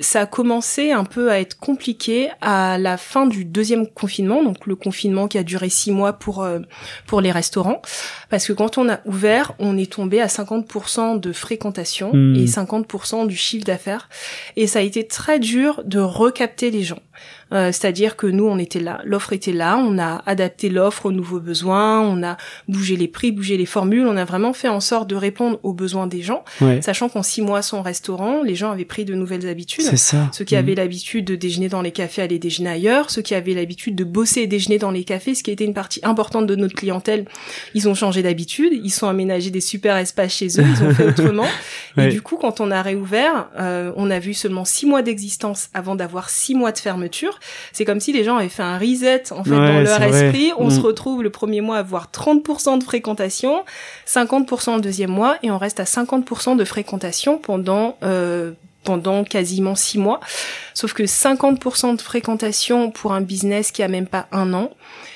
ça 0.00 0.22
a 0.22 0.26
commencé 0.26 0.92
un 0.92 1.04
peu 1.04 1.30
à 1.30 1.40
être 1.40 1.58
compliqué 1.58 2.30
à 2.40 2.78
la 2.78 2.96
fin 2.96 3.26
du 3.26 3.44
deuxième 3.44 3.86
confinement, 3.86 4.42
donc 4.42 4.66
le 4.66 4.76
confinement 4.76 5.28
qui 5.28 5.36
a 5.36 5.42
duré 5.42 5.68
six 5.68 5.90
mois 5.90 6.14
pour 6.14 6.42
euh, 6.42 6.60
pour 7.06 7.20
les 7.20 7.30
restaurants, 7.30 7.82
parce 8.30 8.46
que 8.46 8.52
quand 8.52 8.78
on 8.78 8.88
a 8.88 9.00
ouvert, 9.04 9.52
on 9.58 9.76
est 9.76 9.92
tombé 9.92 10.20
à 10.20 10.26
50% 10.26 11.20
de 11.20 11.32
fréquentation 11.32 12.12
hmm. 12.12 12.36
et 12.36 12.46
50% 12.46 13.26
du 13.26 13.36
chiffre 13.36 13.64
d'affaires, 13.64 14.08
et 14.56 14.66
ça 14.66 14.78
a 14.78 14.82
été 14.82 15.06
très 15.06 15.38
dur 15.38 15.82
de 15.84 15.98
recapter 15.98 16.70
les 16.70 16.82
gens. 16.82 17.00
Euh, 17.54 17.72
c'est-à-dire 17.72 18.16
que 18.16 18.26
nous, 18.26 18.46
on 18.46 18.58
était 18.58 18.80
là, 18.80 19.00
l'offre 19.04 19.32
était 19.32 19.52
là, 19.52 19.78
on 19.78 19.98
a 19.98 20.22
adapté 20.26 20.68
l'offre 20.68 21.06
aux 21.06 21.12
nouveaux 21.12 21.40
besoins, 21.40 22.00
on 22.00 22.22
a 22.22 22.36
bougé 22.68 22.96
les 22.96 23.08
prix, 23.08 23.32
bougé 23.32 23.56
les 23.56 23.66
formules, 23.66 24.06
on 24.06 24.16
a 24.16 24.24
vraiment 24.24 24.52
fait 24.52 24.68
en 24.68 24.80
sorte 24.80 25.08
de 25.08 25.14
répondre 25.14 25.60
aux 25.62 25.72
besoins 25.72 26.06
des 26.06 26.22
gens, 26.22 26.44
sachant 26.80 27.08
qu'en 27.08 27.22
six 27.22 27.42
mois 27.42 27.62
sans 27.62 27.82
restaurant, 27.82 28.42
les 28.42 28.54
gens 28.54 28.72
avaient 28.72 28.84
pris 28.84 29.04
de 29.04 29.14
nouvelles 29.14 29.46
habitudes. 29.46 29.84
C'est 29.84 29.96
ça. 29.96 30.28
Ceux 30.32 30.44
qui 30.44 30.56
avaient 30.56 30.72
mhm. 30.72 30.78
l'habitude 30.78 31.24
de 31.24 31.36
déjeuner 31.36 31.68
dans 31.68 31.82
les 31.82 31.92
cafés 31.92 32.22
allaient 32.22 32.38
déjeuner 32.38 32.70
ailleurs, 32.70 33.10
ceux 33.10 33.22
qui 33.22 33.34
avaient 33.34 33.54
l'habitude 33.54 33.94
de 33.94 34.04
bosser 34.04 34.42
et 34.42 34.46
déjeuner 34.46 34.78
dans 34.78 34.90
les 34.90 35.04
cafés, 35.04 35.34
ce 35.34 35.42
qui 35.42 35.50
était 35.50 35.64
une 35.64 35.74
partie 35.74 36.00
importante 36.02 36.46
de 36.46 36.56
notre 36.56 36.74
clientèle, 36.74 37.26
ils 37.74 37.88
ont 37.88 37.94
changé 37.94 38.22
d'habitude, 38.22 38.72
ils 38.82 38.90
sont 38.90 39.06
aménagés 39.06 39.50
des 39.50 39.60
super 39.60 39.96
espaces 39.96 40.34
chez 40.34 40.46
eux, 40.46 40.64
ils 40.64 40.82
ont 40.82 40.94
fait 40.94 41.06
autrement. 41.08 41.46
Et 41.96 42.08
du 42.08 42.22
coup, 42.22 42.36
quand 42.36 42.60
on 42.60 42.70
a 42.70 42.82
réouvert, 42.82 43.48
euh, 43.58 43.92
on 43.96 44.10
a 44.10 44.18
vu 44.18 44.34
seulement 44.34 44.64
six 44.64 44.86
mois 44.86 45.02
d'existence 45.02 45.68
avant 45.74 45.94
d'avoir 45.94 46.30
six 46.30 46.54
mois 46.54 46.72
de 46.72 46.78
fermeture. 46.78 47.38
C'est 47.72 47.84
comme 47.84 48.00
si 48.00 48.12
les 48.12 48.24
gens 48.24 48.36
avaient 48.36 48.48
fait 48.48 48.62
un 48.62 48.78
reset 48.78 49.32
en 49.32 49.44
fait 49.44 49.50
dans 49.50 49.80
leur 49.80 50.02
esprit. 50.02 50.52
On 50.58 50.70
se 50.70 50.80
mm. 50.80 50.84
retrouve 50.84 51.22
le 51.22 51.30
premier 51.30 51.60
mois 51.60 51.76
à 51.76 51.80
avoir 51.80 52.10
30% 52.12 52.78
de 52.78 52.84
fréquentation, 52.84 53.64
50% 54.06 54.76
le 54.76 54.80
deuxième 54.80 55.10
mois, 55.10 55.36
et 55.42 55.50
on 55.50 55.58
reste 55.58 55.80
à 55.80 55.84
50% 55.84 56.56
de 56.56 56.64
fréquentation 56.64 57.38
pendant 57.38 57.96
euh, 58.02 58.52
pendant 58.84 59.24
quasiment 59.24 59.74
six 59.74 59.98
mois. 59.98 60.20
Sauf 60.74 60.92
que 60.92 61.02
50% 61.02 61.96
de 61.96 62.02
fréquentation 62.02 62.90
pour 62.90 63.12
un 63.12 63.22
business 63.22 63.72
qui 63.72 63.82
a 63.82 63.88
même 63.88 64.06
pas 64.06 64.26
un 64.30 64.52
an, 64.52 64.70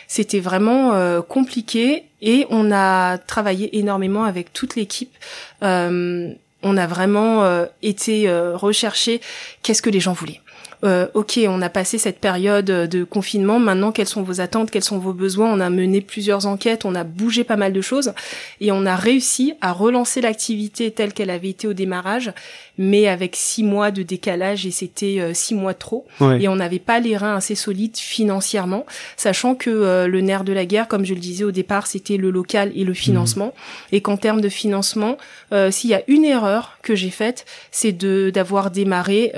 c'était 0.09 0.41
vraiment 0.41 0.95
euh, 0.95 1.21
compliqué 1.21 2.05
et 2.23 2.47
on 2.51 2.73
a 2.73 3.19
travaillé 3.19 3.79
énormément 3.79 4.25
avec 4.25 4.53
toute 4.53 4.75
l'équipe. 4.75 5.15
Euh, 5.63 6.33
on 6.63 6.77
a 6.77 6.87
vraiment 6.87 7.45
euh, 7.45 7.67
été 7.83 8.29
rechercher 8.55 9.21
qu'est-ce 9.63 9.83
que 9.83 9.91
les 9.91 10.01
gens 10.01 10.15
voulaient. 10.15 10.41
Euh, 10.85 11.07
ok, 11.15 11.41
on 11.49 11.61
a 11.63 11.69
passé 11.69 11.99
cette 11.99 12.19
période 12.21 12.67
de 12.67 13.05
confinement, 13.05 13.59
maintenant 13.59 13.93
quelles 13.93 14.09
sont 14.09 14.23
vos 14.23 14.41
attentes, 14.41 14.71
quels 14.71 14.85
sont 14.85 14.99
vos 14.99 15.13
besoins, 15.13 15.53
on 15.53 15.61
a 15.61 15.71
mené 15.71 16.01
plusieurs 16.01 16.47
enquêtes, 16.47 16.85
on 16.85 16.95
a 16.95 17.05
bougé 17.05 17.45
pas 17.45 17.57
mal 17.57 17.73
de 17.73 17.81
choses 17.81 18.13
et 18.61 18.71
on 18.71 18.87
a 18.87 18.95
réussi 18.95 19.55
à 19.61 19.73
relancer 19.73 20.21
l'activité 20.21 20.91
telle 20.91 21.13
qu'elle 21.13 21.31
avait 21.31 21.51
été 21.51 21.67
au 21.67 21.73
démarrage 21.73 22.33
mais 22.79 23.09
avec 23.09 23.35
six 23.35 23.65
mois 23.65 23.91
de 23.91 24.03
décalage 24.03 24.65
et 24.65 24.71
c'était 24.71 25.19
euh, 25.21 25.35
six 25.35 25.55
mois 25.55 25.75
trop. 25.75 26.07
Et 26.41 26.49
on 26.49 26.57
n'avait 26.57 26.79
pas 26.79 27.01
les 27.01 27.17
reins 27.17 27.37
assez 27.37 27.57
solides 27.57 27.97
financièrement, 27.97 28.87
sachant 29.17 29.57
que 29.57 29.69
euh, 29.69 30.07
le 30.07 30.21
nerf 30.21 30.45
de 30.45 30.53
la 30.53 30.65
guerre, 30.65 30.87
comme 30.87 31.05
je 31.05 31.13
le 31.13 31.21
disais 31.21 31.45
au 31.45 31.51
départ, 31.51 31.89
c'était 31.89 32.17
le 32.17 32.31
local 32.31 32.71
et 32.75 32.85
le 32.85 32.95
financement. 32.95 33.47
Mhm. 33.47 33.53
Et 33.93 34.01
qu'en 34.01 34.17
termes 34.17 34.41
de 34.41 34.49
financement, 34.49 35.19
euh, 35.53 35.73
s'il 35.73 35.91
y 35.91 35.95
a 35.95 36.03
une 36.07 36.25
erreur 36.25 36.79
que 36.83 36.95
j'ai 36.95 37.11
faite, 37.11 37.45
c'est 37.73 37.93
de 37.93 38.31
d'avoir 38.31 38.71
démarré 38.71 39.33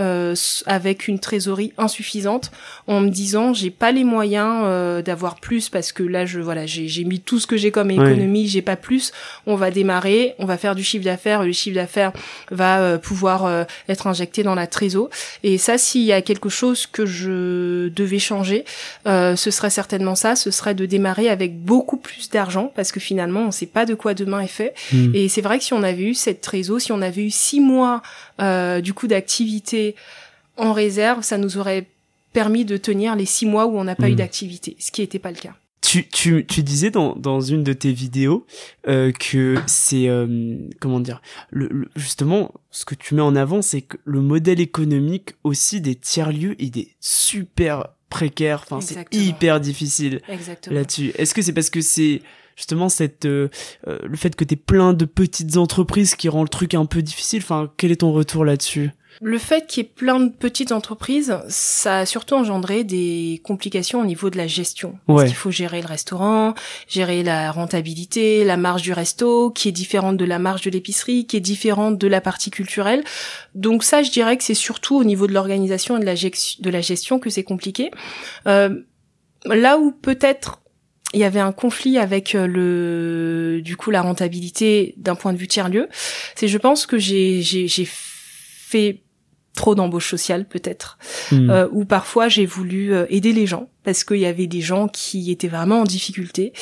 avec 0.66 1.08
une 1.08 1.18
trésorerie 1.30 1.72
insuffisante 1.78 2.50
en 2.86 3.00
me 3.00 3.08
disant 3.08 3.54
j'ai 3.54 3.70
pas 3.70 3.92
les 3.92 4.04
moyens 4.04 5.04
d'avoir 5.04 5.36
plus 5.36 5.68
parce 5.68 5.92
que 5.92 6.02
là 6.02 6.26
je 6.26 6.40
voilà 6.40 6.66
j'ai 6.66 7.04
mis 7.04 7.20
tout 7.20 7.38
ce 7.38 7.46
que 7.46 7.56
j'ai 7.56 7.70
comme 7.70 7.90
économie, 7.90 8.48
j'ai 8.48 8.62
pas 8.62 8.76
plus. 8.76 9.12
On 9.46 9.56
va 9.56 9.70
démarrer, 9.70 10.34
on 10.38 10.44
va 10.44 10.56
faire 10.56 10.74
du 10.74 10.82
chiffre 10.82 11.04
d'affaires, 11.04 11.44
le 11.44 11.52
chiffre 11.52 11.76
d'affaires 11.76 12.12
va 12.50 12.98
pouvoir 12.98 13.44
euh, 13.44 13.64
être 13.88 14.06
injecté 14.06 14.42
dans 14.42 14.54
la 14.54 14.66
trésor. 14.66 15.10
Et 15.42 15.58
ça, 15.58 15.78
s'il 15.78 16.02
y 16.02 16.12
a 16.12 16.22
quelque 16.22 16.48
chose 16.48 16.86
que 16.86 17.06
je 17.06 17.88
devais 17.88 18.18
changer, 18.18 18.64
euh, 19.06 19.36
ce 19.36 19.50
serait 19.50 19.70
certainement 19.70 20.14
ça. 20.14 20.36
Ce 20.36 20.50
serait 20.50 20.74
de 20.74 20.86
démarrer 20.86 21.28
avec 21.28 21.58
beaucoup 21.58 21.96
plus 21.96 22.30
d'argent 22.30 22.72
parce 22.74 22.92
que 22.92 23.00
finalement, 23.00 23.40
on 23.40 23.46
ne 23.46 23.50
sait 23.50 23.66
pas 23.66 23.86
de 23.86 23.94
quoi 23.94 24.14
demain 24.14 24.40
est 24.40 24.46
fait. 24.46 24.74
Hmm. 24.92 25.12
Et 25.14 25.28
c'est 25.28 25.42
vrai 25.42 25.58
que 25.58 25.64
si 25.64 25.72
on 25.72 25.82
avait 25.82 26.04
eu 26.04 26.14
cette 26.14 26.40
trésor, 26.40 26.80
si 26.80 26.92
on 26.92 27.02
avait 27.02 27.24
eu 27.24 27.30
six 27.30 27.60
mois 27.60 28.02
euh, 28.40 28.80
du 28.80 28.94
coup 28.94 29.06
d'activité 29.06 29.94
en 30.60 30.72
réserve, 30.72 31.22
ça 31.22 31.38
nous 31.38 31.58
aurait 31.58 31.86
permis 32.32 32.64
de 32.64 32.76
tenir 32.76 33.16
les 33.16 33.26
six 33.26 33.46
mois 33.46 33.66
où 33.66 33.78
on 33.78 33.84
n'a 33.84 33.96
pas 33.96 34.08
eu 34.08 34.12
hmm. 34.12 34.16
d'activité, 34.16 34.76
ce 34.78 34.90
qui 34.92 35.00
n'était 35.00 35.18
pas 35.18 35.30
le 35.30 35.38
cas. 35.38 35.54
Tu, 35.82 36.06
tu, 36.06 36.44
tu 36.46 36.62
disais 36.62 36.90
dans, 36.90 37.16
dans 37.16 37.40
une 37.40 37.64
de 37.64 37.72
tes 37.72 37.90
vidéos 37.90 38.46
euh, 38.86 39.12
que 39.12 39.56
c'est 39.66 40.08
euh, 40.08 40.56
comment 40.78 41.00
dire 41.00 41.22
le, 41.50 41.88
justement 41.96 42.52
ce 42.70 42.84
que 42.84 42.94
tu 42.94 43.14
mets 43.14 43.22
en 43.22 43.34
avant 43.34 43.62
c'est 43.62 43.80
que 43.80 43.96
le 44.04 44.20
modèle 44.20 44.60
économique 44.60 45.32
aussi 45.42 45.80
des 45.80 45.94
tiers 45.94 46.32
lieux 46.32 46.54
il 46.58 46.78
est 46.78 46.90
super 47.00 47.88
précaire 48.10 48.62
enfin 48.70 48.82
c'est 48.82 49.06
hyper 49.10 49.58
difficile 49.58 50.20
là-dessus 50.70 51.12
est-ce 51.16 51.34
que 51.34 51.40
c'est 51.40 51.54
parce 51.54 51.70
que 51.70 51.80
c'est 51.80 52.20
justement 52.56 52.88
cette 52.88 53.26
euh, 53.26 53.48
euh, 53.86 53.98
le 54.04 54.16
fait 54.16 54.36
que 54.36 54.44
tu 54.44 54.56
plein 54.56 54.92
de 54.92 55.04
petites 55.04 55.56
entreprises 55.56 56.14
qui 56.14 56.28
rend 56.28 56.42
le 56.42 56.48
truc 56.48 56.74
un 56.74 56.86
peu 56.86 57.02
difficile 57.02 57.40
enfin 57.42 57.70
quel 57.76 57.90
est 57.90 57.96
ton 57.96 58.12
retour 58.12 58.44
là-dessus? 58.44 58.90
Le 59.20 59.38
fait 59.38 59.66
qu'il 59.66 59.82
y 59.82 59.86
ait 59.86 59.90
plein 59.90 60.20
de 60.20 60.30
petites 60.30 60.72
entreprises, 60.72 61.36
ça 61.48 61.98
a 61.98 62.06
surtout 62.06 62.34
engendré 62.34 62.84
des 62.84 63.40
complications 63.44 64.00
au 64.00 64.04
niveau 64.04 64.30
de 64.30 64.38
la 64.38 64.46
gestion. 64.46 64.98
Parce 65.06 65.24
qu'il 65.24 65.34
faut 65.34 65.50
gérer 65.50 65.82
le 65.82 65.86
restaurant, 65.86 66.54
gérer 66.88 67.22
la 67.22 67.50
rentabilité, 67.50 68.44
la 68.44 68.56
marge 68.56 68.82
du 68.82 68.92
resto, 68.92 69.50
qui 69.50 69.68
est 69.68 69.72
différente 69.72 70.16
de 70.16 70.24
la 70.24 70.38
marge 70.38 70.62
de 70.62 70.70
l'épicerie, 70.70 71.26
qui 71.26 71.36
est 71.36 71.40
différente 71.40 71.98
de 71.98 72.06
la 72.06 72.20
partie 72.20 72.50
culturelle. 72.50 73.04
Donc 73.54 73.84
ça, 73.84 74.02
je 74.02 74.10
dirais 74.10 74.36
que 74.36 74.44
c'est 74.44 74.54
surtout 74.54 74.96
au 74.96 75.04
niveau 75.04 75.26
de 75.26 75.32
l'organisation 75.32 75.98
et 75.98 76.00
de 76.00 76.06
la, 76.06 76.14
de 76.14 76.70
la 76.70 76.80
gestion 76.80 77.18
que 77.18 77.28
c'est 77.30 77.44
compliqué. 77.44 77.90
Euh, 78.46 78.80
là 79.44 79.78
où 79.78 79.92
peut-être 79.92 80.62
il 81.12 81.20
y 81.20 81.24
avait 81.24 81.40
un 81.40 81.52
conflit 81.52 81.98
avec 81.98 82.34
euh, 82.34 82.46
le 82.46 83.60
du 83.62 83.76
coup 83.76 83.90
la 83.90 84.02
rentabilité 84.02 84.94
d'un 84.96 85.14
point 85.14 85.32
de 85.32 85.38
vue 85.38 85.48
tiers 85.48 85.68
lieu, 85.68 85.88
c'est 86.34 86.48
je 86.48 86.58
pense 86.58 86.86
que 86.86 86.98
j'ai 86.98 87.42
j'ai 87.42 87.88
fait 87.88 89.00
trop 89.54 89.74
d'embauche 89.74 90.08
sociale 90.08 90.46
peut-être, 90.46 90.98
hmm. 91.32 91.50
euh, 91.50 91.68
ou 91.72 91.84
parfois 91.84 92.28
j'ai 92.28 92.46
voulu 92.46 92.94
euh, 92.94 93.06
aider 93.10 93.32
les 93.32 93.46
gens 93.46 93.68
parce 93.82 94.04
qu'il 94.04 94.18
y 94.18 94.26
avait 94.26 94.46
des 94.46 94.60
gens 94.60 94.88
qui 94.88 95.30
étaient 95.30 95.48
vraiment 95.48 95.80
en 95.80 95.84
difficulté, 95.84 96.52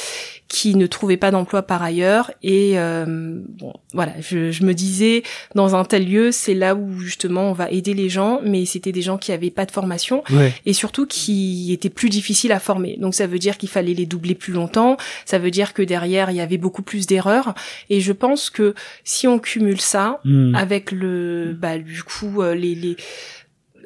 qui 0.47 0.77
ne 0.77 0.87
trouvaient 0.87 1.17
pas 1.17 1.31
d'emploi 1.31 1.63
par 1.63 1.83
ailleurs. 1.83 2.31
Et 2.43 2.79
euh, 2.79 3.05
bon, 3.07 3.73
voilà, 3.93 4.13
je, 4.21 4.51
je, 4.51 4.65
me 4.65 4.73
disais, 4.73 5.23
dans 5.55 5.75
un 5.75 5.85
tel 5.85 6.09
lieu, 6.09 6.31
c'est 6.33 6.55
là 6.55 6.75
où 6.75 7.01
justement 7.01 7.51
on 7.51 7.53
va 7.53 7.71
aider 7.71 7.95
les 7.95 8.09
gens, 8.09 8.41
mais 8.45 8.65
c'était 8.65 8.93
des 8.93 9.03
gens 9.03 9.19
qui 9.19 9.33
avaient 9.33 9.51
pas 9.51 9.67
de 9.67 9.73
formation 9.73 10.23
et 10.65 10.73
surtout 10.73 11.07
qui 11.07 11.73
étaient 11.73 11.91
plus 11.91 12.09
difficiles 12.09 12.53
à 12.53 12.61
former. 12.61 12.97
Donc 12.99 13.15
ça 13.15 13.27
veut 13.27 13.39
dire 13.39 13.59
qu'il 13.59 13.69
fallait 13.69 13.95
les 13.95 14.07
doubler 14.07 14.35
plus 14.35 14.53
longtemps. 14.53 14.97
Ça 15.25 15.39
veut 15.39 15.51
dire 15.51 15.75
que 15.75 15.83
derrière 15.83 16.31
il 16.31 16.37
y 16.37 16.41
avait 16.41 16.59
beaucoup 16.59 16.83
plus 16.83 17.07
d'erreurs. 17.07 17.55
Et 17.91 18.01
je 18.01 18.13
pense 18.13 18.51
que 18.51 18.75
si 19.05 19.27
on 19.27 19.39
cumule 19.39 19.81
ça 19.81 20.21
hmm. 20.25 20.55
avec 20.55 20.93
le, 20.93 21.57
bah 21.59 21.79
du 21.79 22.03
coup 22.03 22.43
euh, 22.43 22.55
les 22.55 22.75
les 22.75 22.97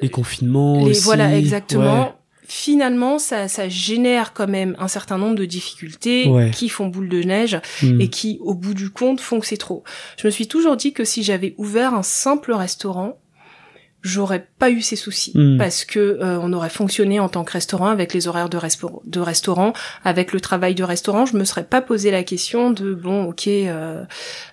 les 0.01 0.09
confinements 0.09 0.85
les, 0.85 0.99
voilà 0.99 1.37
exactement 1.37 2.15
finalement 2.45 3.19
ça, 3.19 3.47
ça 3.47 3.69
génère 3.69 4.33
quand 4.33 4.47
même 4.47 4.75
un 4.79 4.87
certain 4.87 5.17
nombre 5.17 5.35
de 5.35 5.45
difficultés 5.45 6.31
qui 6.51 6.69
font 6.69 6.87
boule 6.87 7.09
de 7.09 7.21
neige 7.23 7.59
hmm. 7.81 8.01
et 8.01 8.09
qui 8.09 8.39
au 8.41 8.53
bout 8.53 8.73
du 8.73 8.89
compte 8.89 9.21
font 9.21 9.39
que 9.39 9.47
c'est 9.47 9.57
trop. 9.57 9.83
Je 10.17 10.27
me 10.27 10.31
suis 10.31 10.47
toujours 10.47 10.77
dit 10.77 10.93
que 10.93 11.03
si 11.03 11.23
j'avais 11.23 11.55
ouvert 11.57 11.93
un 11.93 12.03
simple 12.03 12.53
restaurant, 12.53 13.19
j'aurais 14.03 14.45
pas 14.59 14.69
eu 14.69 14.81
ces 14.81 14.97
soucis 14.97 15.31
hmm. 15.33 15.57
parce 15.57 15.85
que 15.85 15.99
euh, 15.99 16.37
on 16.41 16.51
aurait 16.51 16.69
fonctionné 16.69 17.21
en 17.21 17.29
tant 17.29 17.45
que 17.45 17.53
restaurant 17.53 17.87
avec 17.87 18.13
les 18.13 18.27
horaires 18.27 18.49
de, 18.49 18.59
de 19.05 19.19
restaurant, 19.21 19.71
avec 20.03 20.33
le 20.33 20.41
travail 20.41 20.75
de 20.75 20.83
restaurant, 20.83 21.25
je 21.25 21.37
me 21.37 21.45
serais 21.45 21.63
pas 21.63 21.81
posé 21.81 22.11
la 22.11 22.23
question 22.23 22.69
de 22.69 22.93
bon 22.93 23.23
ok 23.23 23.47
euh, 23.47 24.03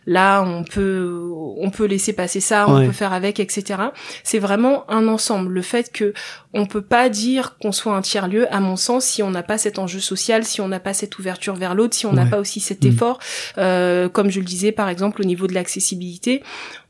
là 0.07 0.42
on 0.42 0.62
peut 0.62 1.29
on 1.59 1.70
peut 1.70 1.87
laisser 1.87 2.12
passer 2.12 2.40
ça, 2.40 2.66
on 2.68 2.87
peut 2.87 2.92
faire 2.92 3.12
avec 3.12 3.40
etc. 3.40 3.81
C'est 4.22 4.38
vraiment 4.38 4.88
un 4.90 5.09
ensemble. 5.09 5.53
Le 5.53 5.62
fait 5.62 5.90
que 5.92 6.14
on 6.53 6.67
peut 6.67 6.83
pas 6.83 7.09
dire 7.09 7.57
qu'on 7.59 7.73
soit 7.73 7.95
un 7.95 8.03
tiers 8.03 8.29
lieu 8.29 8.53
à 8.53 8.61
mon 8.61 8.77
sens 8.77 9.05
si 9.05 9.23
on 9.23 9.31
n'a 9.31 9.43
pas 9.43 9.59
cet 9.59 9.79
enjeu 9.79 10.01
social, 10.01 10.45
si 10.45 10.61
on 10.61 10.69
n'a 10.69 10.81
pas 10.81 10.95
cette 10.95 11.19
ouverture 11.19 11.55
vers 11.55 11.75
l'autre, 11.75 11.95
si 11.95 12.07
on 12.07 12.13
n'a 12.13 12.27
pas 12.27 12.39
aussi 12.39 12.61
cet 12.61 12.85
effort, 12.85 13.19
euh, 13.59 14.09
comme 14.09 14.31
je 14.31 14.41
le 14.41 14.47
disais 14.47 14.73
par 14.73 14.89
exemple 14.89 15.21
au 15.21 15.25
niveau 15.25 15.47
de 15.47 15.55
l'accessibilité, 15.55 16.43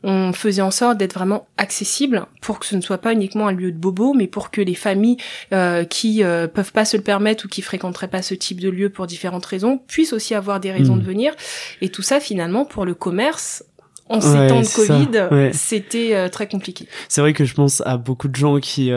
on 0.02 0.32
faisait 0.32 0.62
en 0.62 0.70
sorte 0.70 0.96
d'être 0.96 1.12
vraiment 1.12 1.46
accessible 1.58 2.26
pour 2.40 2.58
que 2.58 2.66
ce 2.66 2.74
ne 2.74 2.80
soit 2.80 2.98
pas 2.98 3.12
uniquement 3.12 3.48
un 3.48 3.52
lieu 3.52 3.70
de 3.70 3.76
bobo, 3.76 4.14
mais 4.14 4.26
pour 4.26 4.50
que 4.50 4.62
les 4.62 4.74
familles 4.74 5.18
euh, 5.52 5.84
qui 5.84 6.24
euh, 6.24 6.46
peuvent 6.46 6.72
pas 6.72 6.86
se 6.86 6.96
le 6.96 7.02
permettre 7.02 7.44
ou 7.44 7.48
qui 7.48 7.60
fréquenteraient 7.60 8.08
pas 8.08 8.22
ce 8.22 8.34
type 8.34 8.60
de 8.60 8.70
lieu 8.70 8.88
pour 8.88 9.06
différentes 9.06 9.44
raisons 9.44 9.78
puissent 9.88 10.14
aussi 10.14 10.34
avoir 10.34 10.58
des 10.60 10.72
raisons 10.72 10.96
de 10.96 11.02
hmm. 11.02 11.06
venir. 11.06 11.34
Et 11.82 11.90
tout 11.90 12.02
ça 12.02 12.18
finalement 12.18 12.64
pour 12.64 12.86
le 12.86 12.94
commerce 12.94 13.64
en 14.10 14.20
ces 14.20 14.46
temps 14.48 14.60
de 14.60 14.74
Covid, 14.74 15.52
c'était 15.52 16.14
euh, 16.14 16.28
très 16.28 16.48
compliqué. 16.48 16.86
C'est 17.08 17.20
vrai 17.20 17.32
que 17.32 17.44
je 17.44 17.54
pense 17.54 17.82
à 17.86 17.96
beaucoup 17.96 18.28
de 18.28 18.36
gens 18.36 18.58
qui 18.58 18.92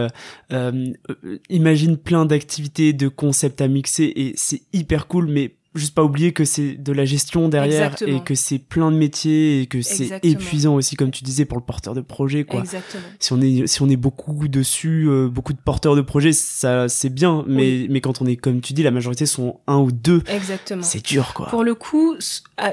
imaginent 1.50 1.98
plein 1.98 2.26
d'activités, 2.26 2.94
de 2.94 3.08
concepts 3.08 3.62
à 3.62 3.68
mixer 3.68 4.12
et 4.16 4.34
c'est 4.36 4.62
hyper 4.74 5.08
cool, 5.08 5.28
mais 5.28 5.56
juste 5.76 5.96
pas 5.96 6.04
oublier 6.04 6.34
que 6.34 6.46
c'est 6.46 6.76
de 6.76 6.92
la 6.92 7.06
gestion 7.06 7.50
derrière 7.50 7.96
et 8.06 8.22
que 8.22 8.36
c'est 8.36 8.60
plein 8.60 8.92
de 8.92 8.98
métiers 8.98 9.62
et 9.62 9.68
que 9.68 9.82
c'est 9.82 10.20
épuisant 10.24 10.76
aussi 10.76 10.96
comme 10.96 11.12
tu 11.12 11.24
disais 11.24 11.46
pour 11.46 11.58
le 11.58 11.64
porteur 11.64 11.94
de 11.94 12.02
projet 12.02 12.44
quoi. 12.44 12.62
Exactement. 12.62 13.04
Si 13.20 13.34
on 13.34 13.42
est 13.42 13.68
si 13.68 13.82
on 13.82 13.90
est 13.90 13.98
beaucoup 13.98 14.48
dessus 14.48 15.08
euh, 15.08 15.28
beaucoup 15.28 15.54
de 15.54 15.60
porteurs 15.60 15.96
de 15.96 16.02
projets 16.02 16.34
ça 16.34 16.88
c'est 16.90 17.10
bien 17.10 17.44
mais 17.48 17.88
mais 17.90 18.02
quand 18.02 18.22
on 18.22 18.26
est 18.26 18.36
comme 18.36 18.62
tu 18.62 18.74
dis 18.74 18.84
la 18.84 18.92
majorité 18.92 19.26
sont 19.26 19.60
un 19.68 19.78
ou 19.78 19.92
deux. 19.92 20.24
Exactement. 20.28 20.84
C'est 20.84 21.04
dur 21.06 21.34
quoi. 21.34 21.48
Pour 21.48 21.64
le 21.64 21.76
coup 21.76 22.16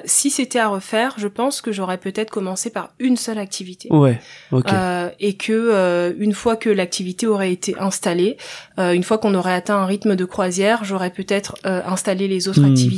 si 0.05 0.31
c'était 0.31 0.59
à 0.59 0.69
refaire, 0.69 1.15
je 1.17 1.29
pense 1.29 1.61
que 1.61 1.73
j'aurais 1.73 1.99
peut-être 1.99 2.31
commencé 2.31 2.71
par 2.71 2.93
une 2.99 3.17
seule 3.17 3.39
activité. 3.39 3.89
Ouais. 3.91 4.21
Euh, 4.53 5.11
et 5.19 5.35
que 5.35 5.53
euh, 5.53 6.13
une 6.19 6.33
fois 6.33 6.57
que 6.57 6.69
l'activité 6.69 7.27
aurait 7.27 7.53
été 7.53 7.77
installée, 7.79 8.37
euh, 8.79 8.93
une 8.93 9.03
fois 9.03 9.19
qu'on 9.19 9.35
aurait 9.35 9.55
atteint 9.55 9.77
un 9.77 9.87
rythme 9.87 10.17
de 10.17 10.25
croisière, 10.25 10.85
j'aurais 10.85 11.11
peut-être 11.11 11.57
installé 11.65 12.29
les 12.29 12.49
autres 12.49 12.61
hmm. 12.61 12.73
activités 12.73 12.90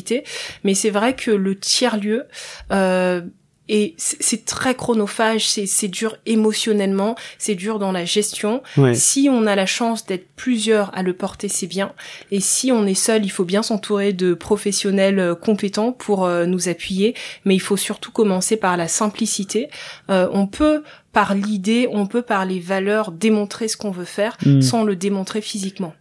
mais 0.65 0.75
c'est 0.75 0.91
vrai 0.91 1.15
que 1.15 1.31
le 1.31 1.59
tiers-lieu, 1.59 2.25
euh, 2.73 3.23
et 3.69 3.95
c'est 3.97 4.45
très 4.45 4.75
chronophage, 4.75 5.49
c'est 5.49 5.89
dur 5.89 6.17
émotionnellement, 6.27 7.15
c'est 7.39 7.55
dur 7.55 7.79
dans 7.79 7.93
la 7.93 8.05
gestion. 8.05 8.61
Si 8.93 9.29
on 9.31 9.47
a 9.47 9.55
la 9.55 9.67
chance 9.67 10.05
d'être 10.05 10.27
plusieurs 10.35 10.95
à 10.99 11.03
le 11.03 11.15
porter, 11.15 11.49
c'est 11.49 11.69
bien. 11.69 11.93
Et 12.33 12.41
si 12.41 12.73
on 12.73 12.87
est 12.87 12.95
seul, 12.95 13.25
il 13.25 13.31
faut 13.31 13.45
bien 13.45 13.63
s'entourer 13.63 14.13
de 14.13 14.35
professionnels 14.35 15.19
euh, 15.21 15.35
compétents 15.35 15.93
pour 15.93 16.27
euh, 16.27 16.45
nous 16.45 16.69
appuyer. 16.69 17.15
Mais 17.45 17.55
il 17.55 17.61
faut 17.61 17.77
surtout 17.77 18.11
commencer 18.11 18.57
par 18.57 18.77
la 18.77 18.89
simplicité. 18.89 19.71
on 20.09 20.47
peut 20.47 20.83
par 21.13 21.35
l'idée, 21.35 21.89
on 21.91 22.07
peut 22.07 22.23
par 22.23 22.45
les 22.45 22.59
valeurs 22.59 23.13
démontrer 23.13 23.69
ce 23.69 23.77
qu'on 23.77 23.91
veut 23.91 24.05
faire 24.05 24.37
hmm. 24.45 24.61
sans 24.61 24.83
le 24.83 24.97
démontrer 24.97 25.41
physiquement. 25.41 25.95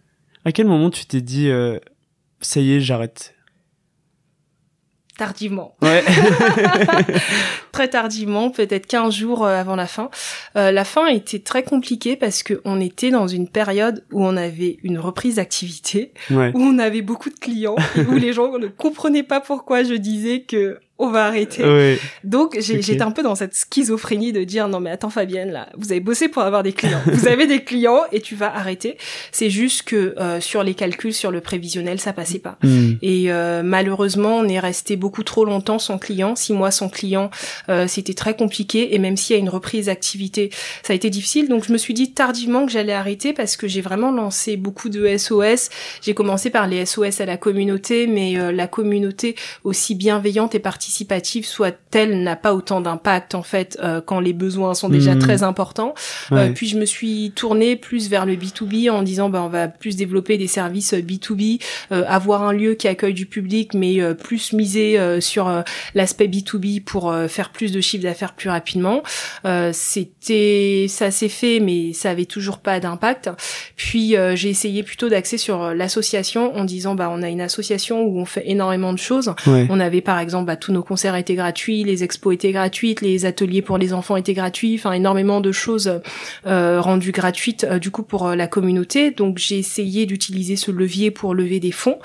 À 0.44 0.52
quel 0.52 0.66
moment 0.66 0.90
tu 0.90 1.06
t'es 1.06 1.20
dit 1.20 1.48
ça 2.40 2.60
y 2.60 2.72
est, 2.74 2.80
j'arrête? 2.80 3.31
Tardivement. 5.16 5.76
Ouais. 5.82 6.02
très 7.72 7.88
tardivement, 7.88 8.50
peut-être 8.50 8.86
15 8.86 9.14
jours 9.14 9.44
euh, 9.44 9.58
avant 9.58 9.76
la 9.76 9.86
fin. 9.86 10.10
Euh, 10.56 10.70
la 10.70 10.84
fin 10.84 11.06
était 11.06 11.38
très 11.38 11.62
compliquée 11.62 12.16
parce 12.16 12.42
que 12.42 12.60
on 12.64 12.80
était 12.80 13.10
dans 13.10 13.26
une 13.26 13.48
période 13.48 14.04
où 14.12 14.24
on 14.24 14.36
avait 14.36 14.78
une 14.82 14.98
reprise 14.98 15.36
d'activité, 15.36 16.12
où 16.30 16.34
on 16.54 16.78
avait 16.78 17.02
beaucoup 17.02 17.30
de 17.30 17.38
clients, 17.38 17.76
où 18.08 18.12
les 18.12 18.32
gens 18.32 18.58
ne 18.58 18.68
comprenaient 18.68 19.22
pas 19.22 19.40
pourquoi 19.40 19.84
je 19.84 19.94
disais 19.94 20.42
que 20.42 20.78
on 21.02 21.10
va 21.10 21.26
arrêter. 21.26 21.98
Donc 22.22 22.56
j'étais 22.60 23.02
un 23.02 23.10
peu 23.10 23.24
dans 23.24 23.34
cette 23.34 23.54
schizophrénie 23.54 24.32
de 24.32 24.44
dire 24.44 24.68
non 24.68 24.78
mais 24.78 24.90
attends 24.90 25.10
Fabienne 25.10 25.50
là, 25.50 25.68
vous 25.76 25.90
avez 25.90 26.00
bossé 26.00 26.28
pour 26.28 26.42
avoir 26.42 26.62
des 26.62 26.72
clients, 26.72 27.00
vous 27.06 27.26
avez 27.26 27.48
des 27.48 27.64
clients 27.64 28.02
et 28.12 28.20
tu 28.20 28.36
vas 28.36 28.54
arrêter. 28.54 28.96
C'est 29.32 29.50
juste 29.50 29.82
que 29.82 30.14
euh, 30.18 30.40
sur 30.40 30.62
les 30.62 30.74
calculs, 30.74 31.12
sur 31.12 31.32
le 31.32 31.40
prévisionnel, 31.40 31.98
ça 31.98 32.12
passait 32.12 32.38
pas. 32.38 32.56
Hmm. 32.62 32.92
Et 33.02 33.32
euh, 33.32 33.62
malheureusement, 33.64 34.36
on 34.36 34.48
est 34.48 34.60
resté 34.60 34.94
beaucoup 34.94 35.24
trop 35.24 35.44
longtemps 35.44 35.80
sans 35.80 35.98
client, 35.98 36.36
six 36.36 36.52
mois 36.52 36.70
sans 36.70 36.88
client, 36.88 37.30
euh, 37.68 37.88
c'était 37.88 38.14
très 38.14 38.36
compliqué. 38.36 38.94
Et 38.94 39.00
même 39.00 39.16
s'il 39.16 39.34
y 39.34 39.38
a 39.38 39.40
une 39.40 39.48
reprise 39.48 39.86
d'activité, 39.86 40.50
ça 40.84 40.92
a 40.92 40.96
été 40.96 41.10
difficile. 41.10 41.48
Donc 41.48 41.66
je 41.66 41.72
me 41.72 41.78
suis 41.78 41.94
dit 41.94 42.12
tardivement 42.12 42.64
que 42.64 42.70
j'allais 42.70 42.92
arrêter 42.92 43.32
parce 43.32 43.56
que 43.56 43.66
j'ai 43.66 43.80
vraiment 43.80 44.12
lancé 44.12 44.56
beaucoup 44.56 44.88
de 44.88 45.16
SOS. 45.16 45.68
J'ai 46.00 46.14
commencé 46.14 46.50
par 46.50 46.68
les 46.68 46.86
SOS 46.86 47.20
à 47.20 47.26
la 47.26 47.36
communauté, 47.36 48.06
mais 48.06 48.52
la 48.52 48.68
communauté 48.68 49.34
aussi 49.64 49.96
bienveillante 49.96 50.54
et 50.54 50.60
participative 50.60 50.91
participative 50.92 51.46
soit-elle 51.46 52.22
n'a 52.22 52.36
pas 52.36 52.54
autant 52.54 52.80
d'impact 52.82 53.34
en 53.34 53.42
fait 53.42 53.78
euh, 53.82 54.02
quand 54.04 54.20
les 54.20 54.34
besoins 54.34 54.74
sont 54.74 54.90
déjà 54.90 55.14
hmm. 55.14 55.20
très 55.20 55.42
importants. 55.42 55.94
Euh, 56.32 56.50
puis 56.52 56.68
je 56.68 56.76
me 56.76 56.84
suis 56.84 57.32
tournée 57.34 57.76
plus 57.76 58.10
vers 58.10 58.26
le 58.26 58.34
B2B 58.36 58.90
en 58.90 59.02
disant 59.02 59.30
ben 59.30 59.40
on 59.40 59.48
va 59.48 59.68
plus 59.68 59.96
développer 59.96 60.36
des 60.36 60.46
services 60.46 60.92
B2B, 60.92 61.62
euh, 61.92 62.04
avoir 62.06 62.42
un 62.42 62.52
lieu 62.52 62.74
qui 62.74 62.88
accueille 62.88 63.14
du 63.14 63.26
public 63.26 63.72
mais 63.74 64.00
plus 64.14 64.52
miser 64.52 64.98
sur 65.20 65.50
l'aspect 65.94 66.26
B2B 66.26 66.82
pour 66.82 67.14
faire 67.28 67.50
plus 67.50 67.72
de 67.72 67.80
chiffre 67.80 68.02
d'affaires 68.02 68.34
plus 68.34 68.50
rapidement. 68.50 69.02
C'était 69.72 70.86
ça 70.88 71.10
s'est 71.10 71.28
fait 71.28 71.60
mais 71.60 71.92
ça 71.92 72.10
avait 72.10 72.26
toujours 72.26 72.58
pas 72.58 72.80
d'impact. 72.80 73.30
Puis 73.76 74.14
j'ai 74.34 74.50
essayé 74.50 74.82
plutôt 74.82 75.08
d'axer 75.08 75.38
sur 75.38 75.74
l'association 75.74 76.54
en 76.56 76.64
disant 76.64 76.94
bah 76.94 77.08
on 77.10 77.22
a 77.22 77.28
une 77.28 77.40
association 77.40 78.02
où 78.02 78.18
on 78.18 78.24
fait 78.24 78.44
énormément 78.46 78.92
de 78.92 78.98
choses. 78.98 79.32
On 79.46 79.80
avait 79.80 80.02
par 80.02 80.18
exemple 80.18 80.46
bah, 80.46 80.56
tous 80.72 80.78
nos 80.78 80.82
concerts 80.82 81.16
étaient 81.16 81.34
gratuits, 81.34 81.84
les 81.84 82.02
expos 82.02 82.32
étaient 82.32 82.52
gratuites, 82.52 83.02
les 83.02 83.26
ateliers 83.26 83.62
pour 83.62 83.76
les 83.76 83.92
enfants 83.92 84.16
étaient 84.16 84.32
gratuits, 84.32 84.76
enfin 84.78 84.92
énormément 84.92 85.40
de 85.40 85.52
choses 85.52 86.00
euh, 86.46 86.80
rendues 86.80 87.12
gratuites 87.12 87.64
euh, 87.64 87.78
du 87.78 87.90
coup 87.90 88.02
pour 88.02 88.28
euh, 88.28 88.34
la 88.34 88.46
communauté. 88.46 89.10
Donc 89.10 89.38
j'ai 89.38 89.58
essayé 89.58 90.06
d'utiliser 90.06 90.56
ce 90.56 90.70
levier 90.70 91.10
pour 91.10 91.34
lever 91.34 91.60
des 91.60 91.72
fonds, 91.72 91.98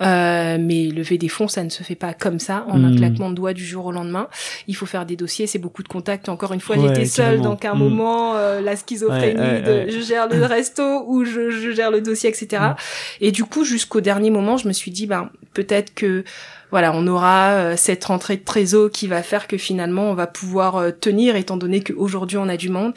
mais 0.00 0.88
lever 0.88 1.18
des 1.18 1.28
fonds 1.28 1.48
ça 1.48 1.62
ne 1.62 1.68
se 1.68 1.82
fait 1.82 1.94
pas 1.94 2.14
comme 2.14 2.38
ça 2.38 2.64
en 2.68 2.82
un 2.82 2.92
hmm. 2.92 2.96
claquement 2.96 3.30
de 3.30 3.34
doigts 3.34 3.52
du 3.52 3.64
jour 3.64 3.86
au 3.86 3.92
lendemain. 3.92 4.28
Il 4.66 4.76
faut 4.76 4.86
faire 4.86 5.04
des 5.04 5.16
dossiers, 5.16 5.46
c'est 5.46 5.58
beaucoup 5.58 5.82
de 5.82 5.88
contacts. 5.88 6.28
Encore 6.28 6.52
une 6.52 6.60
fois, 6.60 6.76
j'étais 6.80 7.04
seule, 7.04 7.42
donc 7.42 7.64
à 7.64 7.72
un 7.72 7.74
moment 7.74 8.34
la 8.34 8.76
schizophrénie 8.76 9.62
de 9.62 9.90
je 9.90 10.00
gère 10.00 10.28
le 10.28 10.44
resto 10.44 11.04
ou 11.06 11.24
je, 11.24 11.50
je, 11.50 11.70
gère 11.72 11.90
le 11.90 12.00
dossier, 12.00 12.30
etc. 12.30 12.62
Hmm. 12.62 12.74
Et 13.20 13.32
du 13.32 13.44
coup 13.44 13.64
jusqu'au 13.64 14.00
dernier 14.00 14.30
moment, 14.30 14.56
je 14.56 14.68
me 14.68 14.72
suis 14.72 14.90
dit 14.90 15.06
ben 15.06 15.30
peut-être 15.52 15.94
que 15.94 16.24
voilà, 16.70 16.92
on 16.94 17.06
aura 17.06 17.50
euh, 17.50 17.74
cette 17.76 18.00
rentrée 18.06 18.36
de 18.36 18.44
trésor 18.44 18.90
qui 18.90 19.06
va 19.06 19.22
faire 19.22 19.46
que 19.48 19.56
finalement 19.56 20.10
on 20.10 20.14
va 20.14 20.26
pouvoir 20.26 20.76
euh, 20.76 20.90
tenir 20.90 21.36
étant 21.36 21.56
donné 21.56 21.82
qu'aujourd'hui 21.82 22.38
on 22.38 22.48
a 22.48 22.56
du 22.56 22.68
monde. 22.68 22.94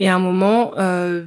Et 0.00 0.08
à 0.08 0.14
un 0.14 0.18
moment, 0.18 0.72
euh, 0.78 1.24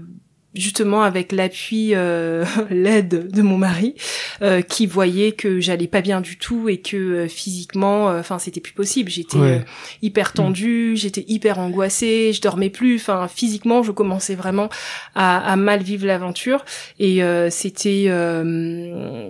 justement 0.55 1.03
avec 1.03 1.31
l'appui, 1.31 1.91
euh, 1.93 2.45
l'aide 2.69 3.31
de 3.31 3.41
mon 3.41 3.57
mari, 3.57 3.95
euh, 4.41 4.61
qui 4.61 4.85
voyait 4.87 5.33
que 5.33 5.59
j'allais 5.59 5.87
pas 5.87 6.01
bien 6.01 6.21
du 6.21 6.37
tout 6.37 6.69
et 6.69 6.77
que 6.77 6.95
euh, 6.97 7.27
physiquement, 7.27 8.07
enfin 8.07 8.39
c'était 8.39 8.61
plus 8.61 8.73
possible. 8.73 9.09
J'étais 9.09 9.65
hyper 10.01 10.33
tendue, 10.33 10.95
j'étais 10.95 11.25
hyper 11.27 11.59
angoissée, 11.59 12.31
je 12.33 12.41
dormais 12.41 12.69
plus. 12.69 12.95
Enfin 12.95 13.27
physiquement, 13.27 13.83
je 13.83 13.91
commençais 13.91 14.35
vraiment 14.35 14.69
à, 15.13 15.37
à 15.51 15.55
mal 15.55 15.83
vivre 15.83 16.07
l'aventure 16.07 16.63
et 16.99 17.21
c'était, 17.49 18.11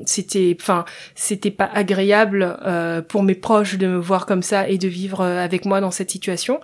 c'était, 0.06 0.58
enfin 0.60 0.86
c'était 1.16 1.52
pas 1.52 1.70
agréable 1.74 2.58
pour 3.08 3.24
mes 3.24 3.36
proches 3.36 3.78
de 3.78 3.88
me 3.88 3.98
voir 3.98 4.26
comme 4.26 4.44
ça 4.44 4.68
et 4.70 4.78
de 4.78 4.88
vivre 4.88 5.22
avec 5.24 5.66
moi 5.66 5.82
dans 5.82 5.92
cette 5.92 6.12
situation. 6.12 6.60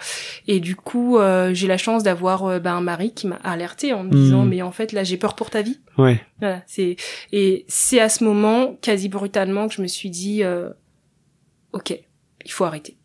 Et 0.48 0.60
du 0.60 0.76
coup, 0.76 1.18
j'ai 1.54 1.68
la 1.68 1.78
chance 1.78 2.04
d'avoir 2.04 2.60
ben, 2.60 2.76
un 2.76 2.82
mari 2.82 3.14
qui 3.14 3.28
m'a 3.28 3.40
alerté 3.44 3.94
en 3.94 4.04
me 4.04 4.12
disant 4.12 4.46
mais 4.52 4.62
en 4.62 4.72
fait 4.72 4.92
là 4.92 5.04
j'ai 5.04 5.18
peur 5.18 5.36
pour 5.36 5.50
ta 5.50 5.62
vie. 5.62 5.80
Ouais. 5.98 6.22
Voilà, 6.40 6.62
c'est 6.68 6.98
et 7.32 7.66
c'est 7.68 8.00
à 8.00 8.10
ce 8.10 8.24
moment 8.24 8.76
quasi 8.82 9.08
brutalement 9.08 9.68
que 9.68 9.76
je 9.76 9.82
me 9.82 9.88
suis 9.88 10.10
dit 10.10 10.44
euh, 10.44 10.70
OK, 11.72 11.98
il 12.46 12.52
faut 12.52 12.66
arrêter. 12.66 12.98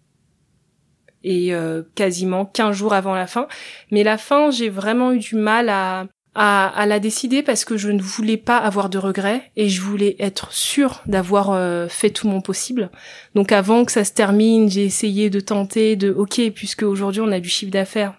Et 1.23 1.55
euh, 1.55 1.83
quasiment 1.95 2.45
15 2.45 2.77
jours 2.77 2.93
avant 2.93 3.15
la 3.15 3.27
fin, 3.27 3.49
mais 3.91 4.05
la 4.05 4.19
fin, 4.19 4.51
j'ai 4.51 4.69
vraiment 4.69 5.13
eu 5.13 5.19
du 5.19 5.35
mal 5.35 5.69
à, 5.69 6.07
à, 6.35 6.69
à 6.69 6.87
la 6.87 7.01
décider 7.01 7.43
parce 7.43 7.65
que 7.65 7.77
je 7.77 7.91
ne 7.91 8.01
voulais 8.01 8.37
pas 8.37 8.59
avoir 8.59 8.89
de 8.89 8.99
regrets 8.99 9.51
et 9.57 9.69
je 9.69 9.81
voulais 9.81 10.15
être 10.19 10.53
sûre 10.53 11.03
d'avoir 11.07 11.51
euh, 11.51 11.89
fait 11.89 12.11
tout 12.11 12.29
mon 12.29 12.41
possible. 12.41 12.91
Donc 13.35 13.51
avant 13.51 13.85
que 13.85 13.93
ça 13.93 14.05
se 14.05 14.13
termine, 14.13 14.71
j'ai 14.71 14.85
essayé 14.85 15.31
de 15.31 15.41
tenter 15.41 15.97
de 15.97 16.13
OK 16.13 16.41
puisque 16.55 16.83
aujourd'hui 16.83 17.23
on 17.23 17.33
a 17.33 17.41
du 17.41 17.49
chiffre 17.49 17.73
d'affaires 17.73 18.15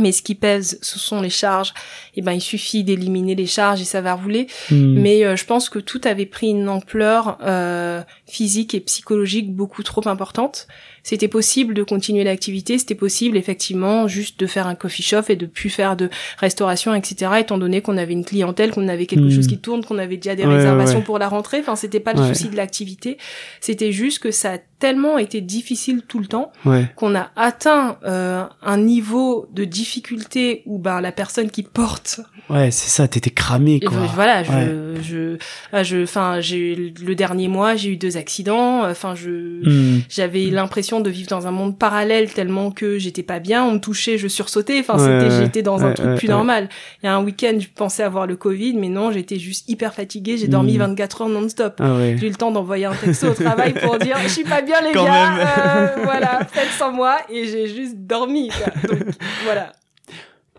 mais 0.00 0.12
ce 0.12 0.22
qui 0.22 0.34
pèse, 0.34 0.78
ce 0.82 0.98
sont 0.98 1.20
les 1.20 1.30
charges. 1.30 1.70
Et 2.14 2.20
eh 2.20 2.22
ben, 2.22 2.32
il 2.32 2.40
suffit 2.40 2.84
d'éliminer 2.84 3.34
les 3.34 3.46
charges 3.46 3.80
et 3.80 3.84
ça 3.84 4.00
va 4.00 4.14
rouler. 4.14 4.46
Hmm. 4.70 4.98
Mais 5.00 5.24
euh, 5.24 5.36
je 5.36 5.44
pense 5.44 5.68
que 5.68 5.78
tout 5.78 6.00
avait 6.04 6.26
pris 6.26 6.48
une 6.48 6.68
ampleur 6.68 7.38
euh, 7.42 8.02
physique 8.26 8.74
et 8.74 8.80
psychologique 8.80 9.54
beaucoup 9.54 9.82
trop 9.82 10.06
importante 10.08 10.66
c'était 11.08 11.26
possible 11.26 11.72
de 11.72 11.82
continuer 11.82 12.22
l'activité, 12.22 12.76
c'était 12.76 12.94
possible 12.94 13.38
effectivement 13.38 14.08
juste 14.08 14.38
de 14.38 14.46
faire 14.46 14.66
un 14.66 14.74
coffee 14.74 15.02
shop 15.02 15.22
et 15.30 15.36
de 15.36 15.46
plus 15.46 15.70
faire 15.70 15.96
de 15.96 16.10
restauration, 16.36 16.94
etc. 16.94 17.32
Étant 17.40 17.56
donné 17.56 17.80
qu'on 17.80 17.96
avait 17.96 18.12
une 18.12 18.26
clientèle, 18.26 18.72
qu'on 18.72 18.88
avait 18.88 19.06
quelque 19.06 19.30
chose 19.30 19.46
hmm. 19.46 19.48
qui 19.48 19.58
tourne, 19.58 19.82
qu'on 19.86 19.96
avait 19.96 20.18
déjà 20.18 20.36
des 20.36 20.44
réservations 20.44 21.00
pour 21.00 21.18
la 21.18 21.30
rentrée. 21.30 21.60
Enfin, 21.60 21.76
c'était 21.76 21.98
pas 21.98 22.12
le 22.12 22.22
souci 22.26 22.50
de 22.50 22.56
l'activité. 22.56 23.16
C'était 23.62 23.90
juste 23.90 24.18
que 24.18 24.30
ça 24.30 24.52
a 24.52 24.58
tellement 24.78 25.16
été 25.16 25.40
difficile 25.40 26.02
tout 26.06 26.18
le 26.18 26.26
temps 26.26 26.52
qu'on 26.94 27.14
a 27.14 27.30
atteint 27.36 27.96
euh, 28.04 28.44
un 28.62 28.76
niveau 28.76 29.48
de 29.52 29.64
difficulté 29.64 30.62
où 30.66 30.78
ben 30.78 31.00
la 31.00 31.10
personne 31.10 31.50
qui 31.50 31.62
porte. 31.62 32.20
Ouais, 32.50 32.70
c'est 32.70 32.90
ça. 32.90 33.08
T'étais 33.08 33.30
cramé 33.30 33.80
quoi. 33.80 33.96
voilà, 34.14 34.42
je, 34.42 34.94
je, 35.02 35.38
ah, 35.72 35.82
je, 35.82 36.02
enfin, 36.02 36.40
j'ai 36.40 36.74
le 36.74 37.14
dernier 37.14 37.48
mois, 37.48 37.76
j'ai 37.76 37.90
eu 37.90 37.96
deux 37.96 38.18
accidents. 38.18 38.88
Enfin, 38.88 39.14
je, 39.14 39.30
hmm. 39.30 40.02
j'avais 40.10 40.44
l'impression 40.50 40.97
de 41.00 41.10
vivre 41.10 41.28
dans 41.28 41.46
un 41.46 41.50
monde 41.50 41.78
parallèle 41.78 42.32
tellement 42.32 42.70
que 42.70 42.98
j'étais 42.98 43.22
pas 43.22 43.38
bien, 43.38 43.64
on 43.64 43.72
me 43.72 43.78
touchait, 43.78 44.18
je 44.18 44.28
sursautais, 44.28 44.80
enfin 44.80 44.98
c'était 44.98 45.30
j'étais 45.30 45.62
dans 45.62 45.84
un 45.84 45.92
truc 45.92 46.16
plus 46.16 46.28
normal. 46.28 46.68
Il 47.02 47.06
y 47.06 47.08
a 47.08 47.14
un 47.14 47.22
week-end, 47.22 47.58
je 47.58 47.68
pensais 47.74 48.02
avoir 48.02 48.26
le 48.26 48.36
Covid, 48.36 48.74
mais 48.74 48.88
non, 48.88 49.10
j'étais 49.12 49.38
juste 49.38 49.68
hyper 49.68 49.94
fatiguée, 49.94 50.36
j'ai 50.36 50.48
dormi 50.48 50.76
24 50.76 51.18
hmm. 51.18 51.22
heures 51.22 51.28
non-stop. 51.28 51.74
Ah 51.80 51.96
j'ai 52.16 52.26
eu 52.26 52.30
le 52.30 52.36
temps 52.36 52.50
d'envoyer 52.50 52.86
un 52.86 52.94
texto 52.94 53.28
au 53.28 53.34
travail 53.34 53.74
pour 53.74 53.98
dire 53.98 54.16
je 54.22 54.28
suis 54.28 54.44
pas 54.44 54.62
bien 54.62 54.80
les 54.80 54.92
gars, 54.92 55.38
euh, 55.38 55.96
voilà, 56.04 56.40
faites 56.50 56.70
sans 56.78 56.92
moi 56.92 57.16
et 57.30 57.46
j'ai 57.46 57.68
juste 57.68 57.96
dormi. 57.96 58.50
Donc 58.88 59.00
voilà. 59.44 59.72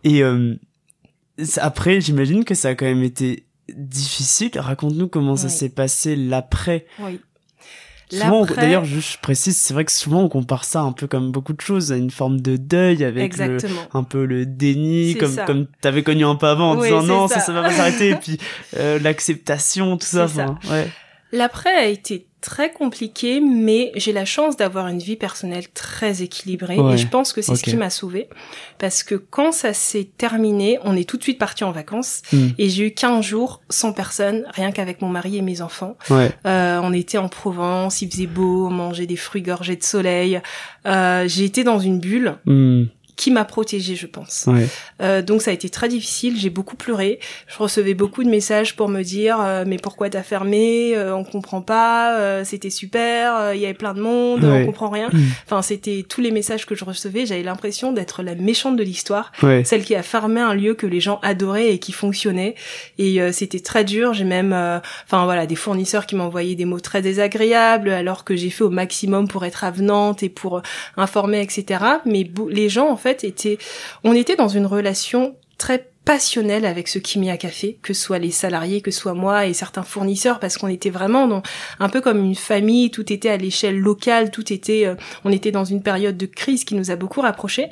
Et 0.03 0.23
euh, 0.23 0.55
après, 1.57 2.01
j'imagine 2.01 2.45
que 2.45 2.55
ça 2.55 2.69
a 2.69 2.75
quand 2.75 2.85
même 2.85 3.03
été 3.03 3.45
difficile. 3.75 4.51
Raconte-nous 4.55 5.07
comment 5.07 5.35
ça 5.35 5.49
s'est 5.49 5.69
passé 5.69 6.15
l'après. 6.15 6.85
Oui. 6.99 7.19
Souvent, 8.11 8.45
d'ailleurs, 8.45 8.85
je, 8.85 9.17
précise, 9.21 9.57
c'est 9.57 9.73
vrai 9.73 9.85
que 9.85 9.91
souvent 9.91 10.23
on 10.23 10.29
compare 10.29 10.63
ça 10.63 10.81
un 10.81 10.91
peu 10.91 11.07
comme 11.07 11.31
beaucoup 11.31 11.53
de 11.53 11.61
choses 11.61 11.91
à 11.91 11.95
une 11.95 12.09
forme 12.09 12.41
de 12.41 12.57
deuil 12.57 13.03
avec 13.03 13.35
un 13.93 14.03
peu 14.03 14.25
le 14.25 14.45
déni, 14.45 15.15
comme 15.15 15.35
comme 15.45 15.67
t'avais 15.81 16.03
connu 16.03 16.25
un 16.25 16.35
peu 16.35 16.47
avant 16.47 16.71
en 16.71 16.81
disant 16.81 17.03
non, 17.03 17.27
ça. 17.27 17.39
ça, 17.39 17.53
va 17.53 17.63
pas 17.63 17.71
s'arrêter, 17.71 18.09
et 18.09 18.15
puis 18.21 18.37
euh, 18.77 18.99
l'acceptation, 18.99 19.97
tout 19.97 20.07
ça. 20.07 20.25
ouais. 20.69 20.89
L'après 21.31 21.75
a 21.75 21.85
été 21.85 22.25
très 22.41 22.71
compliqué, 22.71 23.41
mais 23.41 23.91
j'ai 23.95 24.13
la 24.13 24.23
chance 24.23 24.55
d'avoir 24.55 24.87
une 24.87 24.99
vie 24.99 25.17
personnelle 25.17 25.67
très 25.73 26.21
équilibrée 26.21 26.77
et 26.77 26.97
je 26.97 27.07
pense 27.07 27.33
que 27.33 27.41
c'est 27.41 27.55
ce 27.55 27.63
qui 27.63 27.75
m'a 27.75 27.89
sauvée 27.89 28.29
parce 28.77 29.03
que 29.03 29.15
quand 29.15 29.51
ça 29.51 29.73
s'est 29.73 30.09
terminé, 30.17 30.79
on 30.83 30.95
est 30.95 31.07
tout 31.07 31.17
de 31.17 31.23
suite 31.23 31.37
parti 31.37 31.63
en 31.63 31.71
vacances 31.71 32.21
hmm. 32.31 32.49
et 32.57 32.69
j'ai 32.69 32.87
eu 32.87 32.91
15 32.91 33.25
jours 33.25 33.61
sans 33.69 33.91
personne, 33.91 34.45
rien 34.51 34.71
qu'avec 34.71 35.01
mon 35.01 35.09
mari 35.09 35.37
et 35.37 35.41
mes 35.41 35.61
enfants. 35.61 35.97
Euh, 36.11 36.79
on 36.81 36.93
était 36.93 37.17
en 37.17 37.27
Provence, 37.27 38.01
il 38.01 38.09
faisait 38.09 38.27
beau, 38.27 38.67
on 38.67 38.71
mangeait 38.71 39.05
des 39.05 39.17
fruits 39.17 39.41
gorgés 39.41 39.75
de 39.75 39.83
soleil. 39.83 40.41
Euh, 40.85 41.27
j'ai 41.27 41.43
été 41.43 41.63
dans 41.63 41.79
une 41.79 41.99
bulle. 41.99 42.37
Hmm 42.45 42.85
qui 43.19 43.31
m'a 43.31 43.43
protégée, 43.43 43.97
je 43.97 44.07
pense. 44.07 44.47
Euh, 45.01 45.21
donc 45.21 45.41
ça 45.41 45.51
a 45.51 45.53
été 45.53 45.69
très 45.69 45.89
difficile, 45.89 46.39
j'ai 46.39 46.49
beaucoup 46.49 46.77
pleuré. 46.77 47.19
Je 47.47 47.57
recevais 47.57 47.93
beaucoup 47.93 48.23
de 48.23 48.29
messages 48.29 48.77
pour 48.77 48.87
me 48.87 49.03
dire 49.03 49.41
euh, 49.41 49.65
mais 49.67 49.75
pourquoi 49.75 50.09
t'as 50.09 50.23
fermé? 50.23 50.93
Euh, 50.95 51.13
On 51.13 51.25
comprend 51.25 51.61
pas. 51.61 52.17
Euh, 52.17 52.45
c'était 52.45 52.69
super. 52.69 53.53
Il 53.53 53.59
y 53.59 53.65
avait 53.65 53.73
plein 53.73 53.93
de 53.93 53.99
monde. 53.99 54.45
On 54.45 54.65
comprend 54.65 54.89
rien. 54.89 55.09
Mm. 55.11 55.19
Enfin 55.45 55.61
c'était 55.61 56.05
tous 56.07 56.21
les 56.21 56.31
messages 56.31 56.65
que 56.65 56.75
je 56.75 56.85
recevais. 56.85 57.25
J'avais 57.25 57.43
l'impression 57.43 57.91
d'être 57.91 58.23
la 58.23 58.35
méchante 58.35 58.77
de 58.77 58.83
l'histoire, 58.83 59.33
celle 59.65 59.83
qui 59.83 59.95
a 59.95 60.03
fermé 60.03 60.39
un 60.39 60.53
lieu 60.53 60.73
que 60.73 60.87
les 60.87 61.01
gens 61.01 61.19
adoraient 61.21 61.73
et 61.73 61.79
qui 61.79 61.91
fonctionnait. 61.91 62.55
Et 62.99 63.19
c'était 63.33 63.59
très 63.59 63.83
dur. 63.83 64.13
J'ai 64.13 64.23
même, 64.23 64.53
enfin 64.53 65.25
voilà, 65.25 65.45
des 65.45 65.55
fournisseurs 65.55 66.05
qui 66.05 66.15
m'envoyaient 66.15 66.55
des 66.55 66.63
mots 66.63 66.79
très 66.79 67.01
désagréables 67.01 67.89
alors 67.89 68.23
que 68.23 68.37
j'ai 68.37 68.49
fait 68.49 68.63
au 68.63 68.69
maximum 68.69 69.27
pour 69.27 69.43
être 69.43 69.65
avenante 69.65 70.23
et 70.23 70.29
pour 70.29 70.61
informer, 70.95 71.41
etc. 71.41 71.83
Mais 72.05 72.25
les 72.49 72.69
gens 72.69 72.89
en 72.89 72.95
fait 72.95 73.08
était, 73.11 73.57
on 74.03 74.13
était 74.13 74.35
dans 74.35 74.47
une 74.47 74.65
relation 74.65 75.35
très 75.57 75.88
passionnelle 76.09 76.65
avec 76.65 76.87
ce 76.87 76.97
Kimia 76.97 77.37
Café, 77.37 77.77
que 77.83 77.93
ce 77.93 78.01
soit 78.01 78.17
les 78.17 78.31
salariés, 78.31 78.81
que 78.81 78.89
ce 78.89 78.99
soit 78.99 79.13
moi 79.13 79.45
et 79.45 79.53
certains 79.53 79.83
fournisseurs, 79.83 80.39
parce 80.39 80.57
qu'on 80.57 80.67
était 80.67 80.89
vraiment 80.89 81.27
dans, 81.27 81.43
un 81.79 81.87
peu 81.87 82.01
comme 82.01 82.25
une 82.25 82.33
famille, 82.33 82.89
tout 82.89 83.13
était 83.13 83.29
à 83.29 83.37
l'échelle 83.37 83.77
locale, 83.77 84.31
tout 84.31 84.51
était, 84.51 84.87
euh, 84.87 84.95
on 85.23 85.31
était 85.31 85.51
dans 85.51 85.65
une 85.65 85.83
période 85.83 86.17
de 86.17 86.25
crise 86.25 86.63
qui 86.63 86.73
nous 86.73 86.89
a 86.89 86.95
beaucoup 86.95 87.21
rapprochés. 87.21 87.67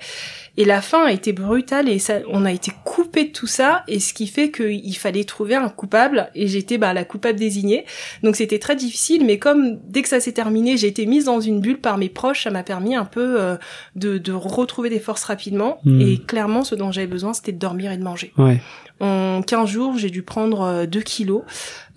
Et 0.58 0.66
la 0.66 0.82
fin 0.82 1.06
a 1.06 1.12
été 1.12 1.34
brutale 1.34 1.88
et 1.88 2.00
ça, 2.00 2.16
on 2.30 2.44
a 2.44 2.52
été 2.52 2.72
coupé 2.84 3.26
de 3.26 3.32
tout 3.32 3.46
ça 3.46 3.84
et 3.88 4.00
ce 4.00 4.12
qui 4.12 4.26
fait 4.26 4.50
qu'il 4.50 4.98
fallait 4.98 5.24
trouver 5.24 5.54
un 5.54 5.70
coupable 5.70 6.30
et 6.34 6.48
j'étais 6.48 6.80
bah, 6.80 6.94
la 6.94 7.06
coupable 7.06 7.38
désignée. 7.38 7.86
Donc 8.24 8.36
c'était 8.36 8.58
très 8.58 8.76
difficile, 8.76 9.24
mais 9.24 9.38
comme 9.38 9.80
dès 9.88 10.02
que 10.02 10.10
ça 10.10 10.20
s'est 10.20 10.32
terminé, 10.32 10.76
j'ai 10.76 10.88
été 10.88 11.06
mise 11.06 11.26
dans 11.26 11.40
une 11.40 11.62
bulle 11.62 11.80
par 11.80 12.00
mes 12.00 12.10
proches, 12.10 12.44
ça 12.44 12.50
m'a 12.50 12.64
permis 12.64 12.96
un 12.96 13.06
peu 13.06 13.40
euh, 13.40 13.56
de, 13.96 14.18
de, 14.18 14.32
retrouver 14.32 14.90
des 14.90 15.00
forces 15.00 15.26
rapidement. 15.26 15.78
Hmm. 15.86 16.02
Et 16.02 16.18
clairement, 16.18 16.64
ce 16.64 16.74
dont 16.74 16.92
j'avais 16.92 17.08
besoin, 17.08 17.34
c'était 17.34 17.52
de 17.52 17.60
dormir 17.60 17.92
et 17.92 17.98
de 17.98 18.04
manger. 18.04 18.27
Ouais. 18.38 18.62
En 19.00 19.42
15 19.46 19.70
jours, 19.70 19.98
j'ai 19.98 20.10
dû 20.10 20.24
prendre 20.24 20.86
2 20.86 21.00
euh, 21.00 21.02
kilos, 21.04 21.44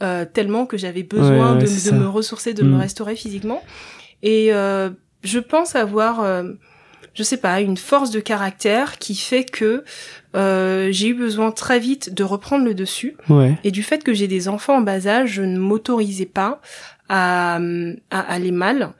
euh, 0.03 0.27
tellement 0.31 0.67
que 0.67 0.77
j'avais 0.77 1.03
besoin 1.03 1.57
de, 1.57 1.67
de 1.67 1.97
me 1.97 2.07
ressourcer, 2.07 2.53
de 2.53 2.63
me 2.63 2.77
hmm. 2.77 2.81
restaurer 2.81 3.17
physiquement. 3.17 3.63
Et 4.23 4.53
euh, 4.53 4.91
je 5.23 5.39
pense 5.39 5.77
avoir 5.77 6.21
euh, 6.21 6.53
je 7.15 7.23
sais 7.23 7.37
pas, 7.37 7.61
une 7.61 7.77
force 7.77 8.11
de 8.11 8.21
caractère 8.21 8.99
qui 8.99 9.15
fait 9.15 9.45
que 9.45 9.85
euh, 10.37 10.89
j'ai 10.93 11.09
eu 11.09 11.15
besoin 11.15 11.51
très 11.51 11.79
vite 11.79 12.15
de 12.15 12.23
reprendre 12.23 12.65
le 12.65 12.75
dessus. 12.75 13.17
Et 13.65 13.71
du 13.71 13.83
fait 13.83 14.05
que 14.05 14.15
j'ai 14.15 14.29
des 14.29 14.49
enfants 14.49 14.77
en 14.77 14.81
bas 14.81 15.07
âge, 15.07 15.33
je 15.33 15.43
ne 15.43 15.59
m'autorisais 15.59 16.27
pas 16.27 16.61
à, 17.09 17.59
à 18.11 18.21
aller 18.21 18.53
mal. 18.53 18.93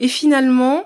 Et 0.00 0.08
finalement, 0.08 0.84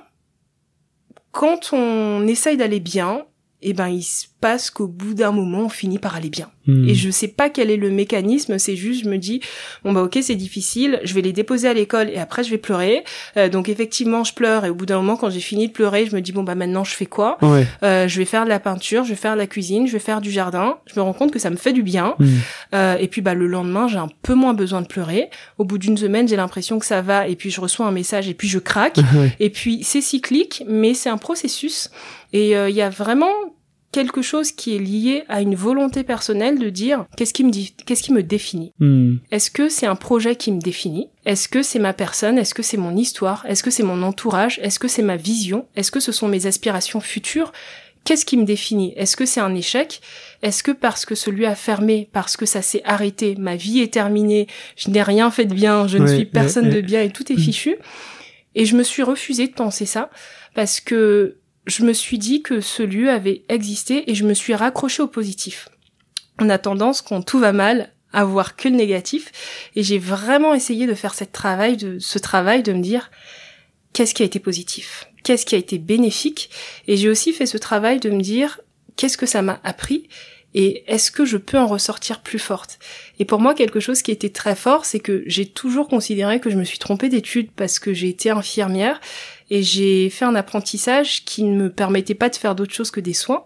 quand 1.33 1.73
on 1.73 2.27
essaye 2.27 2.57
d'aller 2.57 2.81
bien, 2.81 3.27
eh 3.63 3.73
ben 3.73 3.89
il 3.89 4.03
se 4.03 4.27
passe 4.47 4.71
qu'au 4.71 4.87
bout 4.87 5.15
d'un 5.15 5.33
moment 5.33 5.63
on 5.63 5.69
finit 5.69 5.99
par 5.99 6.15
aller 6.15 6.31
bien. 6.31 6.49
Hmm. 6.69 6.89
Et 6.89 6.95
je 6.95 7.11
sais 7.11 7.27
pas 7.27 7.51
quel 7.51 7.69
est 7.69 7.77
le 7.77 7.91
mécanisme, 7.91 8.59
c'est 8.59 8.77
juste 8.77 9.03
je 9.03 9.11
me 9.11 9.19
dis 9.19 9.41
bon 9.83 9.93
bah 9.93 10.03
ok 10.05 10.19
c'est 10.23 10.37
difficile, 10.37 11.01
je 11.03 11.15
vais 11.15 11.21
les 11.21 11.33
déposer 11.33 11.67
à 11.67 11.75
l'école 11.75 12.11
et 12.11 12.19
après 12.19 12.45
je 12.45 12.51
vais 12.51 12.59
pleurer. 12.59 13.03
Euh, 13.37 13.49
donc 13.49 13.69
effectivement 13.69 14.23
je 14.23 14.35
pleure 14.35 14.65
et 14.65 14.71
au 14.71 14.75
bout 14.77 14.87
d'un 14.87 14.99
moment 14.99 15.17
quand 15.17 15.31
j'ai 15.31 15.41
fini 15.41 15.67
de 15.67 15.73
pleurer 15.73 16.07
je 16.07 16.15
me 16.15 16.21
dis 16.21 16.31
bon 16.31 16.45
bah 16.45 16.55
maintenant 16.55 16.85
je 16.85 16.95
fais 16.95 17.07
quoi? 17.07 17.39
Euh, 17.43 18.07
Je 18.07 18.19
vais 18.19 18.25
faire 18.25 18.45
de 18.45 18.49
la 18.49 18.61
peinture, 18.61 19.03
je 19.03 19.11
vais 19.11 19.17
faire 19.17 19.33
de 19.33 19.39
la 19.39 19.49
cuisine, 19.49 19.89
je 19.89 19.93
vais 19.93 19.99
faire 19.99 20.21
du 20.21 20.31
jardin. 20.31 20.79
Je 20.87 20.95
me 21.01 21.03
rends 21.03 21.13
compte 21.13 21.33
que 21.33 21.41
ça 21.41 21.51
me 21.51 21.57
fait 21.57 21.73
du 21.73 21.83
bien. 21.83 22.15
Hmm. 22.21 22.27
Euh, 22.73 22.97
et 22.99 23.09
puis 23.09 23.23
bah 23.23 23.35
le 23.35 23.49
lendemain 23.49 23.89
j'ai 23.89 23.99
un 23.99 24.11
peu 24.23 24.35
moins 24.35 24.55
besoin 24.55 24.81
de 24.81 24.87
pleurer. 24.87 25.29
Au 25.59 25.65
bout 25.65 25.79
d'une 25.79 25.97
semaine 25.97 26.29
j'ai 26.29 26.37
l'impression 26.37 26.79
que 26.79 26.87
ça 26.87 27.03
va 27.03 27.27
et 27.27 27.35
puis 27.35 27.51
je 27.51 27.61
reçois 27.61 27.85
un 27.87 27.91
message 27.91 28.29
et 28.29 28.35
puis 28.35 28.47
je 28.47 28.61
craque. 28.61 29.01
et 29.41 29.51
puis 29.51 29.83
c'est 29.83 30.01
cyclique 30.01 30.63
mais 30.69 30.95
c'est 30.95 31.11
un 31.11 31.19
processus. 31.19 31.91
Et 32.33 32.53
il 32.53 32.75
y 32.75 32.83
a 32.83 32.91
vraiment 32.91 33.33
quelque 33.97 34.21
chose 34.21 34.53
qui 34.53 34.77
est 34.77 34.79
lié 34.79 35.25
à 35.27 35.41
une 35.41 35.55
volonté 35.55 36.05
personnelle 36.05 36.59
de 36.59 36.69
dire 36.69 37.07
qu'est-ce 37.17 37.33
qui 37.33 37.45
me 37.45 37.51
dit, 37.51 37.75
qu'est-ce 37.87 38.03
qui 38.03 38.13
me 38.13 38.23
définit? 38.23 38.75
Hmm. 38.79 39.17
Est-ce 39.31 39.51
que 39.51 39.71
c'est 39.71 39.87
un 39.87 39.97
projet 39.97 40.37
qui 40.37 40.53
me 40.53 40.61
définit? 40.61 41.09
Est-ce 41.25 41.49
que 41.49 41.63
c'est 41.63 41.79
ma 41.79 41.95
personne? 41.95 42.37
Est-ce 42.37 42.53
que 42.53 42.63
c'est 42.63 42.77
mon 42.77 42.95
histoire? 42.95 43.47
Est-ce 43.49 43.63
que 43.63 43.71
c'est 43.71 43.83
mon 43.83 44.03
entourage? 44.03 44.61
Est-ce 44.63 44.79
que 44.79 44.87
c'est 44.87 45.01
ma 45.01 45.17
vision? 45.17 45.67
Est-ce 45.77 45.91
que 45.91 46.01
ce 46.01 46.13
sont 46.13 46.29
mes 46.29 46.45
aspirations 46.45 47.01
futures? 47.01 47.53
Qu'est-ce 48.05 48.27
qui 48.27 48.37
me 48.37 48.45
définit? 48.45 48.93
Est-ce 48.99 49.17
que 49.17 49.25
c'est 49.25 49.41
un 49.41 49.55
échec? 49.55 50.03
Est-ce 50.43 50.63
que 50.63 50.73
parce 50.73 51.07
que 51.07 51.15
celui 51.15 51.47
a 51.47 51.55
fermé, 51.55 52.11
parce 52.13 52.37
que 52.37 52.45
ça 52.45 52.61
s'est 52.61 52.83
arrêté, 52.85 53.35
ma 53.39 53.57
vie 53.57 53.81
est 53.81 53.95
terminée, 53.95 54.47
je 54.77 54.91
n'ai 54.91 55.03
rien 55.03 55.31
fait 55.31 55.47
de 55.47 55.55
bien, 55.55 55.89
je 55.89 55.97
ne 55.97 56.07
suis 56.07 56.27
personne 56.27 56.69
de 56.69 56.83
bien 56.83 57.01
et 57.01 57.09
tout 57.09 57.33
est 57.33 57.37
hmm. 57.37 57.41
fichu? 57.41 57.77
Et 58.55 58.67
je 58.67 58.77
me 58.77 58.83
suis 58.83 59.03
refusée 59.03 59.47
de 59.47 59.55
penser 59.55 59.87
ça 59.87 60.11
parce 60.55 60.81
que 60.81 61.39
je 61.67 61.85
me 61.85 61.93
suis 61.93 62.19
dit 62.19 62.43
que 62.43 62.61
ce 62.61 62.83
lieu 62.83 63.11
avait 63.11 63.45
existé 63.49 64.11
et 64.11 64.15
je 64.15 64.25
me 64.25 64.35
suis 64.35 64.55
raccrochée 64.55 65.03
au 65.03 65.09
positif. 65.09 65.69
On 66.39 66.49
a 66.49 66.59
tendance, 66.59 67.03
quand 67.03 67.23
tout 67.23 67.39
va 67.39 67.53
mal, 67.53 67.93
à 68.13 68.25
voir 68.25 68.57
que 68.57 68.69
le 68.69 68.77
négatif. 68.77 69.33
Et 69.75 69.83
j'ai 69.83 69.99
vraiment 69.99 70.55
essayé 70.55 70.87
de 70.87 70.95
faire 70.95 71.15
ce 71.15 71.25
travail 71.25 71.77
de 71.77 72.73
me 72.73 72.81
dire 72.81 73.11
qu'est-ce 73.93 74.15
qui 74.15 74.23
a 74.23 74.27
été 74.27 74.39
positif, 74.39 75.09
qu'est-ce 75.23 75.47
qui 75.47 75.55
a 75.55 75.59
été 75.59 75.79
bénéfique? 75.79 76.51
Et 76.87 76.97
j'ai 76.97 77.09
aussi 77.09 77.33
fait 77.33 77.47
ce 77.47 77.59
travail 77.59 78.01
de 78.01 78.11
me 78.11 78.21
dire 78.21 78.61
qu'est-ce 78.97 79.19
que 79.19 79.27
ça 79.27 79.43
m'a 79.43 79.61
appris? 79.65 80.09
Et 80.55 80.85
est-ce 80.87 81.11
que 81.11 81.27
je 81.27 81.37
peux 81.37 81.59
en 81.59 81.67
ressortir 81.67 82.23
plus 82.23 82.39
forte? 82.39 82.79
Et 83.19 83.27
pour 83.27 83.41
moi, 83.41 83.55
quelque 83.55 83.81
chose 83.81 84.01
qui 84.01 84.11
était 84.11 84.31
très 84.31 84.57
fort, 84.57 84.87
c'est 84.87 85.01
que 85.01 85.23
j'ai 85.27 85.45
toujours 85.45 85.87
considéré 85.87 86.41
que 86.41 86.49
je 86.49 86.57
me 86.57 86.65
suis 86.65 86.79
trompée 86.79 87.11
d'études 87.11 87.51
parce 87.55 87.79
que 87.79 87.93
j'ai 87.93 88.09
été 88.09 88.31
infirmière 88.31 89.01
et 89.51 89.63
j'ai 89.63 90.11
fait 90.11 90.25
un 90.25 90.35
apprentissage 90.35 91.25
qui 91.25 91.45
ne 91.45 91.57
me 91.57 91.71
permettait 91.71 92.15
pas 92.15 92.29
de 92.29 92.37
faire 92.37 92.55
d'autre 92.55 92.75
chose 92.75 92.91
que 92.91 93.01
des 93.01 93.15
soins. 93.15 93.45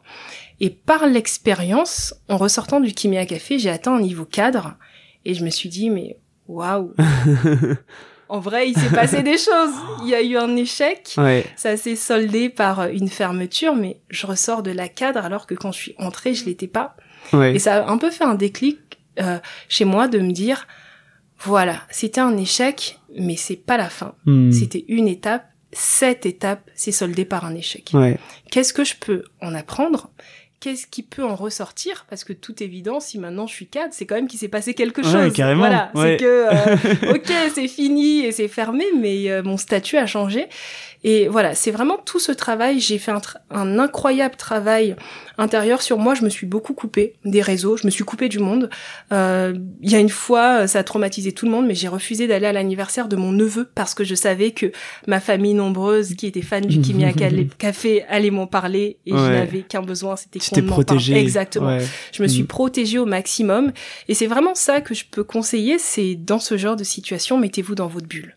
Et 0.61 0.70
par 0.70 1.07
l'expérience, 1.07 2.14
en 2.28 2.36
ressortant 2.36 2.80
du 2.80 2.92
Kimia 2.92 3.26
Café, 3.26 3.59
j'ai 3.59 3.70
atteint 3.70 3.94
un 3.94 4.01
niveau 4.01 4.24
cadre 4.24 4.76
et 5.24 5.34
je 5.34 5.44
me 5.44 5.51
suis 5.51 5.68
dit 5.68 5.90
mais 5.90 6.18
waouh. 6.48 6.94
en 8.28 8.40
vrai, 8.40 8.68
il 8.68 8.78
s'est 8.78 8.94
passé 8.94 9.22
des 9.22 9.38
choses. 9.38 9.74
Il 10.03 10.09
y 10.09 10.14
a 10.14 10.22
eu 10.22 10.36
un 10.36 10.57
échec. 10.57 11.16
Ça 11.57 11.76
s'est 11.76 11.96
soldé 11.96 12.48
par 12.48 12.86
une 12.86 13.09
fermeture, 13.09 13.74
mais 13.74 14.01
je 14.09 14.26
ressors 14.26 14.62
de 14.62 14.70
la 14.70 14.88
cadre 14.88 15.24
alors 15.24 15.46
que 15.46 15.55
quand 15.55 15.72
je 15.72 15.78
suis 15.78 15.94
entrée, 15.98 16.34
je 16.34 16.44
l'étais 16.44 16.68
pas. 16.68 16.96
Et 17.32 17.59
ça 17.59 17.84
a 17.84 17.90
un 17.90 17.98
peu 17.98 18.11
fait 18.11 18.24
un 18.24 18.34
déclic 18.34 18.78
euh, 19.20 19.38
chez 19.68 19.84
moi 19.84 20.09
de 20.09 20.18
me 20.18 20.32
dire, 20.32 20.66
voilà, 21.38 21.80
c'était 21.90 22.20
un 22.20 22.36
échec, 22.36 22.98
mais 23.18 23.36
c'est 23.36 23.57
pas 23.57 23.76
la 23.76 23.88
fin. 23.88 24.14
Hmm. 24.26 24.51
C'était 24.53 24.84
une 24.88 25.09
étape 25.09 25.49
cette 25.72 26.26
étape 26.26 26.70
s'est 26.74 26.92
soldée 26.92 27.24
par 27.24 27.44
un 27.44 27.54
échec. 27.54 27.92
Qu'est-ce 28.50 28.72
que 28.72 28.84
je 28.84 28.94
peux 28.96 29.24
en 29.40 29.54
apprendre? 29.54 30.10
Qu'est-ce 30.60 30.86
qui 30.86 31.02
peut 31.02 31.24
en 31.24 31.36
ressortir? 31.36 32.04
Parce 32.10 32.22
que 32.22 32.34
toute 32.34 32.60
évidence, 32.60 33.06
si 33.06 33.18
maintenant 33.18 33.46
je 33.46 33.54
suis 33.54 33.66
cadre, 33.66 33.94
c'est 33.94 34.04
quand 34.04 34.16
même 34.16 34.28
qu'il 34.28 34.38
s'est 34.38 34.48
passé 34.48 34.74
quelque 34.74 35.02
chose. 35.02 35.32
carrément. 35.32 35.60
Voilà, 35.60 35.90
c'est 35.94 36.18
que 36.18 36.24
euh, 36.24 37.14
ok, 37.14 37.32
c'est 37.54 37.66
fini 37.66 38.26
et 38.26 38.32
c'est 38.32 38.48
fermé, 38.48 38.84
mais 38.98 39.30
euh, 39.30 39.42
mon 39.42 39.56
statut 39.56 39.96
a 39.96 40.04
changé. 40.04 40.48
Et 41.03 41.28
voilà, 41.28 41.55
c'est 41.55 41.70
vraiment 41.70 41.96
tout 41.96 42.18
ce 42.18 42.30
travail. 42.32 42.78
J'ai 42.78 42.98
fait 42.98 43.12
un, 43.51 43.78
incroyable 43.78 44.36
travail 44.36 44.96
intérieur 45.38 45.80
sur 45.80 45.98
moi. 45.98 46.14
Je 46.14 46.22
me 46.22 46.28
suis 46.28 46.46
beaucoup 46.46 46.74
coupée 46.74 47.14
des 47.24 47.40
réseaux, 47.40 47.76
je 47.76 47.86
me 47.86 47.90
suis 47.90 48.05
coupée 48.05 48.28
du 48.28 48.38
monde. 48.38 48.68
Euh, 49.12 49.55
il 49.80 49.90
y 49.90 49.94
a 49.94 49.98
une 49.98 50.11
fois, 50.11 50.66
ça 50.66 50.80
a 50.80 50.84
traumatisé 50.84 51.32
tout 51.32 51.46
le 51.46 51.53
monde, 51.53 51.66
mais 51.66 51.74
j'ai 51.74 51.88
refusé 51.88 52.26
d'aller 52.26 52.46
à 52.46 52.53
l'anniversaire 52.53 53.09
de 53.09 53.16
mon 53.16 53.32
neveu 53.32 53.66
parce 53.74 53.94
que 53.94 54.05
je 54.05 54.14
savais 54.14 54.51
que 54.51 54.72
ma 55.07 55.20
famille 55.20 55.55
nombreuse, 55.55 56.14
qui 56.14 56.26
était 56.26 56.42
fan 56.42 56.66
du 56.66 56.80
Kimia 56.82 57.12
Café, 57.59 58.05
allait 58.09 58.30
m'en 58.30 58.46
parler 58.46 58.98
et 59.07 59.12
je 59.12 59.16
n'avais 59.16 59.62
qu'un 59.62 59.82
besoin, 59.82 60.16
c'était 60.16 60.38
qu'on 60.38 60.62
m'en 60.62 60.82
parle. 60.82 61.01
Exactement. 61.12 61.78
Je 62.12 62.22
me 62.22 62.28
suis 62.28 62.42
mm. 62.42 62.46
protégée 62.46 62.98
au 62.98 63.07
maximum 63.07 63.72
et 64.09 64.14
c'est 64.14 64.26
vraiment 64.26 64.55
ça 64.55 64.82
que 64.82 64.94
je 64.94 65.05
peux 65.11 65.24
conseiller. 65.24 65.78
C'est 65.78 66.14
dans 66.14 66.38
ce 66.38 66.59
genre 66.59 66.76
de 66.76 66.84
situation, 66.84 67.38
mettez-vous 67.38 67.74
dans 67.74 67.88
votre 67.88 68.07
bulle 68.07 68.36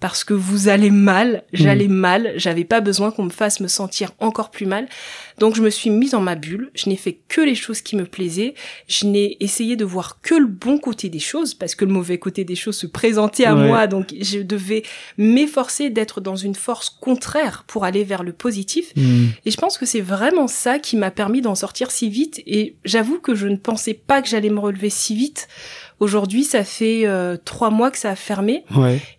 parce 0.00 0.24
que 0.24 0.34
vous 0.34 0.68
allez 0.68 0.90
mal, 0.90 1.44
j'allais 1.52 1.88
mm. 1.88 1.92
mal, 1.92 2.32
j'avais 2.36 2.64
pas 2.64 2.80
besoin 2.80 3.10
qu'on 3.10 3.24
me 3.24 3.30
fasse 3.30 3.60
me 3.60 3.68
sentir 3.68 4.12
encore 4.18 4.50
plus 4.50 4.66
mal. 4.66 4.88
Donc 5.38 5.56
je 5.56 5.62
me 5.62 5.70
suis 5.70 5.90
mise 5.90 6.12
dans 6.12 6.20
ma 6.20 6.34
bulle, 6.34 6.70
je 6.74 6.88
n'ai 6.88 6.96
fait 6.96 7.18
que 7.28 7.40
les 7.40 7.54
choses 7.54 7.80
qui 7.80 7.96
me 7.96 8.04
plaisaient, 8.04 8.54
je 8.86 9.06
n'ai 9.06 9.36
essayé 9.40 9.76
de 9.76 9.84
voir 9.84 10.20
que 10.20 10.34
le 10.34 10.46
bon 10.46 10.78
côté 10.78 11.08
des 11.08 11.18
choses 11.18 11.54
parce 11.54 11.74
que 11.74 11.84
le 11.84 11.92
mauvais 11.92 12.18
côté 12.18 12.44
des 12.44 12.54
choses 12.54 12.76
se 12.76 12.86
présentait 12.86 13.44
à 13.44 13.54
moi, 13.54 13.86
donc 13.86 14.14
je 14.20 14.40
devais 14.40 14.82
m'efforcer 15.18 15.90
d'être 15.90 16.20
dans 16.20 16.36
une 16.36 16.54
force 16.54 16.90
contraire 16.90 17.64
pour 17.66 17.84
aller 17.84 18.04
vers 18.04 18.22
le 18.22 18.32
positif. 18.32 18.92
Mm. 18.96 19.26
Et 19.44 19.50
je 19.50 19.56
pense 19.56 19.78
que 19.78 19.86
c'est 19.86 20.00
vraiment 20.00 20.48
ça 20.48 20.78
qui 20.78 20.96
m'a 20.96 21.10
permis 21.10 21.40
d'en 21.40 21.54
sortir 21.54 21.90
si 21.90 22.08
vite 22.08 22.42
et 22.46 22.76
j'avoue 22.84 23.18
que 23.18 23.34
je 23.34 23.46
ne 23.46 23.56
pensais 23.56 23.94
pas 23.94 24.22
que 24.22 24.28
j'allais 24.28 24.50
me 24.50 24.60
relever 24.60 24.90
si 24.90 25.14
vite. 25.14 25.48
Aujourd'hui, 26.00 26.44
ça 26.44 26.64
fait 26.64 27.06
euh, 27.06 27.36
trois 27.42 27.70
mois 27.70 27.90
que 27.90 27.98
ça 27.98 28.10
a 28.10 28.16
fermé. 28.16 28.64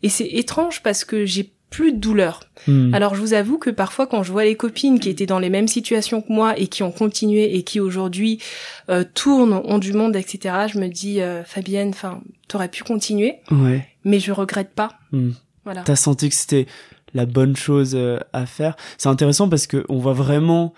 Et 0.03 0.09
c'est 0.09 0.27
étrange 0.27 0.81
parce 0.83 1.05
que 1.05 1.25
j'ai 1.25 1.51
plus 1.69 1.91
de 1.91 1.97
douleur. 1.97 2.41
Hmm. 2.67 2.93
Alors 2.93 3.15
je 3.15 3.19
vous 3.19 3.33
avoue 3.33 3.57
que 3.57 3.69
parfois 3.69 4.07
quand 4.07 4.23
je 4.23 4.31
vois 4.31 4.45
les 4.45 4.55
copines 4.55 4.99
qui 4.99 5.09
étaient 5.09 5.25
dans 5.25 5.39
les 5.39 5.49
mêmes 5.49 5.67
situations 5.67 6.21
que 6.21 6.31
moi 6.31 6.57
et 6.57 6.67
qui 6.67 6.83
ont 6.83 6.91
continué 6.91 7.57
et 7.57 7.63
qui 7.63 7.81
aujourd'hui 7.81 8.39
euh, 8.89 9.03
tournent, 9.13 9.61
ont 9.65 9.77
du 9.77 9.91
monde, 9.91 10.15
etc., 10.15 10.55
je 10.71 10.79
me 10.79 10.87
dis 10.87 11.21
euh, 11.21 11.43
Fabienne, 11.43 11.89
enfin, 11.89 12.21
t'aurais 12.47 12.69
pu 12.69 12.83
continuer, 12.83 13.39
ouais. 13.51 13.85
mais 14.05 14.19
je 14.19 14.31
regrette 14.31 14.69
pas. 14.69 14.93
Hmm. 15.11 15.31
Voilà. 15.65 15.81
T'as 15.81 15.95
senti 15.97 16.29
que 16.29 16.35
c'était 16.35 16.67
la 17.13 17.25
bonne 17.25 17.55
chose 17.55 17.97
à 18.33 18.45
faire. 18.45 18.75
C'est 18.97 19.09
intéressant 19.09 19.49
parce 19.49 19.67
que 19.67 19.83
on 19.89 19.97
voit 19.97 20.13
vraiment 20.13 20.73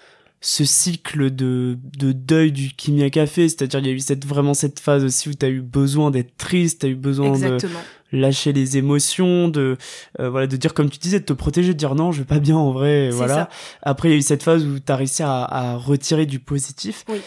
ce 0.47 0.63
cycle 0.63 1.29
de, 1.29 1.77
de 1.97 2.13
deuil 2.13 2.53
du 2.53 2.69
Kimia 2.69 3.09
Café, 3.09 3.49
c'est-à-dire 3.49 3.81
il 3.81 3.87
y 3.87 3.89
a 3.89 3.91
eu 3.91 3.99
cette, 3.99 4.25
vraiment 4.25 4.53
cette 4.53 4.79
phase 4.79 5.03
aussi 5.03 5.27
où 5.27 5.33
tu 5.33 5.45
as 5.45 5.49
eu 5.49 5.59
besoin 5.59 6.09
d'être 6.09 6.37
triste, 6.37 6.79
tu 6.79 6.85
as 6.85 6.89
eu 6.89 6.95
besoin 6.95 7.33
Exactement. 7.33 7.81
de 8.13 8.17
lâcher 8.17 8.53
les 8.53 8.77
émotions, 8.77 9.49
de 9.49 9.75
euh, 10.21 10.29
voilà, 10.29 10.47
de 10.47 10.55
dire 10.55 10.73
comme 10.73 10.89
tu 10.89 10.99
disais, 10.99 11.19
de 11.19 11.25
te 11.25 11.33
protéger, 11.33 11.73
de 11.73 11.77
dire 11.77 11.95
non, 11.95 12.13
je 12.13 12.19
vais 12.19 12.25
pas 12.25 12.39
bien 12.39 12.55
en 12.55 12.71
vrai, 12.71 13.09
voilà. 13.09 13.33
Ça. 13.35 13.49
Après 13.81 14.07
il 14.07 14.11
y 14.13 14.15
a 14.15 14.17
eu 14.19 14.21
cette 14.21 14.41
phase 14.41 14.63
où 14.63 14.79
tu 14.79 14.89
as 14.89 14.95
réussi 14.95 15.21
à, 15.21 15.43
à, 15.43 15.75
retirer 15.75 16.25
du 16.25 16.39
positif. 16.39 17.03
Oui. 17.09 17.17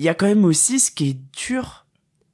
Il 0.00 0.04
y 0.04 0.08
a 0.08 0.14
quand 0.14 0.26
même 0.26 0.44
aussi 0.44 0.80
ce 0.80 0.90
qui 0.90 1.10
est 1.10 1.18
dur, 1.36 1.86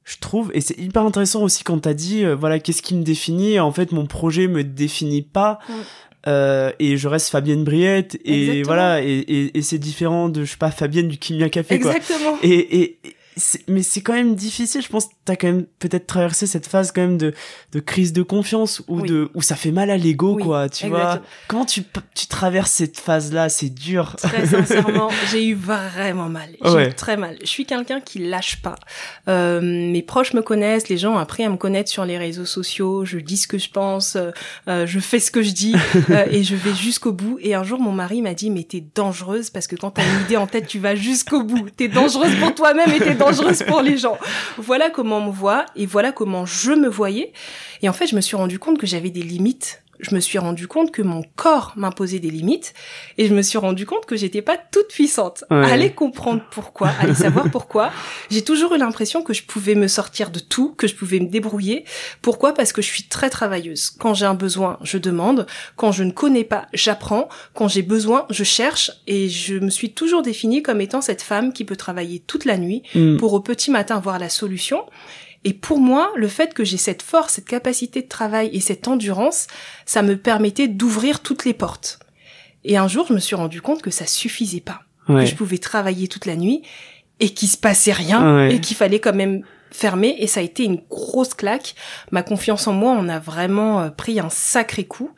je 0.05 0.17
trouve, 0.17 0.49
et 0.55 0.61
c'est 0.61 0.79
hyper 0.79 1.03
intéressant 1.03 1.43
aussi 1.43 1.63
quand 1.63 1.77
t'as 1.81 1.93
dit, 1.93 2.25
euh, 2.25 2.35
voilà, 2.35 2.57
qu'est-ce 2.57 2.81
qui 2.81 2.95
me 2.95 3.03
définit 3.03 3.59
En 3.59 3.71
fait, 3.71 3.91
mon 3.91 4.07
projet 4.07 4.47
me 4.47 4.63
définit 4.63 5.21
pas. 5.21 5.59
Euh, 6.27 6.71
et 6.79 6.97
je 6.97 7.07
reste 7.07 7.29
Fabienne 7.29 7.63
Briette 7.63 8.17
et 8.25 8.63
voilà 8.63 9.03
et, 9.03 9.11
et, 9.11 9.57
et 9.57 9.61
c'est 9.61 9.77
différent 9.77 10.27
de 10.27 10.43
je 10.43 10.51
sais 10.51 10.57
pas 10.57 10.71
Fabienne 10.71 11.07
du 11.07 11.17
Kimia 11.17 11.49
Café 11.49 11.75
Exactement. 11.75 12.31
quoi. 12.31 12.39
Et, 12.41 12.79
et 12.79 12.97
mais 13.67 13.83
c'est 13.83 14.01
quand 14.01 14.13
même 14.13 14.35
difficile. 14.35 14.81
Je 14.81 14.87
pense 14.87 15.07
que 15.07 15.13
t'as 15.25 15.35
quand 15.35 15.47
même 15.47 15.65
peut-être 15.79 16.07
traversé 16.07 16.47
cette 16.47 16.67
phase 16.67 16.91
quand 16.93 17.01
même 17.01 17.17
de, 17.17 17.33
de 17.73 17.79
crise 17.81 18.13
de 18.13 18.23
confiance 18.23 18.81
ou 18.87 19.01
de 19.01 19.29
où 19.33 19.41
ça 19.41 19.55
fait 19.55 19.71
mal 19.71 19.89
à 19.89 19.97
l'ego, 19.97 20.37
quoi. 20.37 20.69
Tu 20.69 20.87
vois 20.87 21.21
Comment 21.47 21.65
tu 21.65 21.83
tu 22.13 22.27
traverses 22.27 22.71
cette 22.71 22.97
phase-là? 22.97 23.49
C'est 23.49 23.69
dur. 23.69 24.15
Très 24.17 24.45
sincèrement, 24.45 25.09
j'ai 25.31 25.47
eu 25.47 25.53
vraiment 25.53 26.29
mal. 26.29 26.49
J'ai 26.63 26.87
eu 26.87 26.93
très 26.93 27.17
mal. 27.17 27.37
Je 27.41 27.47
suis 27.47 27.65
quelqu'un 27.65 27.99
qui 27.99 28.19
lâche 28.19 28.61
pas. 28.61 28.75
Euh, 29.27 29.59
mes 29.61 30.01
proches 30.01 30.33
me 30.33 30.41
connaissent, 30.41 30.87
les 30.87 30.97
gens 30.97 31.15
ont 31.15 31.19
appris 31.19 31.43
à 31.43 31.49
me 31.49 31.57
connaître 31.57 31.89
sur 31.89 32.05
les 32.05 32.17
réseaux 32.17 32.45
sociaux. 32.45 33.03
Je 33.03 33.17
dis 33.17 33.37
ce 33.37 33.47
que 33.47 33.57
je 33.57 33.69
pense, 33.69 34.15
euh, 34.15 34.31
euh 34.69 34.85
je 34.85 34.99
fais 34.99 35.19
ce 35.19 35.31
que 35.31 35.43
je 35.43 35.51
dis 35.51 35.75
euh, 36.09 36.25
et 36.31 36.43
je 36.43 36.55
vais 36.55 36.73
jusqu'au 36.73 37.11
bout. 37.11 37.37
Et 37.41 37.53
un 37.53 37.63
jour, 37.63 37.79
mon 37.81 37.91
mari 37.91 38.21
m'a 38.21 38.33
dit 38.33 38.49
"Mais 38.49 38.63
t'es 38.63 38.83
dangereuse 38.95 39.49
parce 39.49 39.67
que 39.67 39.75
quand 39.75 39.91
t'as 39.91 40.03
une 40.03 40.21
idée 40.21 40.37
en 40.37 40.47
tête, 40.47 40.67
tu 40.67 40.79
vas 40.79 40.95
jusqu'au 40.95 41.43
bout. 41.43 41.69
T'es 41.75 41.89
dangereuse 41.89 42.35
pour 42.39 42.55
toi-même 42.55 42.89
et 42.91 42.99
t'es 42.99 43.13
dangereuse 43.13 43.24
pour 43.67 43.81
les 43.81 43.97
gens. 43.97 44.17
Voilà 44.57 44.89
comment 44.89 45.17
on 45.17 45.27
me 45.27 45.31
voit 45.31 45.65
et 45.75 45.85
voilà 45.85 46.11
comment 46.11 46.45
je 46.45 46.71
me 46.71 46.87
voyais. 46.87 47.33
Et 47.81 47.89
en 47.89 47.93
fait, 47.93 48.07
je 48.07 48.15
me 48.15 48.21
suis 48.21 48.35
rendu 48.35 48.59
compte 48.59 48.77
que 48.77 48.87
j'avais 48.87 49.09
des 49.09 49.21
limites 49.21 49.83
je 49.99 50.13
me 50.15 50.19
suis 50.19 50.37
rendu 50.37 50.67
compte 50.67 50.91
que 50.91 51.01
mon 51.01 51.23
corps 51.35 51.73
m'imposait 51.75 52.19
des 52.19 52.29
limites 52.29 52.73
et 53.17 53.27
je 53.27 53.33
me 53.33 53.41
suis 53.41 53.57
rendu 53.57 53.85
compte 53.85 54.05
que 54.05 54.15
j'étais 54.15 54.41
pas 54.41 54.57
toute 54.57 54.89
puissante. 54.89 55.43
Allez 55.49 55.91
comprendre 55.91 56.43
pourquoi, 56.51 56.89
allez 56.99 57.15
savoir 57.15 57.49
pourquoi. 57.51 57.91
J'ai 58.29 58.43
toujours 58.43 58.73
eu 58.73 58.77
l'impression 58.77 59.23
que 59.23 59.33
je 59.33 59.43
pouvais 59.43 59.75
me 59.75 59.87
sortir 59.87 60.29
de 60.31 60.39
tout, 60.39 60.73
que 60.77 60.87
je 60.87 60.95
pouvais 60.95 61.19
me 61.19 61.27
débrouiller. 61.27 61.85
Pourquoi? 62.21 62.53
Parce 62.53 62.73
que 62.73 62.81
je 62.81 62.87
suis 62.87 63.03
très 63.03 63.29
travailleuse. 63.29 63.89
Quand 63.89 64.13
j'ai 64.13 64.25
un 64.25 64.33
besoin, 64.33 64.77
je 64.81 64.97
demande. 64.97 65.45
Quand 65.75 65.91
je 65.91 66.03
ne 66.03 66.11
connais 66.11 66.43
pas, 66.43 66.67
j'apprends. 66.73 67.29
Quand 67.53 67.67
j'ai 67.67 67.81
besoin, 67.81 68.25
je 68.29 68.43
cherche 68.43 68.91
et 69.07 69.29
je 69.29 69.55
me 69.55 69.69
suis 69.69 69.91
toujours 69.91 70.21
définie 70.21 70.61
comme 70.61 70.81
étant 70.81 71.01
cette 71.01 71.21
femme 71.21 71.53
qui 71.53 71.65
peut 71.65 71.75
travailler 71.75 72.19
toute 72.19 72.45
la 72.45 72.57
nuit 72.57 72.83
mm. 72.93 73.17
pour 73.17 73.33
au 73.33 73.39
petit 73.39 73.71
matin 73.71 73.99
voir 73.99 74.19
la 74.19 74.29
solution. 74.29 74.83
Et 75.45 75.53
pour 75.53 75.79
moi, 75.79 76.11
le 76.15 76.27
fait 76.27 76.53
que 76.53 76.63
j'ai 76.63 76.77
cette 76.77 77.03
force, 77.03 77.33
cette 77.33 77.47
capacité 77.47 78.01
de 78.01 78.07
travail 78.07 78.49
et 78.51 78.59
cette 78.59 78.87
endurance, 78.87 79.45
ça 79.85 80.01
me 80.01 80.17
permettait 80.17 80.67
d'ouvrir 80.67 81.21
toutes 81.21 81.45
les 81.45 81.53
portes. 81.53 81.99
Et 82.63 82.77
un 82.77 82.87
jour, 82.87 83.05
je 83.07 83.13
me 83.13 83.19
suis 83.19 83.35
rendu 83.35 83.61
compte 83.61 83.83
que 83.83 83.91
ça 83.91 84.07
suffisait 84.07 84.59
pas. 84.59 84.81
Que 85.07 85.23
je 85.23 85.35
pouvais 85.35 85.59
travailler 85.59 86.07
toute 86.07 86.25
la 86.25 86.35
nuit 86.35 86.63
et 87.19 87.29
qu'il 87.29 87.47
se 87.47 87.57
passait 87.57 87.91
rien 87.91 88.49
et 88.49 88.59
qu'il 88.59 88.75
fallait 88.75 88.99
quand 88.99 89.13
même 89.13 89.43
fermer 89.69 90.15
et 90.17 90.25
ça 90.25 90.39
a 90.39 90.43
été 90.43 90.63
une 90.63 90.81
grosse 90.89 91.35
claque. 91.35 91.75
Ma 92.09 92.23
confiance 92.23 92.65
en 92.65 92.73
moi, 92.73 92.97
on 92.99 93.07
a 93.07 93.19
vraiment 93.19 93.81
euh, 93.81 93.89
pris 93.91 94.19
un 94.19 94.31
sacré 94.31 94.85
coup 94.85 95.11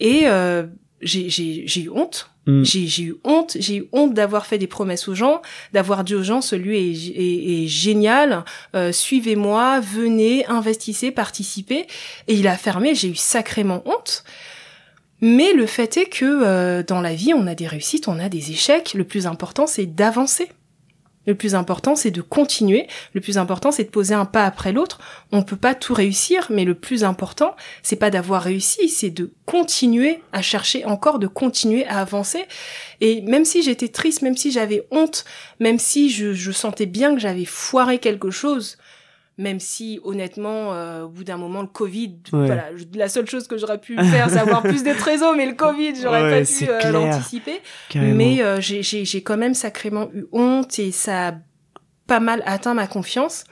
et 0.00 0.22
euh, 0.24 0.66
j'ai 1.02 1.80
eu 1.82 1.90
honte 1.90 2.30
Mm. 2.48 2.64
J'ai 2.64 3.02
eu 3.02 3.16
honte, 3.24 3.58
j'ai 3.60 3.76
eu 3.76 3.88
honte 3.92 4.14
d'avoir 4.14 4.46
fait 4.46 4.56
des 4.56 4.66
promesses 4.66 5.06
aux 5.06 5.14
gens, 5.14 5.42
d'avoir 5.74 6.02
dit 6.02 6.14
aux 6.14 6.22
gens 6.22 6.40
ce 6.40 6.56
lieu 6.56 6.74
est, 6.74 7.66
génial, 7.66 8.44
euh, 8.74 8.90
suivez-moi, 8.90 9.80
venez, 9.80 10.46
investissez, 10.46 11.10
participez. 11.10 11.86
Et 12.26 12.34
il 12.34 12.48
a 12.48 12.56
fermé, 12.56 12.94
j'ai 12.94 13.08
eu 13.08 13.14
sacrément 13.14 13.82
honte. 13.84 14.24
Mais 15.20 15.52
le 15.52 15.66
fait 15.66 15.98
est 15.98 16.06
que 16.06 16.24
euh, 16.24 16.82
dans 16.82 17.02
la 17.02 17.14
vie, 17.14 17.34
on 17.34 17.46
a 17.46 17.54
des 17.54 17.66
réussites, 17.66 18.08
on 18.08 18.18
a 18.18 18.30
des 18.30 18.50
échecs. 18.50 18.94
Le 18.94 19.04
plus 19.04 19.26
important, 19.26 19.66
c'est 19.66 19.86
d'avancer. 19.86 20.48
Le 21.26 21.34
plus 21.34 21.54
important, 21.54 21.94
c'est 21.94 22.10
de 22.10 22.22
continuer. 22.22 22.86
Le 23.12 23.20
plus 23.20 23.36
important, 23.36 23.70
c'est 23.70 23.84
de 23.84 23.90
poser 23.90 24.14
un 24.14 24.24
pas 24.24 24.46
après 24.46 24.72
l'autre. 24.72 24.98
On 25.30 25.42
peut 25.42 25.56
pas 25.56 25.74
tout 25.74 25.92
réussir, 25.92 26.46
mais 26.48 26.64
le 26.64 26.74
plus 26.74 27.04
important, 27.04 27.54
c'est 27.82 27.96
pas 27.96 28.10
d'avoir 28.10 28.42
réussi, 28.42 28.88
c'est 28.88 29.10
de 29.10 29.30
continuer 29.44 30.22
à 30.32 30.40
chercher 30.40 30.86
encore, 30.86 31.18
de 31.18 31.26
continuer 31.26 31.86
à 31.86 32.00
avancer. 32.00 32.44
Et 33.00 33.20
même 33.20 33.44
si 33.44 33.62
j'étais 33.62 33.88
triste, 33.88 34.22
même 34.22 34.36
si 34.36 34.50
j'avais 34.50 34.86
honte, 34.90 35.24
même 35.60 35.78
si 35.78 36.08
je, 36.08 36.32
je 36.32 36.50
sentais 36.50 36.86
bien 36.86 37.14
que 37.14 37.20
j'avais 37.20 37.44
foiré 37.44 37.98
quelque 37.98 38.30
chose, 38.30 38.78
même 39.38 39.60
si 39.60 40.00
honnêtement 40.02 40.74
euh, 40.74 41.04
au 41.04 41.08
bout 41.08 41.24
d'un 41.24 41.36
moment 41.36 41.62
le 41.62 41.68
Covid 41.68 42.16
voilà 42.32 42.66
la 42.94 43.08
seule 43.08 43.28
chose 43.28 43.46
que 43.46 43.56
j'aurais 43.56 43.78
pu 43.78 43.96
faire 43.96 44.28
c'est 44.28 44.38
avoir 44.38 44.62
plus 44.62 44.82
de 44.82 44.92
trésors 44.92 45.34
mais 45.36 45.46
le 45.46 45.54
Covid 45.54 45.94
j'aurais 46.02 46.40
pas 46.40 46.44
pu 46.44 46.68
euh, 46.68 46.90
l'anticiper. 46.90 47.60
Mais 47.94 48.42
euh, 48.42 48.60
j'ai 48.60 48.82
j'ai 48.82 49.22
quand 49.22 49.36
même 49.36 49.54
sacrément 49.54 50.10
eu 50.12 50.26
honte 50.32 50.78
et 50.78 50.90
ça 50.90 51.28
a 51.28 51.34
pas 52.06 52.20
mal 52.20 52.42
atteint 52.46 52.74
ma 52.74 52.86
confiance 52.86 53.44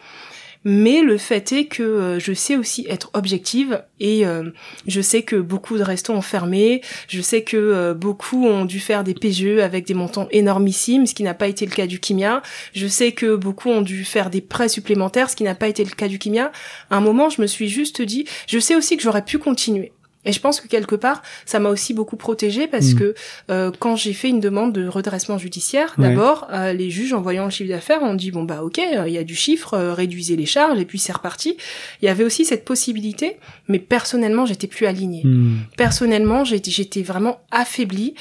mais 0.68 1.00
le 1.00 1.16
fait 1.16 1.52
est 1.52 1.66
que 1.66 1.84
euh, 1.84 2.18
je 2.18 2.32
sais 2.32 2.56
aussi 2.56 2.86
être 2.90 3.10
objective 3.14 3.84
et 4.00 4.26
euh, 4.26 4.50
je 4.88 5.00
sais 5.00 5.22
que 5.22 5.36
beaucoup 5.36 5.78
de 5.78 5.84
restos 5.84 6.12
ont 6.12 6.20
fermé, 6.20 6.80
je 7.06 7.20
sais 7.20 7.42
que 7.42 7.56
euh, 7.56 7.94
beaucoup 7.94 8.44
ont 8.44 8.64
dû 8.64 8.80
faire 8.80 9.04
des 9.04 9.14
PGE 9.14 9.60
avec 9.62 9.86
des 9.86 9.94
montants 9.94 10.26
énormissimes, 10.32 11.06
ce 11.06 11.14
qui 11.14 11.22
n'a 11.22 11.34
pas 11.34 11.46
été 11.46 11.66
le 11.66 11.70
cas 11.70 11.86
du 11.86 12.00
Kimia. 12.00 12.42
Je 12.74 12.88
sais 12.88 13.12
que 13.12 13.36
beaucoup 13.36 13.70
ont 13.70 13.80
dû 13.80 14.04
faire 14.04 14.28
des 14.28 14.40
prêts 14.40 14.68
supplémentaires, 14.68 15.30
ce 15.30 15.36
qui 15.36 15.44
n'a 15.44 15.54
pas 15.54 15.68
été 15.68 15.84
le 15.84 15.90
cas 15.90 16.08
du 16.08 16.18
Kimia. 16.18 16.50
À 16.90 16.96
un 16.96 17.00
moment, 17.00 17.30
je 17.30 17.40
me 17.40 17.46
suis 17.46 17.68
juste 17.68 18.02
dit, 18.02 18.24
je 18.48 18.58
sais 18.58 18.74
aussi 18.74 18.96
que 18.96 19.04
j'aurais 19.04 19.24
pu 19.24 19.38
continuer. 19.38 19.92
Et 20.26 20.32
je 20.32 20.40
pense 20.40 20.60
que 20.60 20.66
quelque 20.66 20.96
part, 20.96 21.22
ça 21.46 21.60
m'a 21.60 21.70
aussi 21.70 21.94
beaucoup 21.94 22.16
protégée 22.16 22.66
parce 22.66 22.92
mm. 22.92 22.98
que 22.98 23.14
euh, 23.50 23.70
quand 23.78 23.96
j'ai 23.96 24.12
fait 24.12 24.28
une 24.28 24.40
demande 24.40 24.72
de 24.72 24.86
redressement 24.88 25.38
judiciaire, 25.38 25.94
d'abord, 25.98 26.48
euh, 26.52 26.72
les 26.72 26.90
juges, 26.90 27.12
en 27.12 27.22
voyant 27.22 27.44
le 27.44 27.50
chiffre 27.50 27.70
d'affaires, 27.70 28.02
ont 28.02 28.14
dit 28.14 28.32
bon 28.32 28.42
bah 28.42 28.62
ok, 28.62 28.78
euh, 28.78 29.04
il 29.06 29.14
y 29.14 29.18
a 29.18 29.24
du 29.24 29.36
chiffre, 29.36 29.78
réduisez 29.78 30.36
les 30.36 30.46
charges 30.46 30.78
et 30.78 30.84
puis 30.84 30.98
c'est 30.98 31.12
reparti. 31.12 31.56
Il 32.02 32.06
y 32.06 32.08
avait 32.08 32.24
aussi 32.24 32.44
cette 32.44 32.64
possibilité, 32.64 33.36
mais 33.68 33.78
personnellement, 33.78 34.44
j'étais 34.46 34.66
plus 34.66 34.86
alignée. 34.86 35.22
Mm. 35.24 35.58
Personnellement, 35.76 36.44
j'étais 36.44 37.02
vraiment 37.02 37.40
affaiblie. 37.50 38.14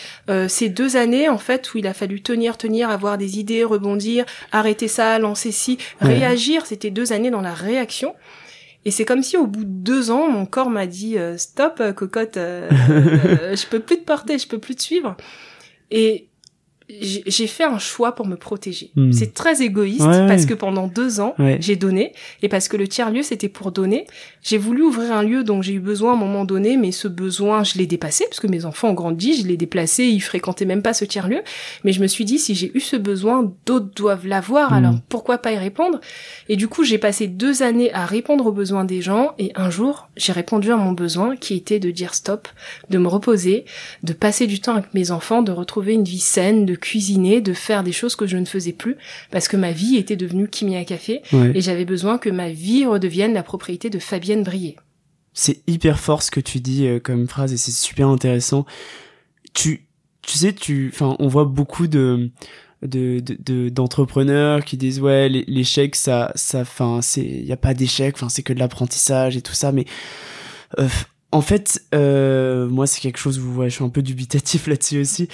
ces 0.48 0.70
deux 0.70 0.96
années 0.96 1.28
en 1.28 1.38
fait 1.38 1.74
où 1.74 1.80
il 1.80 1.88
a 1.88 1.94
fallu 1.94 2.22
tenir, 2.22 2.58
tenir, 2.58 2.90
avoir 2.90 3.18
des 3.18 3.40
idées, 3.40 3.64
rebondir, 3.64 4.26
arrêter 4.52 4.88
ça, 4.88 5.18
lancer 5.18 5.52
ci, 5.52 5.78
réagir, 6.00 6.66
c'était 6.66 6.92
deux 6.92 7.14
années 7.14 7.32
dans 7.32 7.42
la 7.42 7.54
réaction. 7.54 8.14
Et 8.86 8.92
c'est 8.92 9.04
comme 9.04 9.24
si 9.24 9.36
au 9.36 9.48
bout 9.48 9.66
de 9.66 9.70
deux 9.70 10.12
ans, 10.12 10.30
mon 10.30 10.46
corps 10.46 10.70
m'a 10.70 10.86
dit 10.86 11.18
euh, 11.18 11.38
stop, 11.38 11.80
euh, 11.80 11.92
cocotte, 11.92 12.38
euh, 12.38 12.70
je 13.56 13.68
peux 13.68 13.80
plus 13.80 13.98
te 13.98 14.04
porter, 14.04 14.38
je 14.38 14.48
peux 14.48 14.60
plus 14.60 14.76
te 14.76 14.84
suivre. 14.84 15.18
Et 15.90 16.30
j'ai 16.88 17.48
fait 17.48 17.64
un 17.64 17.80
choix 17.80 18.14
pour 18.14 18.28
me 18.28 18.36
protéger. 18.36 18.92
Hmm. 18.96 19.12
C'est 19.12 19.34
très 19.34 19.64
égoïste 19.64 20.06
parce 20.06 20.46
que 20.46 20.54
pendant 20.54 20.88
deux 20.88 21.20
ans, 21.20 21.34
j'ai 21.60 21.76
donné 21.76 22.14
et 22.44 22.50
parce 22.50 22.68
que 22.68 22.78
le 22.78 22.88
tiers 22.88 23.12
lieu 23.12 23.24
c'était 23.24 23.50
pour 23.50 23.72
donner. 23.72 24.06
J'ai 24.44 24.60
voulu 24.60 24.84
ouvrir 24.84 25.12
un 25.12 25.24
lieu 25.24 25.44
dont 25.44 25.64
j'ai 25.64 25.74
eu 25.74 25.80
besoin 25.80 26.12
à 26.12 26.16
un 26.16 26.20
moment 26.20 26.46
donné, 26.46 26.78
mais 26.78 26.92
ce 26.92 27.08
besoin 27.08 27.64
je 27.64 27.78
l'ai 27.78 27.88
dépassé 27.88 28.26
parce 28.30 28.40
que 28.40 28.48
mes 28.48 28.66
enfants 28.66 28.90
ont 28.90 28.94
grandi, 28.94 29.42
je 29.42 29.48
l'ai 29.48 29.58
déplacé, 29.58 30.04
ils 30.04 30.20
fréquentaient 30.20 30.66
même 30.66 30.84
pas 30.84 30.94
ce 30.94 31.06
tiers 31.06 31.28
lieu. 31.28 31.42
Mais 31.84 31.92
je 31.92 32.02
me 32.02 32.08
suis 32.08 32.24
dit 32.24 32.38
si 32.38 32.54
j'ai 32.54 32.72
eu 32.76 32.80
ce 32.80 32.96
besoin, 32.96 33.52
d'autres 33.66 33.90
doivent 33.96 34.28
l'avoir, 34.28 34.72
hmm. 34.72 34.76
alors 34.76 34.96
pourquoi 35.10 35.40
pas 35.40 35.54
y 35.54 35.58
répondre? 35.58 36.00
Et 36.50 36.56
du 36.56 36.68
coup 36.68 36.84
j'ai 36.84 37.00
passé 37.00 37.28
deux 37.28 37.64
années 37.64 37.92
à 37.94 38.06
répondre 38.06 38.46
aux 38.46 38.52
besoins 38.52 38.86
des 38.86 39.02
gens 39.02 39.34
et 39.40 39.52
un 39.56 39.72
jour 39.72 40.08
j'ai 40.18 40.34
répondu 40.34 40.72
à 40.72 40.78
mon 40.78 40.92
besoin 40.92 41.36
qui 41.36 41.56
était 41.56 41.80
de 41.80 41.90
dire 41.90 42.14
stop, 42.14 42.48
de 42.92 43.00
me 43.00 43.08
reposer, 43.08 43.66
de 44.04 44.14
passer 44.14 44.46
du 44.46 44.60
temps 44.60 44.74
avec 44.76 44.94
mes 44.94 45.10
enfants, 45.10 45.42
de 45.42 45.52
retrouver 45.52 45.94
une 45.94 46.04
vie 46.04 46.20
saine, 46.20 46.66
de 46.66 46.75
cuisiner, 46.76 47.42
de 47.42 47.54
faire 47.54 47.84
des 47.84 47.92
choses 47.92 48.16
que 48.16 48.28
je 48.28 48.38
ne 48.38 48.46
faisais 48.46 48.74
plus 48.74 48.96
parce 49.32 49.48
que 49.48 49.58
ma 49.58 49.72
vie 49.72 49.98
était 49.98 50.16
devenue 50.16 50.48
Kimia 50.48 50.86
Café 50.86 51.22
et 51.34 51.62
j'avais 51.62 51.86
besoin 51.86 52.18
que 52.18 52.30
ma 52.30 52.50
vie 52.50 52.86
redevienne 52.86 53.34
la 53.34 53.44
propriété 53.44 53.90
de 53.90 54.00
Fabienne 54.00 54.44
Brier. 54.44 54.76
C'est 55.34 55.62
hyper 55.68 56.00
fort 56.00 56.24
ce 56.24 56.32
que 56.32 56.40
tu 56.40 56.60
dis 56.62 56.88
euh, 56.88 57.00
comme 57.00 57.28
phrase 57.28 57.52
et 57.52 57.58
c'est 57.58 57.72
super 57.72 58.08
intéressant. 58.08 58.66
Tu, 59.54 59.86
tu 60.22 60.38
sais, 60.38 60.54
tu, 60.54 60.90
enfin, 60.94 61.18
on 61.20 61.28
voit 61.28 61.44
beaucoup 61.44 61.88
de, 61.88 62.32
de 62.82 63.70
d'entrepreneurs 63.70 64.64
qui 64.64 64.78
disent 64.78 65.00
ouais 65.00 65.30
l'échec 65.30 65.96
ça 65.96 66.32
ça 66.36 66.62
enfin 66.62 67.00
c'est 67.02 67.24
il 67.24 67.46
y 67.46 67.52
a 67.52 67.58
pas 67.58 67.74
d'échec 67.74 68.16
enfin 68.16 68.30
c'est 68.30 68.44
que 68.44 68.54
de 68.54 68.60
l'apprentissage 68.60 69.38
et 69.38 69.42
tout 69.42 69.54
ça 69.54 69.72
mais 69.72 69.86
euh, 70.80 70.88
en 71.32 71.42
fait 71.42 71.84
euh, 71.94 72.68
moi 72.68 72.88
c'est 72.88 73.02
quelque 73.02 73.18
chose 73.18 73.40
où 73.40 73.56
ouais, 73.56 73.70
je 73.70 73.76
suis 73.76 73.84
un 73.84 73.90
peu 73.90 74.02
dubitatif 74.02 74.68
là-dessus 74.68 75.00
aussi 75.00 75.28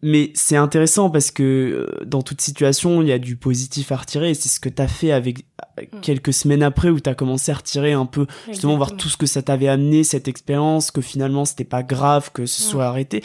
mais 0.00 0.30
c'est 0.34 0.56
intéressant 0.56 1.10
parce 1.10 1.30
que 1.30 1.42
euh, 1.42 2.04
dans 2.04 2.22
toute 2.22 2.40
situation, 2.40 3.02
il 3.02 3.08
y 3.08 3.12
a 3.12 3.18
du 3.18 3.36
positif 3.36 3.90
à 3.90 3.96
retirer 3.96 4.30
et 4.30 4.34
c'est 4.34 4.48
ce 4.48 4.60
que 4.60 4.68
tu 4.68 4.80
as 4.80 4.86
fait 4.86 5.10
avec 5.10 5.40
mm. 5.40 6.00
quelques 6.02 6.32
semaines 6.32 6.62
après 6.62 6.88
où 6.88 7.00
tu 7.00 7.10
as 7.10 7.14
commencé 7.14 7.50
à 7.50 7.56
retirer 7.56 7.92
un 7.92 8.06
peu 8.06 8.26
justement 8.48 8.76
voir 8.76 8.96
tout 8.96 9.08
ce 9.08 9.16
que 9.16 9.26
ça 9.26 9.42
t'avait 9.42 9.68
amené 9.68 10.04
cette 10.04 10.28
expérience 10.28 10.90
que 10.90 11.00
finalement 11.00 11.44
c'était 11.44 11.64
pas 11.64 11.82
grave 11.82 12.30
que 12.32 12.46
ce 12.46 12.62
soit 12.62 12.86
arrêté. 12.86 13.24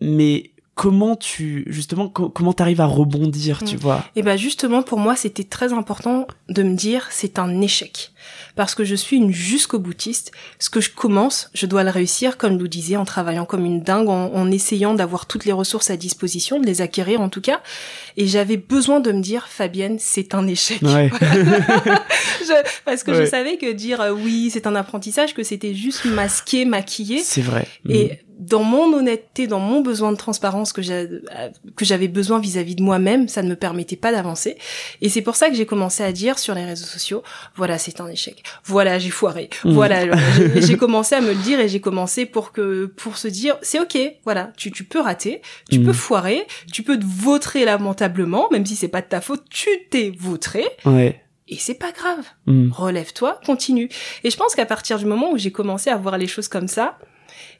Mais 0.00 0.52
comment 0.76 1.16
tu 1.16 1.64
justement 1.66 2.08
comment 2.08 2.52
t'arrives 2.52 2.82
à 2.82 2.86
rebondir, 2.86 3.64
tu 3.64 3.74
mm. 3.74 3.80
vois? 3.80 4.04
Et 4.14 4.20
eh 4.20 4.22
ben 4.22 4.36
justement 4.36 4.82
pour 4.82 5.00
moi 5.00 5.16
c'était 5.16 5.44
très 5.44 5.72
important 5.72 6.28
de 6.48 6.62
me 6.62 6.76
dire 6.76 7.08
c'est 7.10 7.40
un 7.40 7.60
échec 7.60 8.12
parce 8.54 8.74
que 8.74 8.84
je 8.84 8.94
suis 8.94 9.16
une 9.16 9.32
jusqu'au 9.32 9.78
boutiste. 9.78 10.32
Ce 10.58 10.70
que 10.70 10.80
je 10.80 10.90
commence, 10.90 11.50
je 11.54 11.66
dois 11.66 11.84
le 11.84 11.90
réussir 11.90 12.36
comme 12.36 12.56
nous 12.56 12.68
disait 12.68 12.96
en 12.96 13.04
travaillant 13.04 13.44
comme 13.44 13.64
une 13.64 13.82
dingue, 13.82 14.08
en, 14.08 14.50
essayant 14.50 14.94
d'avoir 14.94 15.26
toutes 15.26 15.44
les 15.44 15.52
ressources 15.52 15.90
à 15.90 15.96
disposition, 15.96 16.60
de 16.60 16.66
les 16.66 16.80
acquérir 16.80 17.20
en 17.20 17.28
tout 17.28 17.40
cas. 17.40 17.60
Et 18.16 18.26
j'avais 18.26 18.56
besoin 18.56 19.00
de 19.00 19.12
me 19.12 19.20
dire 19.20 19.48
Fabienne 19.48 19.96
c'est 19.98 20.34
un 20.34 20.46
échec 20.46 20.80
ouais. 20.82 21.10
parce 22.84 23.02
que 23.02 23.14
je 23.14 23.24
savais 23.26 23.58
que 23.58 23.72
dire 23.72 24.00
euh, 24.00 24.12
oui 24.12 24.50
c'est 24.52 24.66
un 24.66 24.74
apprentissage 24.74 25.34
que 25.34 25.42
c'était 25.42 25.74
juste 25.74 26.04
masqué, 26.04 26.64
maquillé. 26.64 27.20
C'est 27.22 27.42
vrai. 27.42 27.66
Et 27.88 28.04
mm 28.04 28.16
dans 28.38 28.62
mon 28.62 28.92
honnêteté, 28.92 29.46
dans 29.46 29.60
mon 29.60 29.80
besoin 29.80 30.12
de 30.12 30.16
transparence 30.16 30.72
que 30.72 30.82
j'avais 30.82 32.08
besoin 32.08 32.38
vis-à-vis 32.38 32.74
de 32.74 32.82
moi-même, 32.82 33.28
ça 33.28 33.42
ne 33.42 33.48
me 33.48 33.56
permettait 33.56 33.96
pas 33.96 34.12
d'avancer. 34.12 34.58
Et 35.00 35.08
c'est 35.08 35.22
pour 35.22 35.36
ça 35.36 35.48
que 35.48 35.56
j'ai 35.56 35.64
commencé 35.64 36.02
à 36.02 36.12
dire 36.12 36.38
sur 36.38 36.54
les 36.54 36.64
réseaux 36.64 36.84
sociaux, 36.84 37.22
voilà, 37.54 37.78
c'est 37.78 38.00
un 38.00 38.08
échec. 38.08 38.15
Voilà, 38.64 38.98
j'ai 38.98 39.10
foiré. 39.10 39.50
Mmh. 39.64 39.72
Voilà, 39.72 40.16
j'ai 40.56 40.76
commencé 40.76 41.14
à 41.14 41.20
me 41.20 41.28
le 41.28 41.42
dire 41.42 41.60
et 41.60 41.68
j'ai 41.68 41.80
commencé 41.80 42.26
pour 42.26 42.52
que 42.52 42.86
pour 42.86 43.16
se 43.16 43.28
dire, 43.28 43.56
c'est 43.62 43.80
ok, 43.80 43.98
voilà, 44.24 44.52
tu, 44.56 44.70
tu 44.70 44.84
peux 44.84 45.00
rater, 45.00 45.40
tu 45.70 45.80
peux 45.80 45.90
mmh. 45.90 45.94
foirer, 45.94 46.46
tu 46.72 46.82
peux 46.82 46.98
te 46.98 47.04
vautrer 47.04 47.64
lamentablement, 47.64 48.48
même 48.50 48.66
si 48.66 48.76
c'est 48.76 48.88
pas 48.88 49.02
de 49.02 49.06
ta 49.06 49.20
faute, 49.20 49.44
tu 49.50 49.68
t'es 49.90 50.12
vautré. 50.18 50.64
Ouais. 50.84 51.22
Et 51.48 51.56
c'est 51.56 51.74
pas 51.74 51.92
grave. 51.92 52.24
Mmh. 52.46 52.72
Relève-toi, 52.72 53.40
continue. 53.46 53.88
Et 54.24 54.30
je 54.30 54.36
pense 54.36 54.54
qu'à 54.54 54.66
partir 54.66 54.98
du 54.98 55.06
moment 55.06 55.30
où 55.30 55.38
j'ai 55.38 55.52
commencé 55.52 55.90
à 55.90 55.96
voir 55.96 56.18
les 56.18 56.26
choses 56.26 56.48
comme 56.48 56.68
ça, 56.68 56.98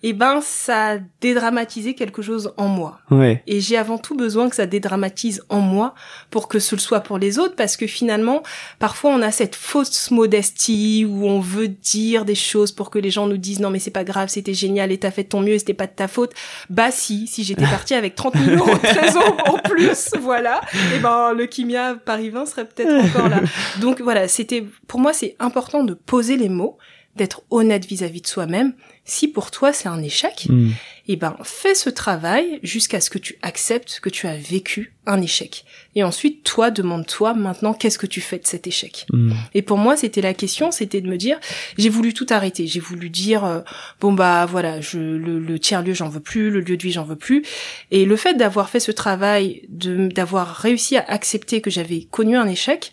eh 0.03 0.13
ben 0.13 0.41
ça 0.41 0.93
a 0.93 0.99
dédramatisé 1.21 1.95
quelque 1.95 2.23
chose 2.23 2.53
en 2.57 2.69
moi. 2.69 3.01
Ouais. 3.11 3.43
Et 3.47 3.61
j'ai 3.61 3.77
avant 3.77 3.99
tout 3.99 4.17
besoin 4.17 4.49
que 4.49 4.57
ça 4.57 4.67
dédramatise 4.67 5.45
en 5.49 5.61
moi 5.61 5.95
pour 6.31 6.49
que 6.49 6.59
ce 6.59 6.75
le 6.75 6.81
soit 6.81 7.01
pour 7.01 7.19
les 7.19 7.39
autres 7.39 7.57
parce 7.57 7.77
que 7.77 7.87
finalement 7.87 8.43
parfois 8.79 9.11
on 9.13 9.23
a 9.23 9.31
cette 9.31 9.55
fausse 9.55 10.11
modestie 10.11 11.07
où 11.09 11.27
on 11.27 11.41
veut 11.41 11.69
dire 11.69 12.25
des 12.25 12.35
choses 12.35 12.73
pour 12.73 12.91
que 12.91 12.99
les 12.99 13.11
gens 13.11 13.27
nous 13.27 13.37
disent 13.37 13.61
non 13.61 13.71
mais 13.71 13.79
c'est 13.79 13.91
pas 13.91 14.05
grave, 14.05 14.29
c'était 14.29 14.55
génial 14.55 14.93
et 14.93 14.99
t'as 14.99 15.11
fait 15.11 15.25
ton 15.25 15.41
mieux 15.41 15.55
et 15.55 15.59
c'était 15.59 15.75
pas 15.75 15.87
de 15.87 15.93
ta 15.93 16.09
faute. 16.09 16.33
Bah 16.71 16.91
si, 16.91 17.27
si 17.27 17.45
j'étais 17.45 17.65
partie 17.65 17.95
avec 17.95 18.15
30 18.15 18.37
000 18.37 18.57
euros 18.57 18.75
de 18.75 18.79
trésor 18.95 19.37
en 19.47 19.59
plus, 19.59 20.11
voilà, 20.21 20.61
et 20.75 20.97
eh 20.97 20.99
ben 20.99 21.33
le 21.33 21.47
Kimia 21.47 21.95
Paris 21.95 22.31
20 22.31 22.47
serait 22.47 22.67
peut-être 22.67 22.93
encore 23.07 23.29
là. 23.29 23.41
Donc 23.81 24.01
voilà, 24.01 24.29
c'était 24.29 24.65
pour 24.87 25.01
moi 25.01 25.13
c'est 25.13 25.37
important 25.39 25.85
de 25.85 25.95
poser 25.95 26.37
les 26.37 26.49
mots 26.49 26.79
d'être 27.17 27.43
honnête 27.51 27.87
vis-à-vis 27.87 28.21
de 28.21 28.27
soi-même. 28.27 28.75
Si 29.07 29.29
pour 29.29 29.53
toi 29.53 29.73
c'est 29.73 29.89
un 29.89 30.03
échec, 30.03 30.47
hmm. 30.49 30.71
eh 31.07 31.17
ben 31.17 31.37
fais 31.45 31.77
ce 31.77 31.89
travail 31.89 32.59
jusqu'à 32.65 33.01
ce 33.01 33.09
que 33.09 33.19
tu 33.19 33.39
acceptes 33.41 34.01
que 34.03 34.11
tu 34.11 34.27
as 34.27 34.37
vécu 34.37 34.95
un 35.07 35.23
échec. 35.23 35.65
Et 35.95 36.03
ensuite, 36.03 36.43
toi, 36.43 36.73
demande-toi 36.73 37.33
maintenant 37.35 37.73
qu'est-ce 37.73 37.99
que 37.99 38.07
tu 38.07 38.21
fais 38.21 38.39
de 38.39 38.47
cet 38.47 38.67
échec? 38.67 39.07
Hmm. 39.13 39.33
Et 39.55 39.63
pour 39.63 39.79
moi, 39.79 39.97
c'était 39.97 40.21
la 40.21 40.35
question, 40.35 40.73
c'était 40.73 41.01
de 41.01 41.09
me 41.09 41.17
dire, 41.17 41.39
j'ai 41.79 41.89
voulu 41.89 42.13
tout 42.13 42.27
arrêter. 42.31 42.67
J'ai 42.67 42.81
voulu 42.81 43.09
dire, 43.09 43.45
euh, 43.45 43.61
bon 44.01 44.13
bah 44.13 44.45
voilà, 44.45 44.81
je, 44.81 44.99
le, 44.99 45.39
le 45.39 45.59
tiers 45.61 45.83
lieu 45.83 45.95
j'en 45.95 46.09
veux 46.09 46.21
plus, 46.21 46.51
le 46.51 46.61
lieu 46.61 46.77
de 46.77 46.83
vie 46.83 46.93
j'en 46.93 47.05
veux 47.05 47.17
plus. 47.17 47.45
Et 47.93 48.05
le 48.05 48.17
fait 48.17 48.35
d'avoir 48.35 48.69
fait 48.69 48.81
ce 48.81 48.91
travail, 48.91 49.63
de 49.69 50.09
d'avoir 50.09 50.55
réussi 50.57 50.97
à 50.97 51.05
accepter 51.07 51.61
que 51.61 51.71
j'avais 51.71 52.03
connu 52.11 52.37
un 52.37 52.49
échec, 52.49 52.93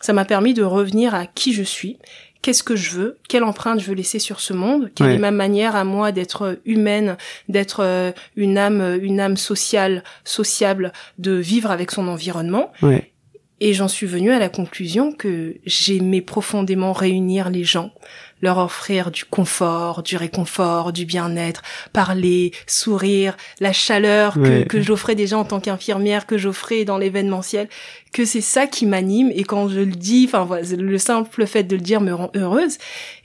ça 0.00 0.12
m'a 0.12 0.26
permis 0.26 0.52
de 0.52 0.62
revenir 0.62 1.14
à 1.14 1.26
qui 1.26 1.54
je 1.54 1.62
suis 1.62 1.96
qu'est-ce 2.44 2.62
que 2.62 2.76
je 2.76 2.90
veux, 2.90 3.16
quelle 3.26 3.42
empreinte 3.42 3.80
je 3.80 3.86
veux 3.86 3.94
laisser 3.94 4.18
sur 4.18 4.38
ce 4.38 4.52
monde, 4.52 4.90
quelle 4.94 5.12
est 5.12 5.18
ma 5.18 5.30
manière 5.30 5.76
à 5.76 5.84
moi 5.84 6.12
d'être 6.12 6.60
humaine, 6.66 7.16
d'être 7.48 7.80
euh, 7.82 8.12
une 8.36 8.58
âme, 8.58 8.98
une 9.02 9.18
âme 9.18 9.38
sociale, 9.38 10.04
sociable, 10.24 10.92
de 11.16 11.32
vivre 11.32 11.70
avec 11.70 11.90
son 11.90 12.06
environnement. 12.06 12.70
Et 13.60 13.72
j'en 13.72 13.88
suis 13.88 14.06
venue 14.06 14.30
à 14.30 14.38
la 14.38 14.50
conclusion 14.50 15.10
que 15.10 15.56
j'aimais 15.64 16.20
profondément 16.20 16.92
réunir 16.92 17.48
les 17.48 17.64
gens, 17.64 17.92
leur 18.42 18.58
offrir 18.58 19.10
du 19.10 19.24
confort, 19.24 20.02
du 20.02 20.16
réconfort, 20.16 20.92
du 20.92 21.04
bien-être, 21.04 21.62
parler, 21.92 22.52
sourire, 22.66 23.36
la 23.60 23.72
chaleur 23.72 24.34
que, 24.34 24.64
que 24.64 24.82
j'offrais 24.82 25.14
déjà 25.14 25.38
en 25.38 25.44
tant 25.44 25.60
qu'infirmière, 25.60 26.26
que 26.26 26.36
j'offrais 26.36 26.84
dans 26.84 26.98
l'événementiel, 26.98 27.68
que 28.12 28.24
c'est 28.24 28.40
ça 28.40 28.66
qui 28.66 28.86
m'anime 28.86 29.30
et 29.34 29.44
quand 29.44 29.68
je 29.68 29.80
le 29.80 29.86
dis, 29.86 30.28
enfin 30.32 30.48
le 30.76 30.98
simple 30.98 31.46
fait 31.46 31.64
de 31.64 31.76
le 31.76 31.82
dire 31.82 32.00
me 32.00 32.12
rend 32.12 32.30
heureuse. 32.34 32.78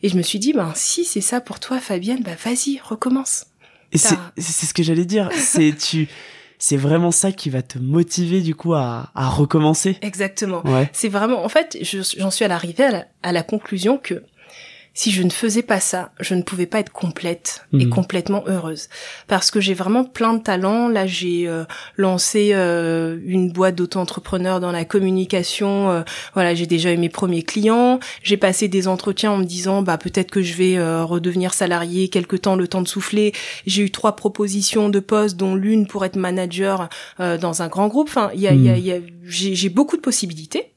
Et 0.03 0.10
je 0.10 0.18
me 0.18 0.22
suis 0.22 0.39
dit, 0.39 0.53
ben 0.53 0.72
si 0.76 1.03
c'est 1.03 1.22
ça 1.22 1.41
pour 1.41 1.60
toi 1.60 1.80
Fabienne, 1.80 2.22
bah 2.24 2.32
vas-y, 2.43 2.80
recommence. 2.84 3.45
Et 3.91 3.97
c'est 3.97 4.66
ce 4.66 4.74
que 4.74 4.84
j'allais 4.84 5.05
dire, 5.05 5.30
c'est 5.36 5.76
tu 5.78 6.07
c'est 6.62 6.76
vraiment 6.76 7.12
ça 7.12 7.32
qui 7.32 7.49
va 7.49 7.62
te 7.62 7.80
motiver 7.80 8.41
du 8.41 8.53
coup 8.53 8.74
à, 8.74 9.12
à 9.16 9.30
recommencer. 9.30 9.97
Exactement. 10.01 10.62
C'est 10.91 11.07
vraiment, 11.07 11.43
en 11.43 11.47
fait, 11.47 11.78
j'en 12.18 12.32
suis 12.32 12.43
à 12.43 12.49
l'arrivée 12.49 12.84
à, 12.84 13.07
à 13.24 13.32
la 13.32 13.43
conclusion 13.43 13.97
que 13.97 14.24
si 14.93 15.11
je 15.11 15.23
ne 15.23 15.29
faisais 15.29 15.61
pas 15.61 15.79
ça, 15.79 16.11
je 16.19 16.35
ne 16.35 16.41
pouvais 16.41 16.65
pas 16.65 16.79
être 16.79 16.91
complète 16.91 17.65
et 17.73 17.85
mhm. 17.85 17.89
complètement 17.89 18.43
heureuse. 18.47 18.89
Parce 19.27 19.51
que 19.51 19.61
j'ai 19.61 19.73
vraiment 19.73 20.03
plein 20.03 20.33
de 20.33 20.43
talents. 20.43 20.89
Là, 20.89 21.05
j'ai 21.05 21.47
euh, 21.47 21.63
lancé 21.95 22.51
euh, 22.53 23.17
une 23.23 23.51
boîte 23.51 23.75
d'auto-entrepreneurs 23.75 24.59
dans 24.59 24.71
la 24.71 24.85
communication. 24.85 25.89
Euh, 25.89 26.01
voilà, 26.33 26.53
j'ai 26.53 26.65
déjà 26.65 26.91
eu 26.91 26.97
mes 26.97 27.09
premiers 27.09 27.43
clients. 27.43 27.99
J'ai 28.23 28.37
passé 28.37 28.67
des 28.67 28.87
entretiens 28.87 29.31
en 29.31 29.37
me 29.37 29.45
disant, 29.45 29.81
bah 29.81 29.97
peut-être 29.97 30.31
que 30.31 30.41
je 30.41 30.53
vais 30.55 30.79
redevenir 31.03 31.53
salarié 31.53 32.09
quelque 32.09 32.35
temps, 32.35 32.55
le 32.55 32.67
temps 32.67 32.81
de 32.81 32.87
souffler. 32.87 33.33
J'ai 33.65 33.83
eu 33.83 33.91
trois 33.91 34.15
propositions 34.15 34.89
de 34.89 34.99
poste, 34.99 35.37
dont 35.37 35.55
l'une 35.55 35.87
pour 35.87 36.03
être 36.05 36.15
manager 36.15 36.89
dans 37.19 37.61
un 37.61 37.67
grand 37.67 37.87
groupe. 37.87 38.07
Enfin, 38.09 38.31
il 38.33 38.41
y 38.41 38.47
a, 38.47 38.53
y 38.53 38.69
a, 38.69 38.73
mhm. 38.73 38.79
y 38.79 38.91
a 38.91 38.99
j'ai 39.23 39.69
beaucoup 39.69 39.95
de 39.95 40.01
possibilités. 40.01 40.73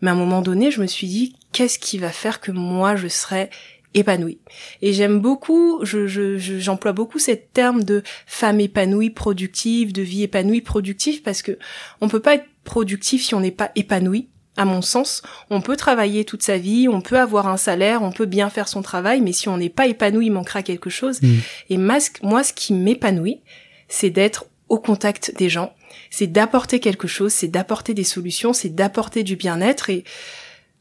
Mais 0.00 0.10
à 0.10 0.14
un 0.14 0.16
moment 0.16 0.42
donné, 0.42 0.70
je 0.70 0.80
me 0.80 0.86
suis 0.86 1.06
dit, 1.06 1.36
qu'est-ce 1.52 1.78
qui 1.78 1.98
va 1.98 2.10
faire 2.10 2.40
que 2.40 2.50
moi 2.50 2.96
je 2.96 3.08
serai 3.08 3.50
épanouie. 3.94 4.38
Et 4.80 4.92
j'aime 4.92 5.20
beaucoup, 5.20 5.80
je, 5.84 6.06
je, 6.06 6.38
j'emploie 6.38 6.92
beaucoup 6.92 7.18
cette 7.18 7.52
terme 7.52 7.84
de 7.84 8.02
femme 8.26 8.60
épanouie, 8.60 9.10
productive, 9.10 9.92
de 9.92 10.02
vie 10.02 10.22
épanouie, 10.22 10.60
productive, 10.60 11.22
parce 11.22 11.42
que 11.42 11.58
on 12.00 12.08
peut 12.08 12.20
pas 12.20 12.34
être 12.34 12.46
productif 12.64 13.24
si 13.24 13.34
on 13.34 13.40
n'est 13.40 13.50
pas 13.50 13.70
épanoui. 13.76 14.28
À 14.56 14.66
mon 14.66 14.82
sens, 14.82 15.22
on 15.48 15.62
peut 15.62 15.76
travailler 15.76 16.26
toute 16.26 16.42
sa 16.42 16.58
vie, 16.58 16.86
on 16.86 17.00
peut 17.00 17.18
avoir 17.18 17.48
un 17.48 17.56
salaire, 17.56 18.02
on 18.02 18.12
peut 18.12 18.26
bien 18.26 18.50
faire 18.50 18.68
son 18.68 18.82
travail, 18.82 19.22
mais 19.22 19.32
si 19.32 19.48
on 19.48 19.56
n'est 19.56 19.70
pas 19.70 19.86
épanoui, 19.86 20.26
il 20.26 20.32
manquera 20.32 20.62
quelque 20.62 20.90
chose. 20.90 21.22
Mm. 21.22 21.38
Et 21.70 21.78
moi, 21.78 22.00
ce 22.00 22.52
qui 22.52 22.74
m'épanouit, 22.74 23.40
c'est 23.88 24.10
d'être 24.10 24.44
au 24.68 24.78
contact 24.78 25.34
des 25.38 25.48
gens, 25.48 25.74
c'est 26.10 26.26
d'apporter 26.26 26.80
quelque 26.80 27.08
chose, 27.08 27.32
c'est 27.32 27.48
d'apporter 27.48 27.94
des 27.94 28.04
solutions, 28.04 28.52
c'est 28.52 28.74
d'apporter 28.74 29.22
du 29.22 29.36
bien-être 29.36 29.88
et 29.88 30.04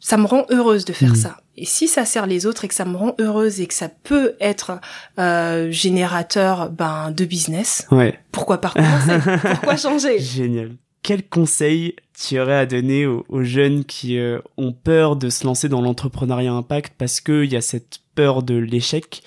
ça 0.02 0.18
me 0.18 0.26
rend 0.26 0.45
heureuse 0.49 0.84
de 0.84 0.91
faire 0.91 1.14
mm. 1.14 1.16
ça. 1.16 1.38
Et 1.56 1.66
si 1.66 1.88
ça 1.88 2.06
sert 2.06 2.26
les 2.26 2.45
autres 2.45 2.66
et 2.66 2.68
que 2.68 2.74
ça 2.74 2.86
me 2.86 2.97
rend 2.97 3.16
heureuse 3.20 3.62
et 3.62 3.68
que 3.68 3.74
ça 3.74 3.88
peut 3.88 4.34
être 4.41 4.80
euh, 5.20 5.72
générateur 5.72 6.70
ben 6.70 7.12
de 7.12 7.24
business, 7.24 7.88
ouais. 7.91 8.20
pourquoi 8.32 8.60
pas 8.60 8.74
Pourquoi 9.43 9.78
changer? 9.78 10.20
Génial. 10.20 10.72
Quel 11.04 11.28
conseil 11.28 11.95
tu 12.18 12.39
aurais 12.39 12.58
à 12.58 12.66
donner 12.66 13.06
aux, 13.06 13.43
jeunes 13.43 13.86
qui 13.86 14.18
euh, 14.18 14.39
ont 14.58 14.72
peur 14.72 15.16
de 15.16 15.30
se 15.30 15.45
lancer 15.45 15.70
dans 15.70 15.82
l'entrepreneuriat 15.82 16.52
impact 16.52 16.93
parce 16.97 17.22
qu'il 17.22 17.52
y 17.52 17.56
a 17.56 17.62
cette 17.62 17.99
peur 18.16 18.43
de 18.43 18.56
l'échec? 18.56 19.24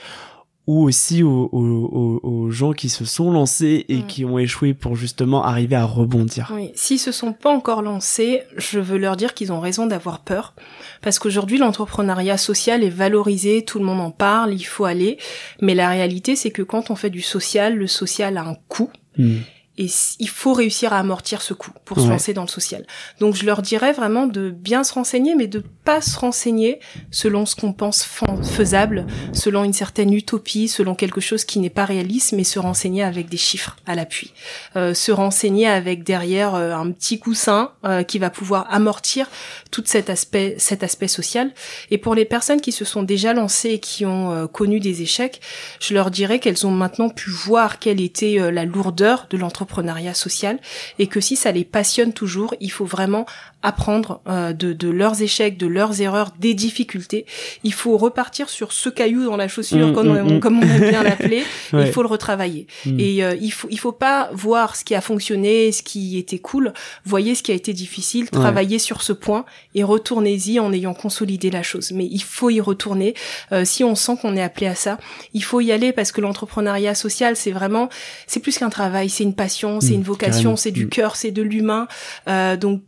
Ou 0.66 0.82
aussi 0.82 1.22
aux, 1.22 1.48
aux, 1.52 2.20
aux, 2.22 2.50
gens 2.50 2.72
qui 2.72 2.88
se 2.88 3.04
sont 3.04 3.30
lancés 3.30 3.84
et 3.88 3.98
mm. 3.98 4.06
qui 4.06 4.24
ont 4.24 4.38
échoué 4.38 4.72
pour 4.72 4.96
justement 4.96 5.44
arriver 5.44 5.76
à 5.76 5.84
rebondir. 5.84 6.50
Oui, 6.54 6.70
s'ils 6.74 6.98
se 6.98 7.12
sont 7.12 7.32
pas 7.32 7.50
encore 7.50 7.82
lancés, 7.82 8.42
je 8.56 8.80
veux 8.80 8.96
leur 8.96 9.16
dire 9.16 9.34
qu'ils 9.34 9.52
ont 9.52 9.60
raison 9.60 9.86
d'avoir 9.86 10.20
peur 10.20 10.54
parce 11.02 11.18
qu'aujourd'hui 11.18 11.58
l'entrepreneuriat 11.58 12.38
social 12.38 12.82
est 12.82 12.88
valorisé, 12.88 13.64
tout 13.64 13.78
le 13.78 13.84
monde 13.84 14.00
en 14.00 14.10
parle, 14.10 14.54
il 14.54 14.64
faut 14.64 14.86
aller, 14.86 15.18
mais 15.60 15.74
la 15.74 15.88
réalité 15.88 16.34
c'est 16.34 16.50
que 16.50 16.62
quand 16.62 16.90
on 16.90 16.96
fait 16.96 17.10
du 17.10 17.22
social, 17.22 17.76
le 17.76 17.86
social 17.86 18.38
a 18.38 18.42
un 18.42 18.56
coût. 18.68 18.90
Mm 19.18 19.40
et 19.76 19.88
il 20.18 20.28
faut 20.28 20.52
réussir 20.52 20.92
à 20.92 20.98
amortir 20.98 21.42
ce 21.42 21.52
coût 21.52 21.72
pour 21.84 21.98
se 21.98 22.08
lancer 22.08 22.32
dans 22.32 22.42
le 22.42 22.48
social. 22.48 22.86
Donc 23.18 23.34
je 23.34 23.44
leur 23.44 23.60
dirais 23.60 23.92
vraiment 23.92 24.26
de 24.26 24.50
bien 24.50 24.84
se 24.84 24.94
renseigner, 24.94 25.34
mais 25.34 25.48
de 25.48 25.64
pas 25.84 26.00
se 26.00 26.16
renseigner 26.16 26.78
selon 27.10 27.44
ce 27.44 27.56
qu'on 27.56 27.72
pense 27.72 28.04
faisable, 28.04 29.06
selon 29.32 29.64
une 29.64 29.72
certaine 29.72 30.12
utopie, 30.12 30.68
selon 30.68 30.94
quelque 30.94 31.20
chose 31.20 31.44
qui 31.44 31.58
n'est 31.58 31.70
pas 31.70 31.84
réaliste, 31.84 32.32
mais 32.32 32.44
se 32.44 32.58
renseigner 32.58 33.02
avec 33.02 33.28
des 33.28 33.36
chiffres 33.36 33.76
à 33.86 33.94
l'appui. 33.94 34.32
Euh, 34.76 34.94
se 34.94 35.10
renseigner 35.10 35.66
avec 35.66 36.04
derrière 36.04 36.54
euh, 36.54 36.72
un 36.72 36.90
petit 36.92 37.18
coussin 37.18 37.72
euh, 37.84 38.02
qui 38.02 38.18
va 38.18 38.30
pouvoir 38.30 38.66
amortir 38.70 39.28
tout 39.70 39.82
cet 39.84 40.08
aspect, 40.08 40.54
cet 40.58 40.82
aspect 40.82 41.08
social. 41.08 41.52
Et 41.90 41.98
pour 41.98 42.14
les 42.14 42.24
personnes 42.24 42.60
qui 42.60 42.72
se 42.72 42.84
sont 42.84 43.02
déjà 43.02 43.32
lancées 43.34 43.70
et 43.70 43.80
qui 43.80 44.06
ont 44.06 44.32
euh, 44.32 44.46
connu 44.46 44.78
des 44.78 45.02
échecs, 45.02 45.40
je 45.80 45.94
leur 45.94 46.10
dirais 46.10 46.38
qu'elles 46.38 46.66
ont 46.66 46.70
maintenant 46.70 47.08
pu 47.08 47.30
voir 47.30 47.78
quelle 47.78 48.00
était 48.00 48.52
la 48.52 48.64
lourdeur 48.64 49.26
de 49.30 49.36
l'entreprise 49.36 49.63
l'entrepreneuriat 49.64 50.14
social 50.14 50.58
et 50.98 51.06
que 51.06 51.20
si 51.20 51.36
ça 51.36 51.52
les 51.52 51.64
passionne 51.64 52.12
toujours, 52.12 52.54
il 52.60 52.70
faut 52.70 52.84
vraiment 52.84 53.26
apprendre 53.62 54.20
euh, 54.28 54.52
de, 54.52 54.74
de, 54.74 54.90
leurs 54.90 55.22
échecs, 55.22 55.56
de 55.56 55.66
leurs 55.66 56.02
erreurs, 56.02 56.32
des 56.38 56.52
difficultés. 56.52 57.24
Il 57.64 57.72
faut 57.72 57.96
repartir 57.96 58.50
sur 58.50 58.72
ce 58.72 58.90
caillou 58.90 59.24
dans 59.24 59.38
la 59.38 59.48
chaussure, 59.48 59.88
mmh, 59.88 59.94
comme, 59.94 60.08
mmh, 60.08 60.26
on, 60.26 60.34
mmh. 60.34 60.40
comme, 60.40 60.58
on, 60.58 60.62
aime 60.62 60.90
bien 60.90 61.02
l'appeler. 61.02 61.44
Il 61.72 61.86
faut 61.86 62.02
le 62.02 62.08
retravailler. 62.08 62.66
Et 62.98 63.24
euh, 63.24 63.34
il 63.40 63.50
faut 63.50 63.68
il 63.70 63.78
faut 63.78 63.92
pas 63.92 64.28
voir 64.32 64.76
ce 64.76 64.84
qui 64.84 64.94
a 64.94 65.00
fonctionné, 65.00 65.72
ce 65.72 65.82
qui 65.82 66.18
était 66.18 66.38
cool. 66.38 66.72
Voyez 67.04 67.34
ce 67.34 67.42
qui 67.42 67.52
a 67.52 67.54
été 67.54 67.72
difficile, 67.72 68.28
travaillez 68.28 68.78
sur 68.78 69.02
ce 69.02 69.12
point 69.12 69.44
et 69.74 69.82
retournez-y 69.82 70.60
en 70.60 70.72
ayant 70.72 70.94
consolidé 70.94 71.50
la 71.50 71.62
chose. 71.62 71.92
Mais 71.92 72.06
il 72.10 72.22
faut 72.22 72.50
y 72.50 72.60
retourner. 72.60 73.14
Euh, 73.52 73.64
si 73.64 73.82
on 73.82 73.94
sent 73.94 74.18
qu'on 74.20 74.36
est 74.36 74.42
appelé 74.42 74.66
à 74.66 74.74
ça, 74.74 74.98
il 75.32 75.42
faut 75.42 75.60
y 75.60 75.72
aller 75.72 75.92
parce 75.92 76.12
que 76.12 76.20
l'entrepreneuriat 76.20 76.94
social, 76.94 77.34
c'est 77.36 77.52
vraiment, 77.52 77.88
c'est 78.26 78.40
plus 78.40 78.58
qu'un 78.58 78.70
travail, 78.70 79.08
c'est 79.08 79.24
une 79.24 79.34
passion, 79.34 79.53
c'est 79.80 79.94
une 79.94 80.02
vocation, 80.02 80.56
c'est 80.56 80.70
du 80.70 80.88
cœur, 80.88 81.16
c'est 81.16 81.30
de 81.30 81.42
l'humain. 81.42 81.88
donc 82.26 82.82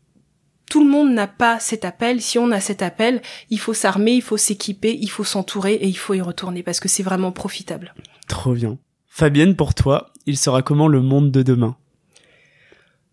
tout 0.68 0.82
le 0.84 0.90
monde 0.90 1.12
n'a 1.12 1.26
pas 1.26 1.60
cet 1.60 1.84
appel. 1.84 2.20
Si 2.20 2.38
on 2.38 2.50
a 2.50 2.60
cet 2.60 2.82
appel, 2.82 3.22
il 3.50 3.58
faut 3.60 3.74
s'armer, 3.74 4.12
il 4.12 4.22
faut 4.22 4.36
s'équiper, 4.36 4.98
il 5.00 5.08
faut 5.08 5.24
s'entourer 5.24 5.74
et 5.74 5.86
il 5.86 5.96
faut 5.96 6.14
y 6.14 6.20
retourner 6.20 6.62
parce 6.62 6.80
que 6.80 6.88
c'est 6.88 7.02
vraiment 7.02 7.32
profitable. 7.32 7.94
Trop 8.26 8.52
bien. 8.52 8.78
Fabienne, 9.06 9.56
pour 9.56 9.74
toi, 9.74 10.10
il 10.26 10.36
sera 10.36 10.62
comment 10.62 10.88
le 10.88 11.00
monde 11.00 11.30
de 11.30 11.42
demain? 11.42 11.76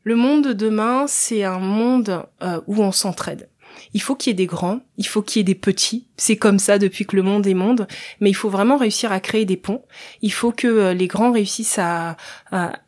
Le 0.04 0.16
monde 0.16 0.48
de 0.48 0.54
demain, 0.54 1.06
c'est 1.08 1.44
un 1.44 1.60
monde 1.60 2.26
euh, 2.42 2.60
où 2.68 2.84
on 2.84 2.92
s'entraide. 2.92 3.48
Il 3.94 4.02
faut 4.02 4.16
qu'il 4.16 4.32
y 4.32 4.34
ait 4.34 4.36
des 4.36 4.46
grands, 4.46 4.82
il 4.98 5.08
faut 5.08 5.22
qu'il 5.22 5.40
y 5.40 5.42
ait 5.42 5.44
des 5.44 5.56
petits. 5.56 6.08
C'est 6.18 6.38
comme 6.38 6.60
ça 6.60 6.80
depuis 6.80 7.06
que 7.06 7.16
le 7.16 7.24
monde 7.24 7.46
est 7.48 7.54
monde, 7.54 7.88
mais 8.20 8.30
il 8.30 8.34
faut 8.34 8.50
vraiment 8.50 8.78
réussir 8.78 9.12
à 9.12 9.20
créer 9.20 9.46
des 9.46 9.58
ponts. 9.58 9.84
Il 10.22 10.32
faut 10.32 10.52
que 10.52 10.68
euh, 10.68 10.94
les 10.94 11.08
grands 11.08 11.32
réussissent 11.32 11.80
à, 11.80 12.18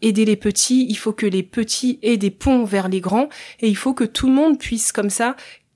aider 0.02 0.26
les 0.26 0.36
petits, 0.36 0.86
il 0.90 0.96
faut 0.96 1.14
que 1.14 1.26
les 1.26 1.44
petits 1.44 2.00
aient 2.04 2.18
des 2.18 2.32
ponts 2.32 2.64
vers 2.66 2.88
les 2.88 3.02
grands, 3.02 3.30
et 3.62 3.68
il 3.68 3.76
faut 3.76 3.94
que 3.94 4.04
tout 4.04 4.28
le 4.28 4.34
monde 4.34 4.60
puisse 4.60 4.92
comme 4.92 5.10
ça 5.10 5.36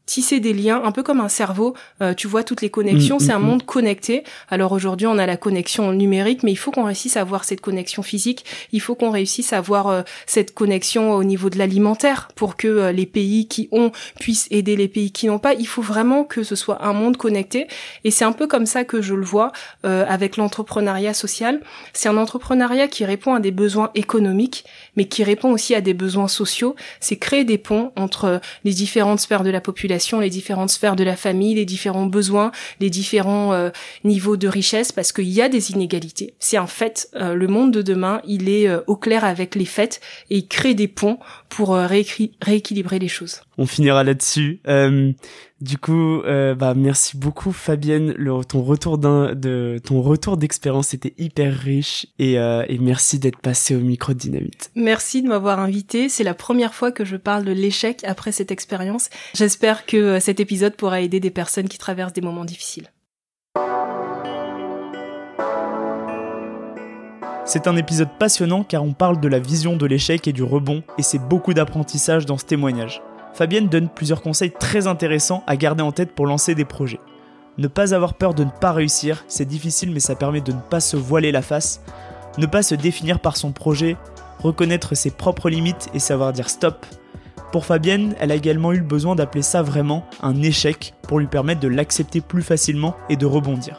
tisser 0.09 0.39
des 0.39 0.53
liens, 0.53 0.81
un 0.83 0.91
peu 0.91 1.03
comme 1.03 1.21
un 1.21 1.29
cerveau. 1.29 1.75
Euh, 2.01 2.15
tu 2.15 2.25
vois 2.25 2.43
toutes 2.43 2.63
les 2.63 2.71
connexions, 2.71 3.17
mm, 3.17 3.19
c'est 3.19 3.31
un 3.31 3.37
mm, 3.37 3.43
mm. 3.43 3.45
monde 3.45 3.65
connecté. 3.65 4.23
Alors 4.49 4.71
aujourd'hui, 4.71 5.05
on 5.05 5.19
a 5.19 5.27
la 5.27 5.37
connexion 5.37 5.93
numérique, 5.93 6.41
mais 6.41 6.51
il 6.51 6.55
faut 6.55 6.71
qu'on 6.71 6.85
réussisse 6.85 7.15
à 7.15 7.21
avoir 7.21 7.43
cette 7.43 7.61
connexion 7.61 8.01
physique. 8.01 8.43
Il 8.71 8.81
faut 8.81 8.95
qu'on 8.95 9.11
réussisse 9.11 9.53
à 9.53 9.59
avoir 9.59 9.87
euh, 9.87 10.01
cette 10.25 10.55
connexion 10.55 11.13
au 11.13 11.23
niveau 11.23 11.51
de 11.51 11.59
l'alimentaire 11.59 12.29
pour 12.35 12.57
que 12.57 12.67
euh, 12.67 12.91
les 12.91 13.05
pays 13.05 13.47
qui 13.47 13.69
ont 13.71 13.91
puissent 14.19 14.47
aider 14.49 14.75
les 14.75 14.87
pays 14.87 15.11
qui 15.11 15.27
n'ont 15.27 15.37
pas. 15.37 15.53
Il 15.53 15.67
faut 15.67 15.83
vraiment 15.83 16.23
que 16.23 16.41
ce 16.41 16.55
soit 16.55 16.83
un 16.83 16.93
monde 16.93 17.15
connecté. 17.15 17.67
Et 18.03 18.09
c'est 18.09 18.25
un 18.25 18.31
peu 18.31 18.47
comme 18.47 18.65
ça 18.65 18.85
que 18.85 19.03
je 19.03 19.13
le 19.13 19.25
vois 19.25 19.51
avec 19.83 20.37
l'entrepreneuriat 20.37 21.13
social. 21.13 21.61
C'est 21.93 22.09
un 22.09 22.17
entrepreneuriat 22.17 22.87
qui 22.87 23.05
répond 23.05 23.33
à 23.35 23.39
des 23.39 23.51
besoins 23.51 23.91
économiques, 23.95 24.65
mais 24.95 25.05
qui 25.05 25.23
répond 25.23 25.51
aussi 25.51 25.75
à 25.75 25.81
des 25.81 25.93
besoins 25.93 26.27
sociaux. 26.27 26.75
C'est 26.99 27.17
créer 27.17 27.43
des 27.43 27.57
ponts 27.57 27.91
entre 27.95 28.41
les 28.63 28.73
différentes 28.73 29.19
sphères 29.19 29.43
de 29.43 29.49
la 29.49 29.61
population 29.61 29.98
les 30.19 30.29
différentes 30.29 30.69
sphères 30.69 30.95
de 30.95 31.03
la 31.03 31.15
famille, 31.15 31.55
les 31.55 31.65
différents 31.65 32.05
besoins, 32.05 32.51
les 32.79 32.89
différents 32.89 33.53
euh, 33.53 33.69
niveaux 34.03 34.37
de 34.37 34.47
richesse, 34.47 34.91
parce 34.91 35.11
qu'il 35.11 35.29
y 35.29 35.41
a 35.41 35.49
des 35.49 35.71
inégalités. 35.71 36.33
C'est 36.39 36.57
un 36.57 36.67
fait. 36.67 37.09
Euh, 37.15 37.33
le 37.33 37.47
monde 37.47 37.71
de 37.71 37.81
demain, 37.81 38.21
il 38.25 38.49
est 38.49 38.67
euh, 38.67 38.81
au 38.87 38.95
clair 38.95 39.23
avec 39.23 39.55
les 39.55 39.65
faits 39.65 39.99
et 40.29 40.37
il 40.37 40.47
crée 40.47 40.73
des 40.73 40.87
ponts 40.87 41.19
pour 41.49 41.75
rééquilibrer 41.75 42.99
les 42.99 43.07
choses. 43.07 43.41
On 43.57 43.65
finira 43.65 44.03
là-dessus. 44.03 44.61
Du 45.61 45.77
coup, 45.77 46.21
euh, 46.21 46.55
bah 46.55 46.73
merci 46.73 47.17
beaucoup 47.17 47.51
Fabienne. 47.51 48.13
Le, 48.17 48.45
ton 48.45 48.61
retour 48.61 48.97
d'un, 48.97 49.35
de 49.35 49.77
ton 49.83 50.01
retour 50.01 50.37
d'expérience 50.37 50.93
était 50.93 51.13
hyper 51.17 51.53
riche 51.53 52.07
et, 52.17 52.39
euh, 52.39 52.63
et 52.69 52.77
merci 52.77 53.19
d'être 53.19 53.39
passé 53.39 53.75
au 53.75 53.79
micro 53.79 54.13
de 54.13 54.19
Dynamite. 54.19 54.71
Merci 54.75 55.21
de 55.21 55.27
m'avoir 55.27 55.59
invité. 55.59 56.07
C'est 56.07 56.23
la 56.23 56.33
première 56.33 56.73
fois 56.73 56.93
que 56.93 57.03
je 57.03 57.17
parle 57.17 57.43
de 57.43 57.51
l'échec 57.51 58.05
après 58.05 58.31
cette 58.31 58.51
expérience. 58.51 59.09
J'espère 59.33 59.85
que 59.85 59.97
euh, 59.97 60.19
cet 60.21 60.39
épisode 60.39 60.75
pourra 60.77 61.01
aider 61.01 61.19
des 61.19 61.31
personnes 61.31 61.67
qui 61.67 61.77
traversent 61.77 62.13
des 62.13 62.21
moments 62.21 62.45
difficiles. 62.45 62.89
C'est 67.43 67.67
un 67.67 67.75
épisode 67.75 68.09
passionnant 68.17 68.63
car 68.63 68.83
on 68.83 68.93
parle 68.93 69.19
de 69.19 69.27
la 69.27 69.39
vision 69.39 69.75
de 69.75 69.85
l'échec 69.85 70.25
et 70.27 70.33
du 70.33 70.43
rebond 70.43 70.83
et 70.97 71.03
c'est 71.03 71.19
beaucoup 71.19 71.53
d'apprentissage 71.53 72.25
dans 72.25 72.37
ce 72.37 72.45
témoignage. 72.45 73.01
Fabienne 73.39 73.69
donne 73.69 73.87
plusieurs 73.87 74.21
conseils 74.21 74.51
très 74.51 74.85
intéressants 74.85 75.45
à 75.47 75.55
garder 75.55 75.81
en 75.81 75.93
tête 75.93 76.11
pour 76.11 76.27
lancer 76.27 76.55
des 76.55 76.65
projets. 76.65 76.99
Ne 77.57 77.69
pas 77.69 77.93
avoir 77.93 78.15
peur 78.15 78.33
de 78.33 78.43
ne 78.43 78.49
pas 78.49 78.73
réussir, 78.73 79.23
c'est 79.29 79.45
difficile 79.45 79.91
mais 79.93 80.01
ça 80.01 80.15
permet 80.15 80.41
de 80.41 80.51
ne 80.51 80.59
pas 80.59 80.81
se 80.81 80.97
voiler 80.97 81.31
la 81.31 81.41
face. 81.41 81.81
Ne 82.37 82.47
pas 82.47 82.63
se 82.63 82.75
définir 82.75 83.21
par 83.21 83.37
son 83.37 83.53
projet, 83.53 83.95
reconnaître 84.43 84.93
ses 84.93 85.09
propres 85.09 85.49
limites 85.49 85.87
et 85.93 85.99
savoir 85.99 86.33
dire 86.33 86.49
stop. 86.49 86.85
Pour 87.53 87.65
Fabienne, 87.65 88.13
elle 88.19 88.33
a 88.33 88.35
également 88.35 88.73
eu 88.73 88.79
le 88.79 88.83
besoin 88.83 89.15
d'appeler 89.15 89.41
ça 89.41 89.61
vraiment 89.61 90.03
un 90.21 90.41
échec 90.41 90.93
pour 91.03 91.17
lui 91.19 91.27
permettre 91.27 91.61
de 91.61 91.69
l'accepter 91.69 92.19
plus 92.19 92.43
facilement 92.43 92.97
et 93.07 93.15
de 93.15 93.25
rebondir. 93.25 93.77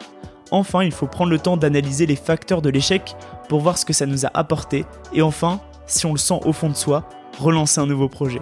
Enfin, 0.49 0.81
il 0.81 0.91
faut 0.91 1.05
prendre 1.05 1.29
le 1.29 1.37
temps 1.37 1.55
d'analyser 1.55 2.07
les 2.07 2.15
facteurs 2.15 2.63
de 2.63 2.71
l'échec 2.71 3.15
pour 3.47 3.59
voir 3.59 3.77
ce 3.77 3.85
que 3.85 3.93
ça 3.93 4.07
nous 4.07 4.25
a 4.25 4.31
apporté 4.33 4.85
et 5.13 5.21
enfin, 5.21 5.59
si 5.85 6.07
on 6.07 6.13
le 6.13 6.17
sent 6.17 6.39
au 6.45 6.51
fond 6.51 6.69
de 6.69 6.75
soi, 6.75 7.07
relancer 7.37 7.79
un 7.79 7.85
nouveau 7.85 8.09
projet. 8.09 8.41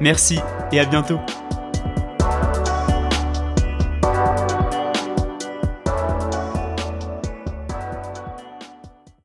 Merci 0.00 0.38
et 0.72 0.80
à 0.80 0.84
bientôt. 0.84 1.20